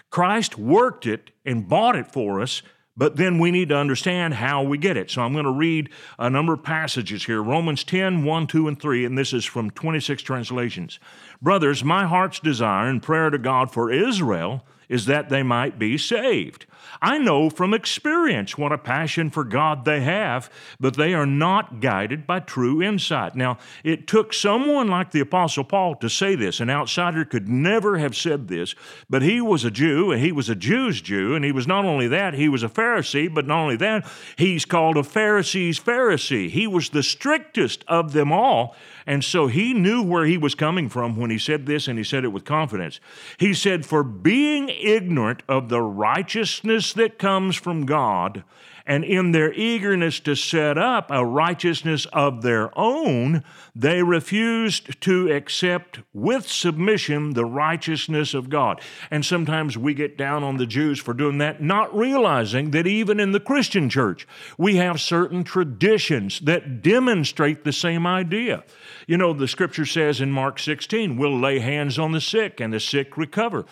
Christ 0.10 0.58
worked 0.58 1.06
it 1.06 1.32
and 1.46 1.68
bought 1.68 1.98
it 1.98 2.08
for 2.08 2.40
us, 2.40 2.62
but 2.96 3.18
then 3.18 3.38
we 3.38 3.52
need 3.52 3.68
to 3.68 3.76
understand 3.76 4.36
how 4.36 4.64
we 4.64 4.78
get 4.78 4.96
it. 4.96 5.12
So 5.12 5.22
I'm 5.22 5.34
going 5.34 5.44
to 5.44 5.52
read 5.52 5.90
a 6.18 6.30
number 6.30 6.54
of 6.54 6.64
passages 6.64 7.26
here 7.26 7.44
Romans 7.44 7.84
10, 7.84 8.24
1, 8.24 8.48
2, 8.48 8.68
and 8.70 8.82
3, 8.82 9.04
and 9.04 9.18
this 9.18 9.34
is 9.34 9.44
from 9.44 9.70
26 9.72 10.24
translations. 10.24 11.00
Brothers, 11.46 11.84
my 11.84 12.08
heart's 12.08 12.40
desire 12.40 12.88
and 12.88 13.04
prayer 13.04 13.30
to 13.30 13.38
God 13.38 13.72
for 13.72 13.92
Israel 13.92 14.64
is 14.90 15.06
that 15.06 15.30
they 15.30 15.44
might 15.44 15.78
be 15.78 15.96
saved. 15.96 16.66
I 17.04 17.20
know 17.20 17.52
from 17.52 17.72
experience 17.72 18.58
what 18.58 18.72
a 18.72 18.80
passion 18.80 19.30
for 19.30 19.44
God 19.44 19.86
they 19.86 20.02
have, 20.02 20.50
but 20.80 20.96
they 20.96 21.14
are 21.14 21.28
not 21.28 21.82
guided 21.82 22.26
by 22.26 22.40
true 22.40 22.82
insight. 22.82 23.36
Now, 23.36 23.60
it 23.84 24.08
took 24.08 24.34
someone 24.34 24.88
like 24.88 25.12
the 25.12 25.20
Apostle 25.20 25.66
Paul 25.66 25.94
to 25.98 26.10
say 26.10 26.34
this. 26.34 26.60
An 26.60 26.72
outsider 26.72 27.26
could 27.26 27.48
never 27.48 28.00
have 28.00 28.16
said 28.16 28.48
this, 28.48 28.74
but 29.08 29.22
he 29.22 29.40
was 29.40 29.64
a 29.64 29.72
Jew, 29.72 30.12
and 30.12 30.22
he 30.22 30.32
was 30.32 30.50
a 30.50 30.56
Jew's 30.56 31.00
Jew, 31.00 31.36
and 31.36 31.46
he 31.46 31.52
was 31.52 31.68
not 31.68 31.86
only 31.86 32.08
that, 32.08 32.34
he 32.34 32.50
was 32.50 32.64
a 32.64 32.70
Pharisee, 32.70 33.32
but 33.32 33.46
not 33.46 33.60
only 33.60 33.78
that, 33.78 34.12
he's 34.36 34.66
called 34.66 34.98
a 34.98 35.04
Pharisee's 35.04 35.80
Pharisee. 35.80 36.50
He 36.50 36.66
was 36.66 36.90
the 36.90 37.04
strictest 37.04 37.84
of 37.88 38.14
them 38.14 38.32
all. 38.32 38.76
And 39.08 39.24
so 39.24 39.48
he 39.48 39.74
knew 39.74 40.02
where 40.02 40.26
he 40.26 40.38
was 40.38 40.56
coming 40.56 40.90
from 40.90 41.16
when 41.16 41.30
he 41.30 41.38
said 41.38 41.66
this, 41.66 41.88
and 41.88 41.98
he 41.98 42.04
said 42.04 42.24
it 42.24 42.30
with 42.30 42.44
confidence. 42.44 43.00
He 43.38 43.54
said, 43.54 43.86
For 43.86 44.04
being 44.04 44.70
ignorant 44.70 45.44
of 45.48 45.70
the 45.70 45.82
righteousness 45.82 46.94
that 46.94 47.20
comes 47.20 47.56
from 47.56 47.86
God, 47.86 48.44
and 48.86 49.04
in 49.04 49.32
their 49.32 49.52
eagerness 49.54 50.20
to 50.22 50.36
set 50.36 50.78
up 50.78 51.10
a 51.10 51.26
righteousness 51.26 52.06
of 52.14 52.44
their 52.44 52.78
own, 52.78 53.44
they 53.76 54.04
refused 54.04 55.02
to 55.02 55.32
accept 55.32 56.00
with 56.14 56.48
submission 56.48 57.34
the 57.34 57.46
righteousness 57.46 58.34
of 58.34 58.50
God. 58.50 58.80
And 59.10 59.26
sometimes 59.26 59.78
we 59.78 59.94
get 59.94 60.18
down 60.18 60.44
on 60.44 60.58
the 60.58 60.68
Jews 60.68 61.00
for 61.00 61.14
doing 61.14 61.40
that, 61.40 61.62
not 61.62 61.96
realizing 61.96 62.72
that 62.72 62.86
even 62.86 63.20
in 63.20 63.32
the 63.32 63.40
Christian 63.40 63.90
church, 63.90 64.28
we 64.58 64.76
have 64.76 65.02
certain 65.02 65.44
traditions 65.44 66.40
that 66.42 66.84
demonstrate 66.84 67.64
the 67.64 67.74
same 67.74 68.06
idea. 68.06 68.64
You 69.08 69.18
know, 69.18 69.34
the 69.34 69.48
scripture 69.48 69.86
says 69.86 70.22
in 70.22 70.32
Mark 70.32 70.60
16, 70.60 71.18
we'll 71.18 71.40
lay 71.40 71.60
hands 71.60 71.98
on 71.98 72.12
the 72.12 72.22
sick 72.22 72.60
and 72.60 72.72
the 72.72 72.80
sick 72.80 73.18
recover. 73.18 73.66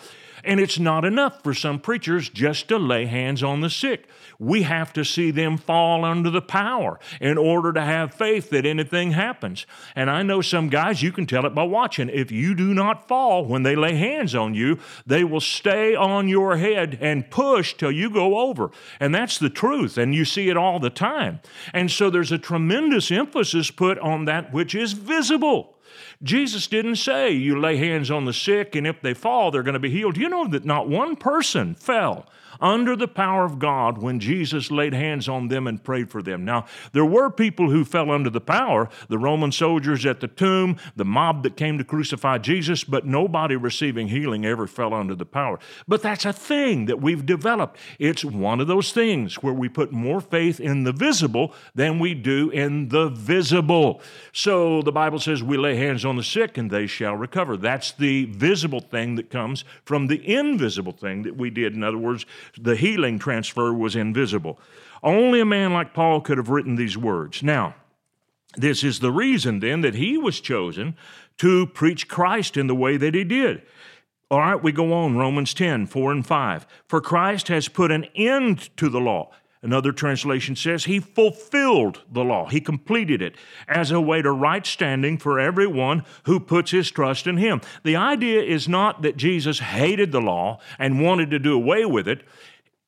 And 0.44 0.60
it's 0.60 0.78
not 0.78 1.04
enough 1.04 1.42
for 1.42 1.54
some 1.54 1.80
preachers 1.80 2.28
just 2.28 2.68
to 2.68 2.78
lay 2.78 3.06
hands 3.06 3.42
on 3.42 3.62
the 3.62 3.70
sick. 3.70 4.08
We 4.38 4.62
have 4.62 4.92
to 4.94 5.04
see 5.04 5.30
them 5.30 5.56
fall 5.56 6.04
under 6.04 6.30
the 6.30 6.42
power 6.42 6.98
in 7.20 7.38
order 7.38 7.72
to 7.72 7.80
have 7.80 8.14
faith 8.14 8.50
that 8.50 8.66
anything 8.66 9.12
happens. 9.12 9.66
And 9.94 10.10
I 10.10 10.22
know 10.22 10.40
some 10.40 10.68
guys, 10.68 11.02
you 11.02 11.12
can 11.12 11.26
tell 11.26 11.46
it 11.46 11.54
by 11.54 11.64
watching. 11.64 12.08
If 12.08 12.30
you 12.30 12.54
do 12.54 12.74
not 12.74 13.08
fall 13.08 13.44
when 13.44 13.62
they 13.62 13.76
lay 13.76 13.94
hands 13.94 14.34
on 14.34 14.54
you, 14.54 14.78
they 15.06 15.24
will 15.24 15.40
stay 15.40 15.94
on 15.94 16.28
your 16.28 16.56
head 16.56 16.98
and 17.00 17.30
push 17.30 17.74
till 17.74 17.92
you 17.92 18.10
go 18.10 18.38
over. 18.38 18.70
And 19.00 19.14
that's 19.14 19.38
the 19.38 19.50
truth. 19.50 19.98
And 19.98 20.14
you 20.14 20.24
see 20.24 20.48
it 20.48 20.56
all 20.56 20.78
the 20.78 20.90
time. 20.90 21.40
And 21.72 21.90
so 21.90 22.10
there's 22.10 22.32
a 22.32 22.38
tremendous 22.38 23.10
emphasis 23.10 23.70
put 23.70 23.98
on 23.98 24.24
that 24.26 24.52
which 24.52 24.74
is 24.74 24.92
visible. 24.92 25.74
Jesus 26.22 26.66
didn't 26.66 26.96
say 26.96 27.30
you 27.30 27.58
lay 27.58 27.76
hands 27.76 28.10
on 28.10 28.24
the 28.24 28.32
sick 28.32 28.74
and 28.74 28.86
if 28.86 29.00
they 29.00 29.14
fall, 29.14 29.50
they're 29.50 29.62
going 29.62 29.74
to 29.74 29.80
be 29.80 29.90
healed. 29.90 30.16
You 30.16 30.28
know 30.28 30.46
that 30.48 30.64
not 30.64 30.88
one 30.88 31.16
person 31.16 31.74
fell 31.74 32.26
under 32.60 32.96
the 32.96 33.08
power 33.08 33.44
of 33.44 33.58
God 33.58 33.98
when 33.98 34.20
Jesus 34.20 34.70
laid 34.70 34.94
hands 34.94 35.28
on 35.28 35.48
them 35.48 35.66
and 35.66 35.82
prayed 35.82 36.10
for 36.10 36.22
them. 36.22 36.44
Now, 36.44 36.66
there 36.92 37.04
were 37.04 37.30
people 37.30 37.70
who 37.70 37.84
fell 37.84 38.10
under 38.10 38.30
the 38.30 38.40
power 38.40 38.88
the 39.08 39.18
Roman 39.18 39.52
soldiers 39.52 40.06
at 40.06 40.20
the 40.20 40.28
tomb, 40.28 40.76
the 40.96 41.04
mob 41.04 41.42
that 41.42 41.56
came 41.56 41.78
to 41.78 41.84
crucify 41.84 42.38
Jesus, 42.38 42.84
but 42.84 43.06
nobody 43.06 43.56
receiving 43.56 44.08
healing 44.08 44.44
ever 44.44 44.66
fell 44.66 44.94
under 44.94 45.14
the 45.14 45.26
power. 45.26 45.58
But 45.86 46.02
that's 46.02 46.24
a 46.24 46.32
thing 46.32 46.86
that 46.86 47.00
we've 47.00 47.24
developed. 47.24 47.78
It's 47.98 48.24
one 48.24 48.60
of 48.60 48.66
those 48.66 48.92
things 48.92 49.42
where 49.42 49.52
we 49.52 49.68
put 49.68 49.92
more 49.92 50.20
faith 50.20 50.60
in 50.60 50.84
the 50.84 50.92
visible 50.92 51.52
than 51.74 51.98
we 51.98 52.14
do 52.14 52.50
in 52.50 52.88
the 52.88 53.08
visible. 53.08 54.00
So 54.32 54.82
the 54.82 54.92
Bible 54.92 55.18
says 55.18 55.42
we 55.42 55.56
lay 55.56 55.76
hands 55.76 56.03
on 56.04 56.16
the 56.16 56.22
sick 56.22 56.58
and 56.58 56.70
they 56.70 56.86
shall 56.86 57.14
recover. 57.16 57.56
That's 57.56 57.92
the 57.92 58.26
visible 58.26 58.80
thing 58.80 59.14
that 59.16 59.30
comes 59.30 59.64
from 59.84 60.06
the 60.06 60.22
invisible 60.26 60.92
thing 60.92 61.22
that 61.22 61.36
we 61.36 61.50
did. 61.50 61.74
In 61.74 61.82
other 61.82 61.98
words, 61.98 62.26
the 62.58 62.76
healing 62.76 63.18
transfer 63.18 63.72
was 63.72 63.96
invisible. 63.96 64.58
Only 65.02 65.40
a 65.40 65.44
man 65.44 65.72
like 65.72 65.94
Paul 65.94 66.20
could 66.20 66.38
have 66.38 66.48
written 66.48 66.76
these 66.76 66.96
words. 66.96 67.42
Now, 67.42 67.74
this 68.56 68.84
is 68.84 69.00
the 69.00 69.12
reason 69.12 69.60
then 69.60 69.80
that 69.82 69.94
he 69.94 70.16
was 70.16 70.40
chosen 70.40 70.96
to 71.38 71.66
preach 71.66 72.08
Christ 72.08 72.56
in 72.56 72.66
the 72.66 72.74
way 72.74 72.96
that 72.96 73.14
he 73.14 73.24
did. 73.24 73.62
All 74.30 74.40
right, 74.40 74.62
we 74.62 74.72
go 74.72 74.92
on, 74.92 75.16
Romans 75.16 75.52
10, 75.54 75.86
4 75.86 76.12
and 76.12 76.26
5. 76.26 76.66
For 76.88 77.00
Christ 77.00 77.48
has 77.48 77.68
put 77.68 77.90
an 77.90 78.06
end 78.14 78.76
to 78.76 78.88
the 78.88 79.00
law. 79.00 79.30
Another 79.64 79.92
translation 79.92 80.54
says 80.56 80.84
he 80.84 81.00
fulfilled 81.00 82.02
the 82.12 82.22
law. 82.22 82.50
He 82.50 82.60
completed 82.60 83.22
it 83.22 83.34
as 83.66 83.90
a 83.90 84.00
way 84.00 84.20
to 84.20 84.30
right 84.30 84.66
standing 84.66 85.16
for 85.16 85.40
everyone 85.40 86.04
who 86.24 86.38
puts 86.38 86.70
his 86.70 86.90
trust 86.90 87.26
in 87.26 87.38
him. 87.38 87.62
The 87.82 87.96
idea 87.96 88.42
is 88.42 88.68
not 88.68 89.00
that 89.00 89.16
Jesus 89.16 89.60
hated 89.60 90.12
the 90.12 90.20
law 90.20 90.60
and 90.78 91.02
wanted 91.02 91.30
to 91.30 91.38
do 91.38 91.54
away 91.54 91.86
with 91.86 92.06
it. 92.06 92.24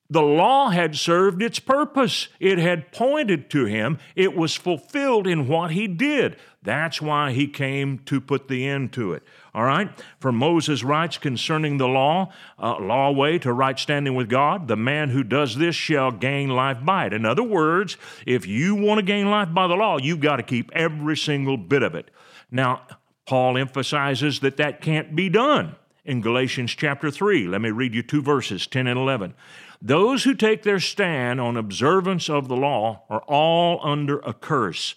The 0.09 0.21
law 0.21 0.69
had 0.69 0.95
served 0.95 1.41
its 1.41 1.59
purpose. 1.59 2.27
It 2.39 2.59
had 2.59 2.91
pointed 2.91 3.49
to 3.49 3.65
him. 3.65 3.97
It 4.15 4.35
was 4.35 4.55
fulfilled 4.55 5.25
in 5.25 5.47
what 5.47 5.71
he 5.71 5.87
did. 5.87 6.37
That's 6.61 7.01
why 7.01 7.31
he 7.31 7.47
came 7.47 7.99
to 8.05 8.21
put 8.21 8.47
the 8.47 8.67
end 8.67 8.93
to 8.93 9.13
it. 9.13 9.23
All 9.57 9.63
right? 9.63 9.89
For 10.19 10.31
Moses 10.31 10.83
writes 10.83 11.17
concerning 11.17 11.79
the 11.79 11.87
law, 11.87 12.31
uh, 12.59 12.77
law 12.79 13.09
way 13.09 13.39
to 13.39 13.51
right 13.51 13.79
standing 13.79 14.13
with 14.13 14.29
God, 14.29 14.67
the 14.67 14.75
man 14.75 15.09
who 15.09 15.23
does 15.23 15.55
this 15.55 15.75
shall 15.75 16.11
gain 16.11 16.49
life 16.49 16.77
by 16.85 17.07
it. 17.07 17.13
In 17.13 17.25
other 17.25 17.41
words, 17.41 17.97
if 18.27 18.45
you 18.45 18.75
want 18.75 18.99
to 18.99 19.01
gain 19.01 19.31
life 19.31 19.51
by 19.51 19.65
the 19.65 19.73
law, 19.73 19.97
you've 19.97 20.19
got 20.19 20.35
to 20.35 20.43
keep 20.43 20.69
every 20.73 21.17
single 21.17 21.57
bit 21.57 21.81
of 21.81 21.95
it. 21.95 22.11
Now, 22.51 22.83
Paul 23.25 23.57
emphasizes 23.57 24.41
that 24.41 24.57
that 24.57 24.79
can't 24.79 25.15
be 25.15 25.27
done 25.27 25.75
in 26.05 26.21
Galatians 26.21 26.75
chapter 26.75 27.09
3. 27.09 27.47
Let 27.47 27.59
me 27.59 27.71
read 27.71 27.95
you 27.95 28.03
two 28.03 28.21
verses, 28.21 28.67
10 28.67 28.85
and 28.85 28.99
11. 28.99 29.33
Those 29.81 30.23
who 30.23 30.35
take 30.35 30.61
their 30.61 30.79
stand 30.79 31.41
on 31.41 31.57
observance 31.57 32.29
of 32.29 32.47
the 32.47 32.55
law 32.55 33.05
are 33.09 33.23
all 33.27 33.79
under 33.81 34.19
a 34.19 34.33
curse. 34.33 34.93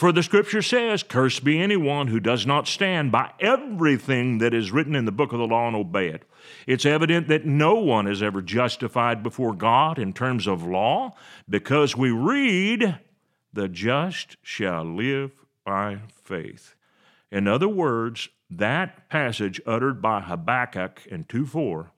For 0.00 0.12
the 0.12 0.22
scripture 0.22 0.62
says, 0.62 1.02
Cursed 1.02 1.44
be 1.44 1.60
anyone 1.60 2.06
who 2.06 2.20
does 2.20 2.46
not 2.46 2.66
stand 2.66 3.12
by 3.12 3.32
everything 3.38 4.38
that 4.38 4.54
is 4.54 4.72
written 4.72 4.96
in 4.96 5.04
the 5.04 5.12
book 5.12 5.34
of 5.34 5.38
the 5.38 5.46
law 5.46 5.66
and 5.66 5.76
obey 5.76 6.08
it. 6.08 6.24
It's 6.66 6.86
evident 6.86 7.28
that 7.28 7.44
no 7.44 7.74
one 7.74 8.06
is 8.06 8.22
ever 8.22 8.40
justified 8.40 9.22
before 9.22 9.52
God 9.52 9.98
in 9.98 10.14
terms 10.14 10.46
of 10.46 10.66
law 10.66 11.16
because 11.50 11.98
we 11.98 12.10
read, 12.10 12.98
The 13.52 13.68
just 13.68 14.38
shall 14.40 14.84
live 14.84 15.32
by 15.66 15.98
faith. 16.24 16.74
In 17.30 17.46
other 17.46 17.68
words, 17.68 18.30
that 18.48 19.10
passage 19.10 19.60
uttered 19.66 20.00
by 20.00 20.22
Habakkuk 20.22 21.06
in 21.10 21.24
2 21.24 21.44
4 21.44 21.92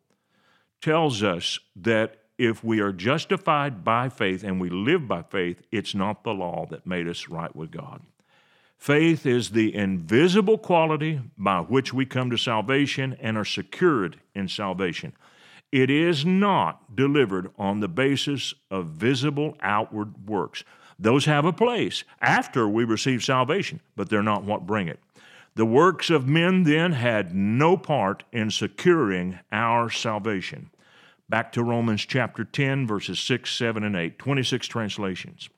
tells 0.80 1.22
us 1.22 1.60
that 1.76 2.21
if 2.42 2.64
we 2.64 2.80
are 2.80 2.92
justified 2.92 3.84
by 3.84 4.08
faith 4.08 4.42
and 4.42 4.60
we 4.60 4.68
live 4.68 5.06
by 5.06 5.22
faith, 5.22 5.62
it's 5.70 5.94
not 5.94 6.24
the 6.24 6.34
law 6.34 6.66
that 6.70 6.84
made 6.84 7.06
us 7.06 7.28
right 7.28 7.54
with 7.54 7.70
God. 7.70 8.02
Faith 8.76 9.24
is 9.24 9.50
the 9.50 9.72
invisible 9.72 10.58
quality 10.58 11.20
by 11.38 11.60
which 11.60 11.94
we 11.94 12.04
come 12.04 12.30
to 12.30 12.36
salvation 12.36 13.16
and 13.20 13.38
are 13.38 13.44
secured 13.44 14.18
in 14.34 14.48
salvation. 14.48 15.12
It 15.70 15.88
is 15.88 16.26
not 16.26 16.96
delivered 16.96 17.52
on 17.56 17.78
the 17.78 17.86
basis 17.86 18.54
of 18.72 18.86
visible 18.86 19.56
outward 19.60 20.26
works. 20.26 20.64
Those 20.98 21.26
have 21.26 21.44
a 21.44 21.52
place 21.52 22.02
after 22.20 22.68
we 22.68 22.82
receive 22.82 23.22
salvation, 23.22 23.78
but 23.94 24.10
they're 24.10 24.20
not 24.20 24.42
what 24.42 24.66
bring 24.66 24.88
it. 24.88 24.98
The 25.54 25.64
works 25.64 26.10
of 26.10 26.26
men 26.26 26.64
then 26.64 26.90
had 26.90 27.36
no 27.36 27.76
part 27.76 28.24
in 28.32 28.50
securing 28.50 29.38
our 29.52 29.90
salvation. 29.90 30.70
Back 31.32 31.52
to 31.52 31.64
Romans 31.64 32.04
chapter 32.04 32.44
10, 32.44 32.86
verses 32.86 33.18
6, 33.18 33.50
7, 33.56 33.82
and 33.84 33.96
8, 33.96 34.18
26 34.18 34.66
translations. 34.66 35.48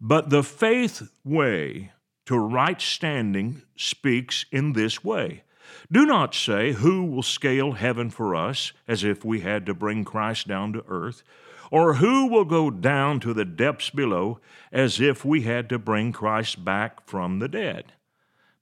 But 0.00 0.30
the 0.30 0.44
faith 0.44 1.10
way 1.24 1.90
to 2.26 2.38
right 2.38 2.80
standing 2.80 3.62
speaks 3.74 4.46
in 4.52 4.74
this 4.74 5.02
way. 5.02 5.42
Do 5.90 6.06
not 6.06 6.36
say, 6.36 6.70
Who 6.70 7.02
will 7.02 7.24
scale 7.24 7.72
heaven 7.72 8.10
for 8.10 8.36
us, 8.36 8.72
as 8.86 9.02
if 9.02 9.24
we 9.24 9.40
had 9.40 9.66
to 9.66 9.74
bring 9.74 10.04
Christ 10.04 10.46
down 10.46 10.72
to 10.74 10.84
earth, 10.86 11.24
or 11.72 11.94
who 11.94 12.28
will 12.28 12.44
go 12.44 12.70
down 12.70 13.18
to 13.18 13.34
the 13.34 13.44
depths 13.44 13.90
below, 13.90 14.38
as 14.70 15.00
if 15.00 15.24
we 15.24 15.42
had 15.42 15.68
to 15.70 15.80
bring 15.80 16.12
Christ 16.12 16.64
back 16.64 17.08
from 17.08 17.40
the 17.40 17.48
dead. 17.48 17.92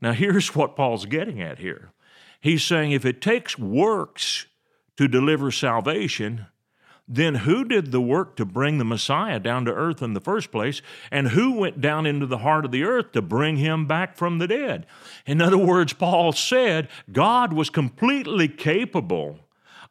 Now, 0.01 0.13
here's 0.13 0.55
what 0.55 0.75
Paul's 0.75 1.05
getting 1.05 1.43
at 1.43 1.59
here. 1.59 1.93
He's 2.41 2.65
saying 2.65 2.93
if 2.93 3.05
it 3.05 3.21
takes 3.21 3.59
works 3.59 4.47
to 4.97 5.09
deliver 5.09 5.51
salvation, 5.51 6.47
then 7.09 7.37
who 7.37 7.65
did 7.65 7.93
the 7.93 8.01
work 8.01 8.37
to 8.37 8.45
bring 8.45 8.79
the 8.79 8.85
Messiah 8.85 9.39
down 9.39 9.65
to 9.67 9.73
earth 9.73 10.03
in 10.03 10.15
the 10.15 10.21
first 10.21 10.51
place? 10.51 10.83
And 11.11 11.29
who 11.29 11.53
went 11.53 11.81
down 11.81 12.05
into 12.05 12.27
the 12.27 12.39
heart 12.39 12.65
of 12.65 12.73
the 12.73 12.83
earth 12.83 13.13
to 13.13 13.23
bring 13.23 13.59
him 13.59 13.87
back 13.87 14.17
from 14.17 14.39
the 14.39 14.49
dead? 14.49 14.87
In 15.25 15.41
other 15.41 15.59
words, 15.59 15.93
Paul 15.93 16.33
said 16.33 16.89
God 17.13 17.53
was 17.53 17.71
completely 17.71 18.49
capable 18.49 19.39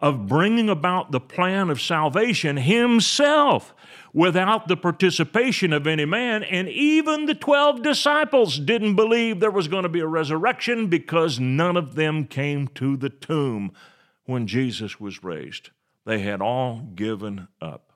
of 0.01 0.28
bringing 0.28 0.70
about 0.70 1.12
the 1.12 1.22
plan 1.22 1.70
of 1.70 1.80
salvation 1.80 2.58
himself 2.58 3.74
without 4.14 4.68
the 4.68 4.76
participation 4.76 5.72
of 5.72 5.88
any 5.88 6.03
man. 6.03 6.43
And 6.43 6.68
even 6.68 7.28
the 7.28 7.34
12 7.34 7.82
disciples 7.82 8.60
didn't 8.60 8.95
believe 8.95 9.39
there 9.39 9.49
was 9.49 9.70
going 9.70 9.84
to 9.84 9.89
be 9.89 10.01
a 10.01 10.08
resurrection 10.08 10.88
because 10.88 11.39
none 11.39 11.78
of 11.78 11.95
them 11.95 12.26
came 12.26 12.68
to 12.70 12.97
the 12.97 13.10
tomb 13.10 13.72
when 14.26 14.47
Jesus 14.47 14.99
was 14.99 15.23
raised. 15.23 15.69
They 16.05 16.19
had 16.19 16.41
all 16.41 16.82
given 16.95 17.47
up. 17.61 17.91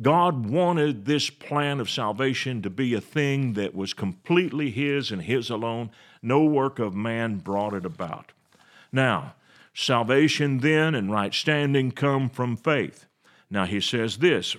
God 0.00 0.46
wanted 0.46 1.06
this 1.06 1.30
plan 1.30 1.80
of 1.80 1.88
salvation 1.88 2.60
to 2.62 2.70
be 2.70 2.92
a 2.92 3.00
thing 3.00 3.54
that 3.54 3.74
was 3.74 3.94
completely 3.94 4.70
His 4.70 5.10
and 5.10 5.22
His 5.22 5.48
alone. 5.48 5.90
No 6.20 6.44
work 6.44 6.78
of 6.78 6.94
man 6.94 7.36
brought 7.36 7.72
it 7.72 7.86
about. 7.86 8.32
Now, 8.92 9.34
salvation 9.72 10.58
then 10.58 10.94
and 10.94 11.10
right 11.10 11.32
standing 11.32 11.92
come 11.92 12.28
from 12.28 12.56
faith. 12.56 13.06
Now, 13.48 13.64
He 13.64 13.80
says 13.80 14.18
this 14.18 14.56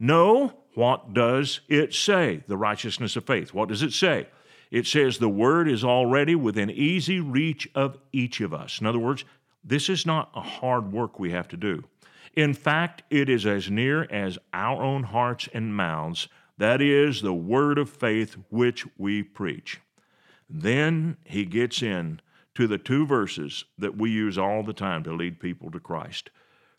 No, 0.00 0.62
what 0.74 1.14
does 1.14 1.60
it 1.68 1.94
say? 1.94 2.42
The 2.48 2.56
righteousness 2.56 3.14
of 3.14 3.24
faith. 3.24 3.54
What 3.54 3.68
does 3.68 3.82
it 3.82 3.92
say? 3.92 4.26
It 4.72 4.86
says 4.86 5.18
the 5.18 5.28
word 5.28 5.68
is 5.68 5.84
already 5.84 6.34
within 6.34 6.70
easy 6.70 7.20
reach 7.20 7.68
of 7.74 7.98
each 8.10 8.40
of 8.40 8.54
us. 8.54 8.80
In 8.80 8.86
other 8.86 8.98
words, 8.98 9.24
this 9.64 9.88
is 9.88 10.06
not 10.06 10.30
a 10.34 10.40
hard 10.40 10.92
work 10.92 11.18
we 11.18 11.30
have 11.30 11.48
to 11.48 11.56
do. 11.56 11.84
In 12.34 12.54
fact, 12.54 13.02
it 13.10 13.28
is 13.28 13.46
as 13.46 13.70
near 13.70 14.04
as 14.04 14.38
our 14.52 14.82
own 14.82 15.02
hearts 15.02 15.48
and 15.52 15.76
mouths. 15.76 16.28
That 16.58 16.80
is 16.80 17.20
the 17.20 17.34
word 17.34 17.78
of 17.78 17.90
faith 17.90 18.36
which 18.50 18.86
we 18.96 19.22
preach. 19.22 19.80
Then 20.48 21.16
he 21.24 21.44
gets 21.44 21.82
in 21.82 22.20
to 22.54 22.66
the 22.66 22.78
two 22.78 23.06
verses 23.06 23.64
that 23.78 23.96
we 23.96 24.10
use 24.10 24.36
all 24.38 24.62
the 24.62 24.72
time 24.72 25.02
to 25.04 25.12
lead 25.12 25.40
people 25.40 25.70
to 25.70 25.80
Christ. 25.80 26.30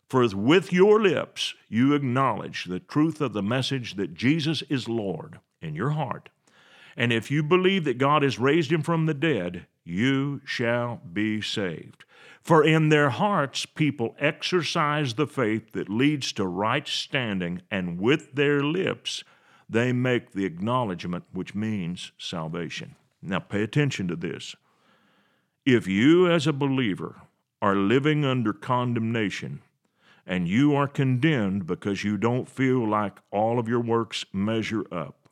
For 0.08 0.26
with 0.36 0.72
your 0.72 1.00
lips 1.00 1.54
you 1.68 1.94
acknowledge 1.94 2.64
the 2.64 2.80
truth 2.80 3.20
of 3.20 3.32
the 3.32 3.42
message 3.42 3.96
that 3.96 4.14
Jesus 4.14 4.62
is 4.68 4.88
Lord 4.88 5.40
in 5.60 5.74
your 5.74 5.90
heart. 5.90 6.28
And 6.96 7.12
if 7.12 7.30
you 7.30 7.42
believe 7.42 7.84
that 7.84 7.98
God 7.98 8.22
has 8.22 8.38
raised 8.38 8.70
him 8.70 8.82
from 8.82 9.06
the 9.06 9.14
dead, 9.14 9.66
you 9.84 10.40
shall 10.44 11.00
be 11.12 11.40
saved. 11.40 12.04
For 12.44 12.62
in 12.62 12.90
their 12.90 13.08
hearts, 13.08 13.64
people 13.64 14.14
exercise 14.18 15.14
the 15.14 15.26
faith 15.26 15.72
that 15.72 15.88
leads 15.88 16.30
to 16.34 16.46
right 16.46 16.86
standing, 16.86 17.62
and 17.70 17.98
with 17.98 18.34
their 18.34 18.62
lips, 18.62 19.24
they 19.66 19.92
make 19.92 20.32
the 20.32 20.44
acknowledgement 20.44 21.24
which 21.32 21.54
means 21.54 22.12
salvation. 22.18 22.96
Now, 23.22 23.38
pay 23.38 23.62
attention 23.62 24.08
to 24.08 24.16
this. 24.16 24.54
If 25.64 25.86
you, 25.86 26.30
as 26.30 26.46
a 26.46 26.52
believer, 26.52 27.22
are 27.62 27.76
living 27.76 28.26
under 28.26 28.52
condemnation, 28.52 29.62
and 30.26 30.46
you 30.46 30.74
are 30.74 30.88
condemned 30.88 31.66
because 31.66 32.04
you 32.04 32.18
don't 32.18 32.46
feel 32.46 32.86
like 32.86 33.20
all 33.30 33.58
of 33.58 33.68
your 33.68 33.80
works 33.80 34.26
measure 34.34 34.84
up, 34.92 35.30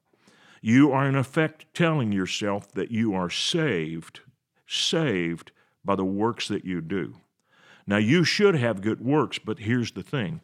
you 0.63 0.91
are 0.91 1.07
in 1.07 1.17
effect 1.17 1.67
telling 1.75 2.11
yourself 2.11 2.73
that 2.73 2.91
you 2.91 3.15
are 3.15 3.29
saved 3.29 4.21
saved 4.67 5.53
by 5.85 5.97
the 5.97 6.05
works 6.05 6.49
that 6.49 6.65
you 6.65 6.81
do. 6.81 7.15
Now, 7.87 7.97
you 7.97 8.25
should 8.25 8.55
have 8.55 8.81
good 8.81 9.01
works, 9.01 9.39
but 9.39 9.59
here's 9.61 9.93
the 9.93 10.03
thing 10.03 10.41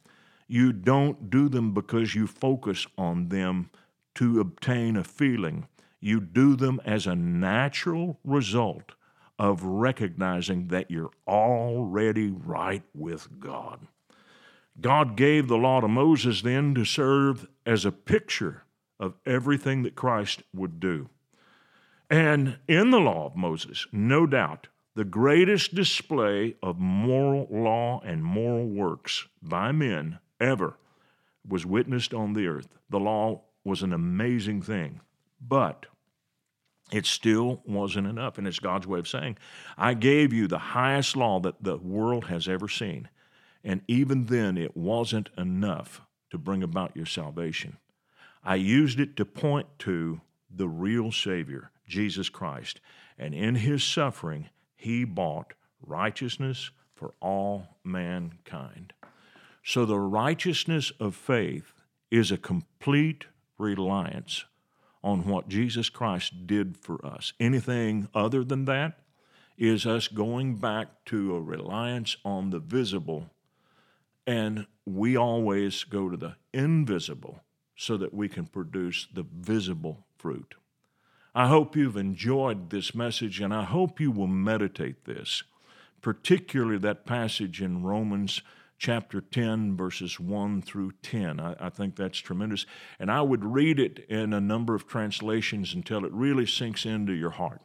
you 0.49 0.73
don't 0.73 1.31
do 1.31 1.49
them 1.49 1.75
because 1.75 2.15
you 2.15 2.27
focus 2.27 2.87
on 2.97 3.29
them 3.29 3.71
to 4.15 4.41
obtain 4.41 4.97
a 4.97 5.05
feeling. 5.05 5.69
You 6.01 6.21
do 6.21 6.57
them 6.57 6.81
as 6.85 7.07
a 7.07 7.15
natural 7.15 8.19
result 8.25 8.93
of 9.39 9.63
recognizing 9.63 10.69
that 10.69 10.91
you're 10.91 11.11
already 11.27 12.31
right 12.31 12.83
with 12.95 13.39
God. 13.39 13.87
God 14.81 15.17
gave 15.17 15.49
the 15.49 15.57
law 15.57 15.81
to 15.81 15.89
Moses 15.89 16.43
then 16.43 16.75
to 16.75 16.85
serve 16.85 17.47
as 17.67 17.85
a 17.85 17.93
picture 17.93 18.65
of 18.99 19.15
everything 19.27 19.83
that 19.83 19.95
Christ 19.95 20.43
would 20.55 20.81
do. 20.81 21.09
And 22.11 22.59
in 22.67 22.91
the 22.91 23.01
law 23.01 23.27
of 23.27 23.37
Moses, 23.37 23.87
no 23.93 24.27
doubt, 24.27 24.69
the 24.99 25.05
greatest 25.05 25.77
display 25.77 26.57
of 26.61 26.81
moral 26.81 27.47
law 27.53 28.01
and 28.05 28.25
moral 28.25 28.67
works 28.67 29.29
by 29.41 29.71
men 29.71 30.19
ever 30.41 30.77
was 31.47 31.65
witnessed 31.65 32.13
on 32.13 32.33
the 32.33 32.49
earth. 32.49 32.67
The 32.91 32.99
law 32.99 33.43
was 33.63 33.85
an 33.85 33.93
amazing 33.93 34.61
thing, 34.61 35.01
but 35.41 35.87
it 36.91 37.07
still 37.07 37.63
wasn't 37.65 38.09
enough. 38.09 38.39
And 38.39 38.49
it's 38.49 38.59
God's 38.59 38.89
way 38.89 38.99
of 38.99 39.07
saying, 39.07 39.39
I 39.77 39.95
gave 39.95 40.33
you 40.33 40.49
the 40.49 40.59
highest 40.59 41.17
law 41.17 41.39
that 41.43 41.63
the 41.63 41.77
world 41.77 42.25
has 42.25 42.49
ever 42.49 42.67
seen. 42.67 43.09
And 43.63 43.83
even 43.87 44.27
then, 44.27 44.59
it 44.59 44.77
wasn't 44.77 45.31
enough 45.39 46.03
to 46.31 46.39
bring 46.39 46.65
about 46.65 46.97
your 46.97 47.07
salvation. 47.07 47.77
I 48.43 48.57
used 48.57 48.99
it 48.99 49.15
to 49.15 49.25
point 49.25 49.69
to 49.79 50.23
the 50.51 50.67
real 50.67 51.13
Savior, 51.13 51.71
Jesus 51.87 52.29
Christ. 52.29 52.81
And 53.17 53.33
in 53.33 53.55
his 53.55 53.85
suffering, 53.85 54.49
he 54.79 55.05
bought 55.05 55.53
righteousness 55.85 56.71
for 56.95 57.13
all 57.21 57.77
mankind. 57.85 58.95
So 59.63 59.85
the 59.85 59.99
righteousness 59.99 60.93
of 60.99 61.15
faith 61.15 61.75
is 62.11 62.31
a 62.31 62.39
complete 62.39 63.27
reliance 63.59 64.45
on 65.03 65.27
what 65.27 65.49
Jesus 65.49 65.91
Christ 65.91 66.47
did 66.47 66.77
for 66.77 67.05
us. 67.05 67.33
Anything 67.39 68.09
other 68.15 68.45
than 68.45 68.65
that 68.65 69.01
is 69.59 69.85
us 69.85 70.09
going 70.09 70.57
back 70.57 71.05
to 71.07 71.35
a 71.35 71.41
reliance 71.41 72.17
on 72.25 72.51
the 72.51 72.61
visible, 72.61 73.31
and 74.27 74.67
we 74.87 75.17
always 75.17 75.85
go 75.85 76.09
to 76.09 76.17
the 76.17 76.37
invisible 76.55 77.43
so 77.77 77.97
that 77.97 78.15
we 78.15 78.29
can 78.29 78.47
produce 78.47 79.09
the 79.13 79.27
visible 79.35 80.07
fruit. 80.17 80.55
I 81.39 81.47
hope 81.47 81.77
you've 81.77 81.97
enjoyed 81.97 82.71
this 82.71 82.97
message, 82.97 83.41
and 83.41 83.55
I 83.55 83.63
hope 83.63 84.01
you 84.01 84.11
will 84.11 84.27
meditate 84.27 85.05
this, 85.05 85.45
particularly 86.03 86.79
that 86.79 87.07
passage 87.07 87.63
in 87.63 87.85
Romans 87.85 88.43
chapter 88.77 89.21
10, 89.21 89.77
verses 89.77 90.19
1 90.19 90.63
through 90.63 90.95
10. 91.01 91.39
I, 91.39 91.55
I, 91.61 91.69
think 91.69 91.95
that's 91.95 92.19
tremendous. 92.19 92.67
And 92.99 93.09
I 93.09 93.23
would 93.23 93.45
read 93.45 93.79
it 93.79 94.05
in 94.09 94.33
a 94.33 94.41
number 94.41 94.75
of 94.75 94.89
translations 94.89 95.75
until 95.75 96.05
it 96.05 96.11
really 96.11 96.45
sinks 96.45 96.85
into 96.85 97.13
your 97.13 97.31
heart. 97.31 97.61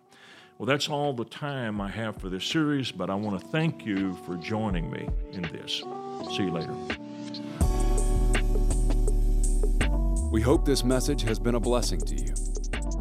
Well, 0.60 0.68
that's 0.68 0.88
all 0.88 1.14
the 1.14 1.26
time 1.26 1.82
I 1.82 1.90
have 1.90 2.18
for 2.18 2.30
this 2.30 2.46
series, 2.46 2.92
but 2.92 3.10
I 3.10 3.16
want 3.16 3.42
to 3.42 3.48
thank 3.48 3.88
you 3.88 4.14
for 4.28 4.36
joining 4.36 4.92
me 4.92 5.10
in 5.32 5.42
this. 5.52 5.82
See 6.30 6.44
you 6.44 6.52
later. 6.52 6.76
We 10.32 10.42
hope 10.42 10.64
this 10.64 10.84
message 10.84 11.24
has 11.24 11.40
been 11.40 11.56
a 11.56 11.60
blessing 11.60 12.02
to 12.02 12.16
you. 12.16 12.53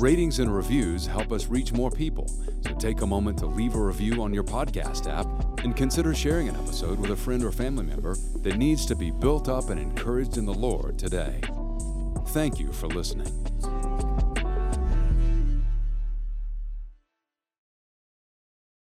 Ratings 0.02 0.40
and 0.40 0.52
reviews 0.52 1.06
help 1.06 1.30
us 1.30 1.46
reach 1.46 1.72
more 1.72 1.88
people, 1.88 2.26
so 2.62 2.74
take 2.74 3.02
a 3.02 3.06
moment 3.06 3.38
to 3.38 3.46
leave 3.46 3.76
a 3.76 3.80
review 3.80 4.20
on 4.20 4.34
your 4.34 4.42
podcast 4.42 5.08
app 5.08 5.28
and 5.62 5.76
consider 5.76 6.12
sharing 6.12 6.48
an 6.48 6.56
episode 6.56 6.98
with 6.98 7.12
a 7.12 7.16
friend 7.16 7.44
or 7.44 7.52
family 7.52 7.84
member 7.84 8.16
that 8.40 8.56
needs 8.56 8.84
to 8.84 8.96
be 8.96 9.12
built 9.12 9.48
up 9.48 9.70
and 9.70 9.78
encouraged 9.78 10.38
in 10.38 10.44
the 10.44 10.52
Lord 10.52 10.98
today. 10.98 11.40
Thank 12.30 12.58
you 12.58 12.72
for 12.72 12.88
listening. 12.88 13.30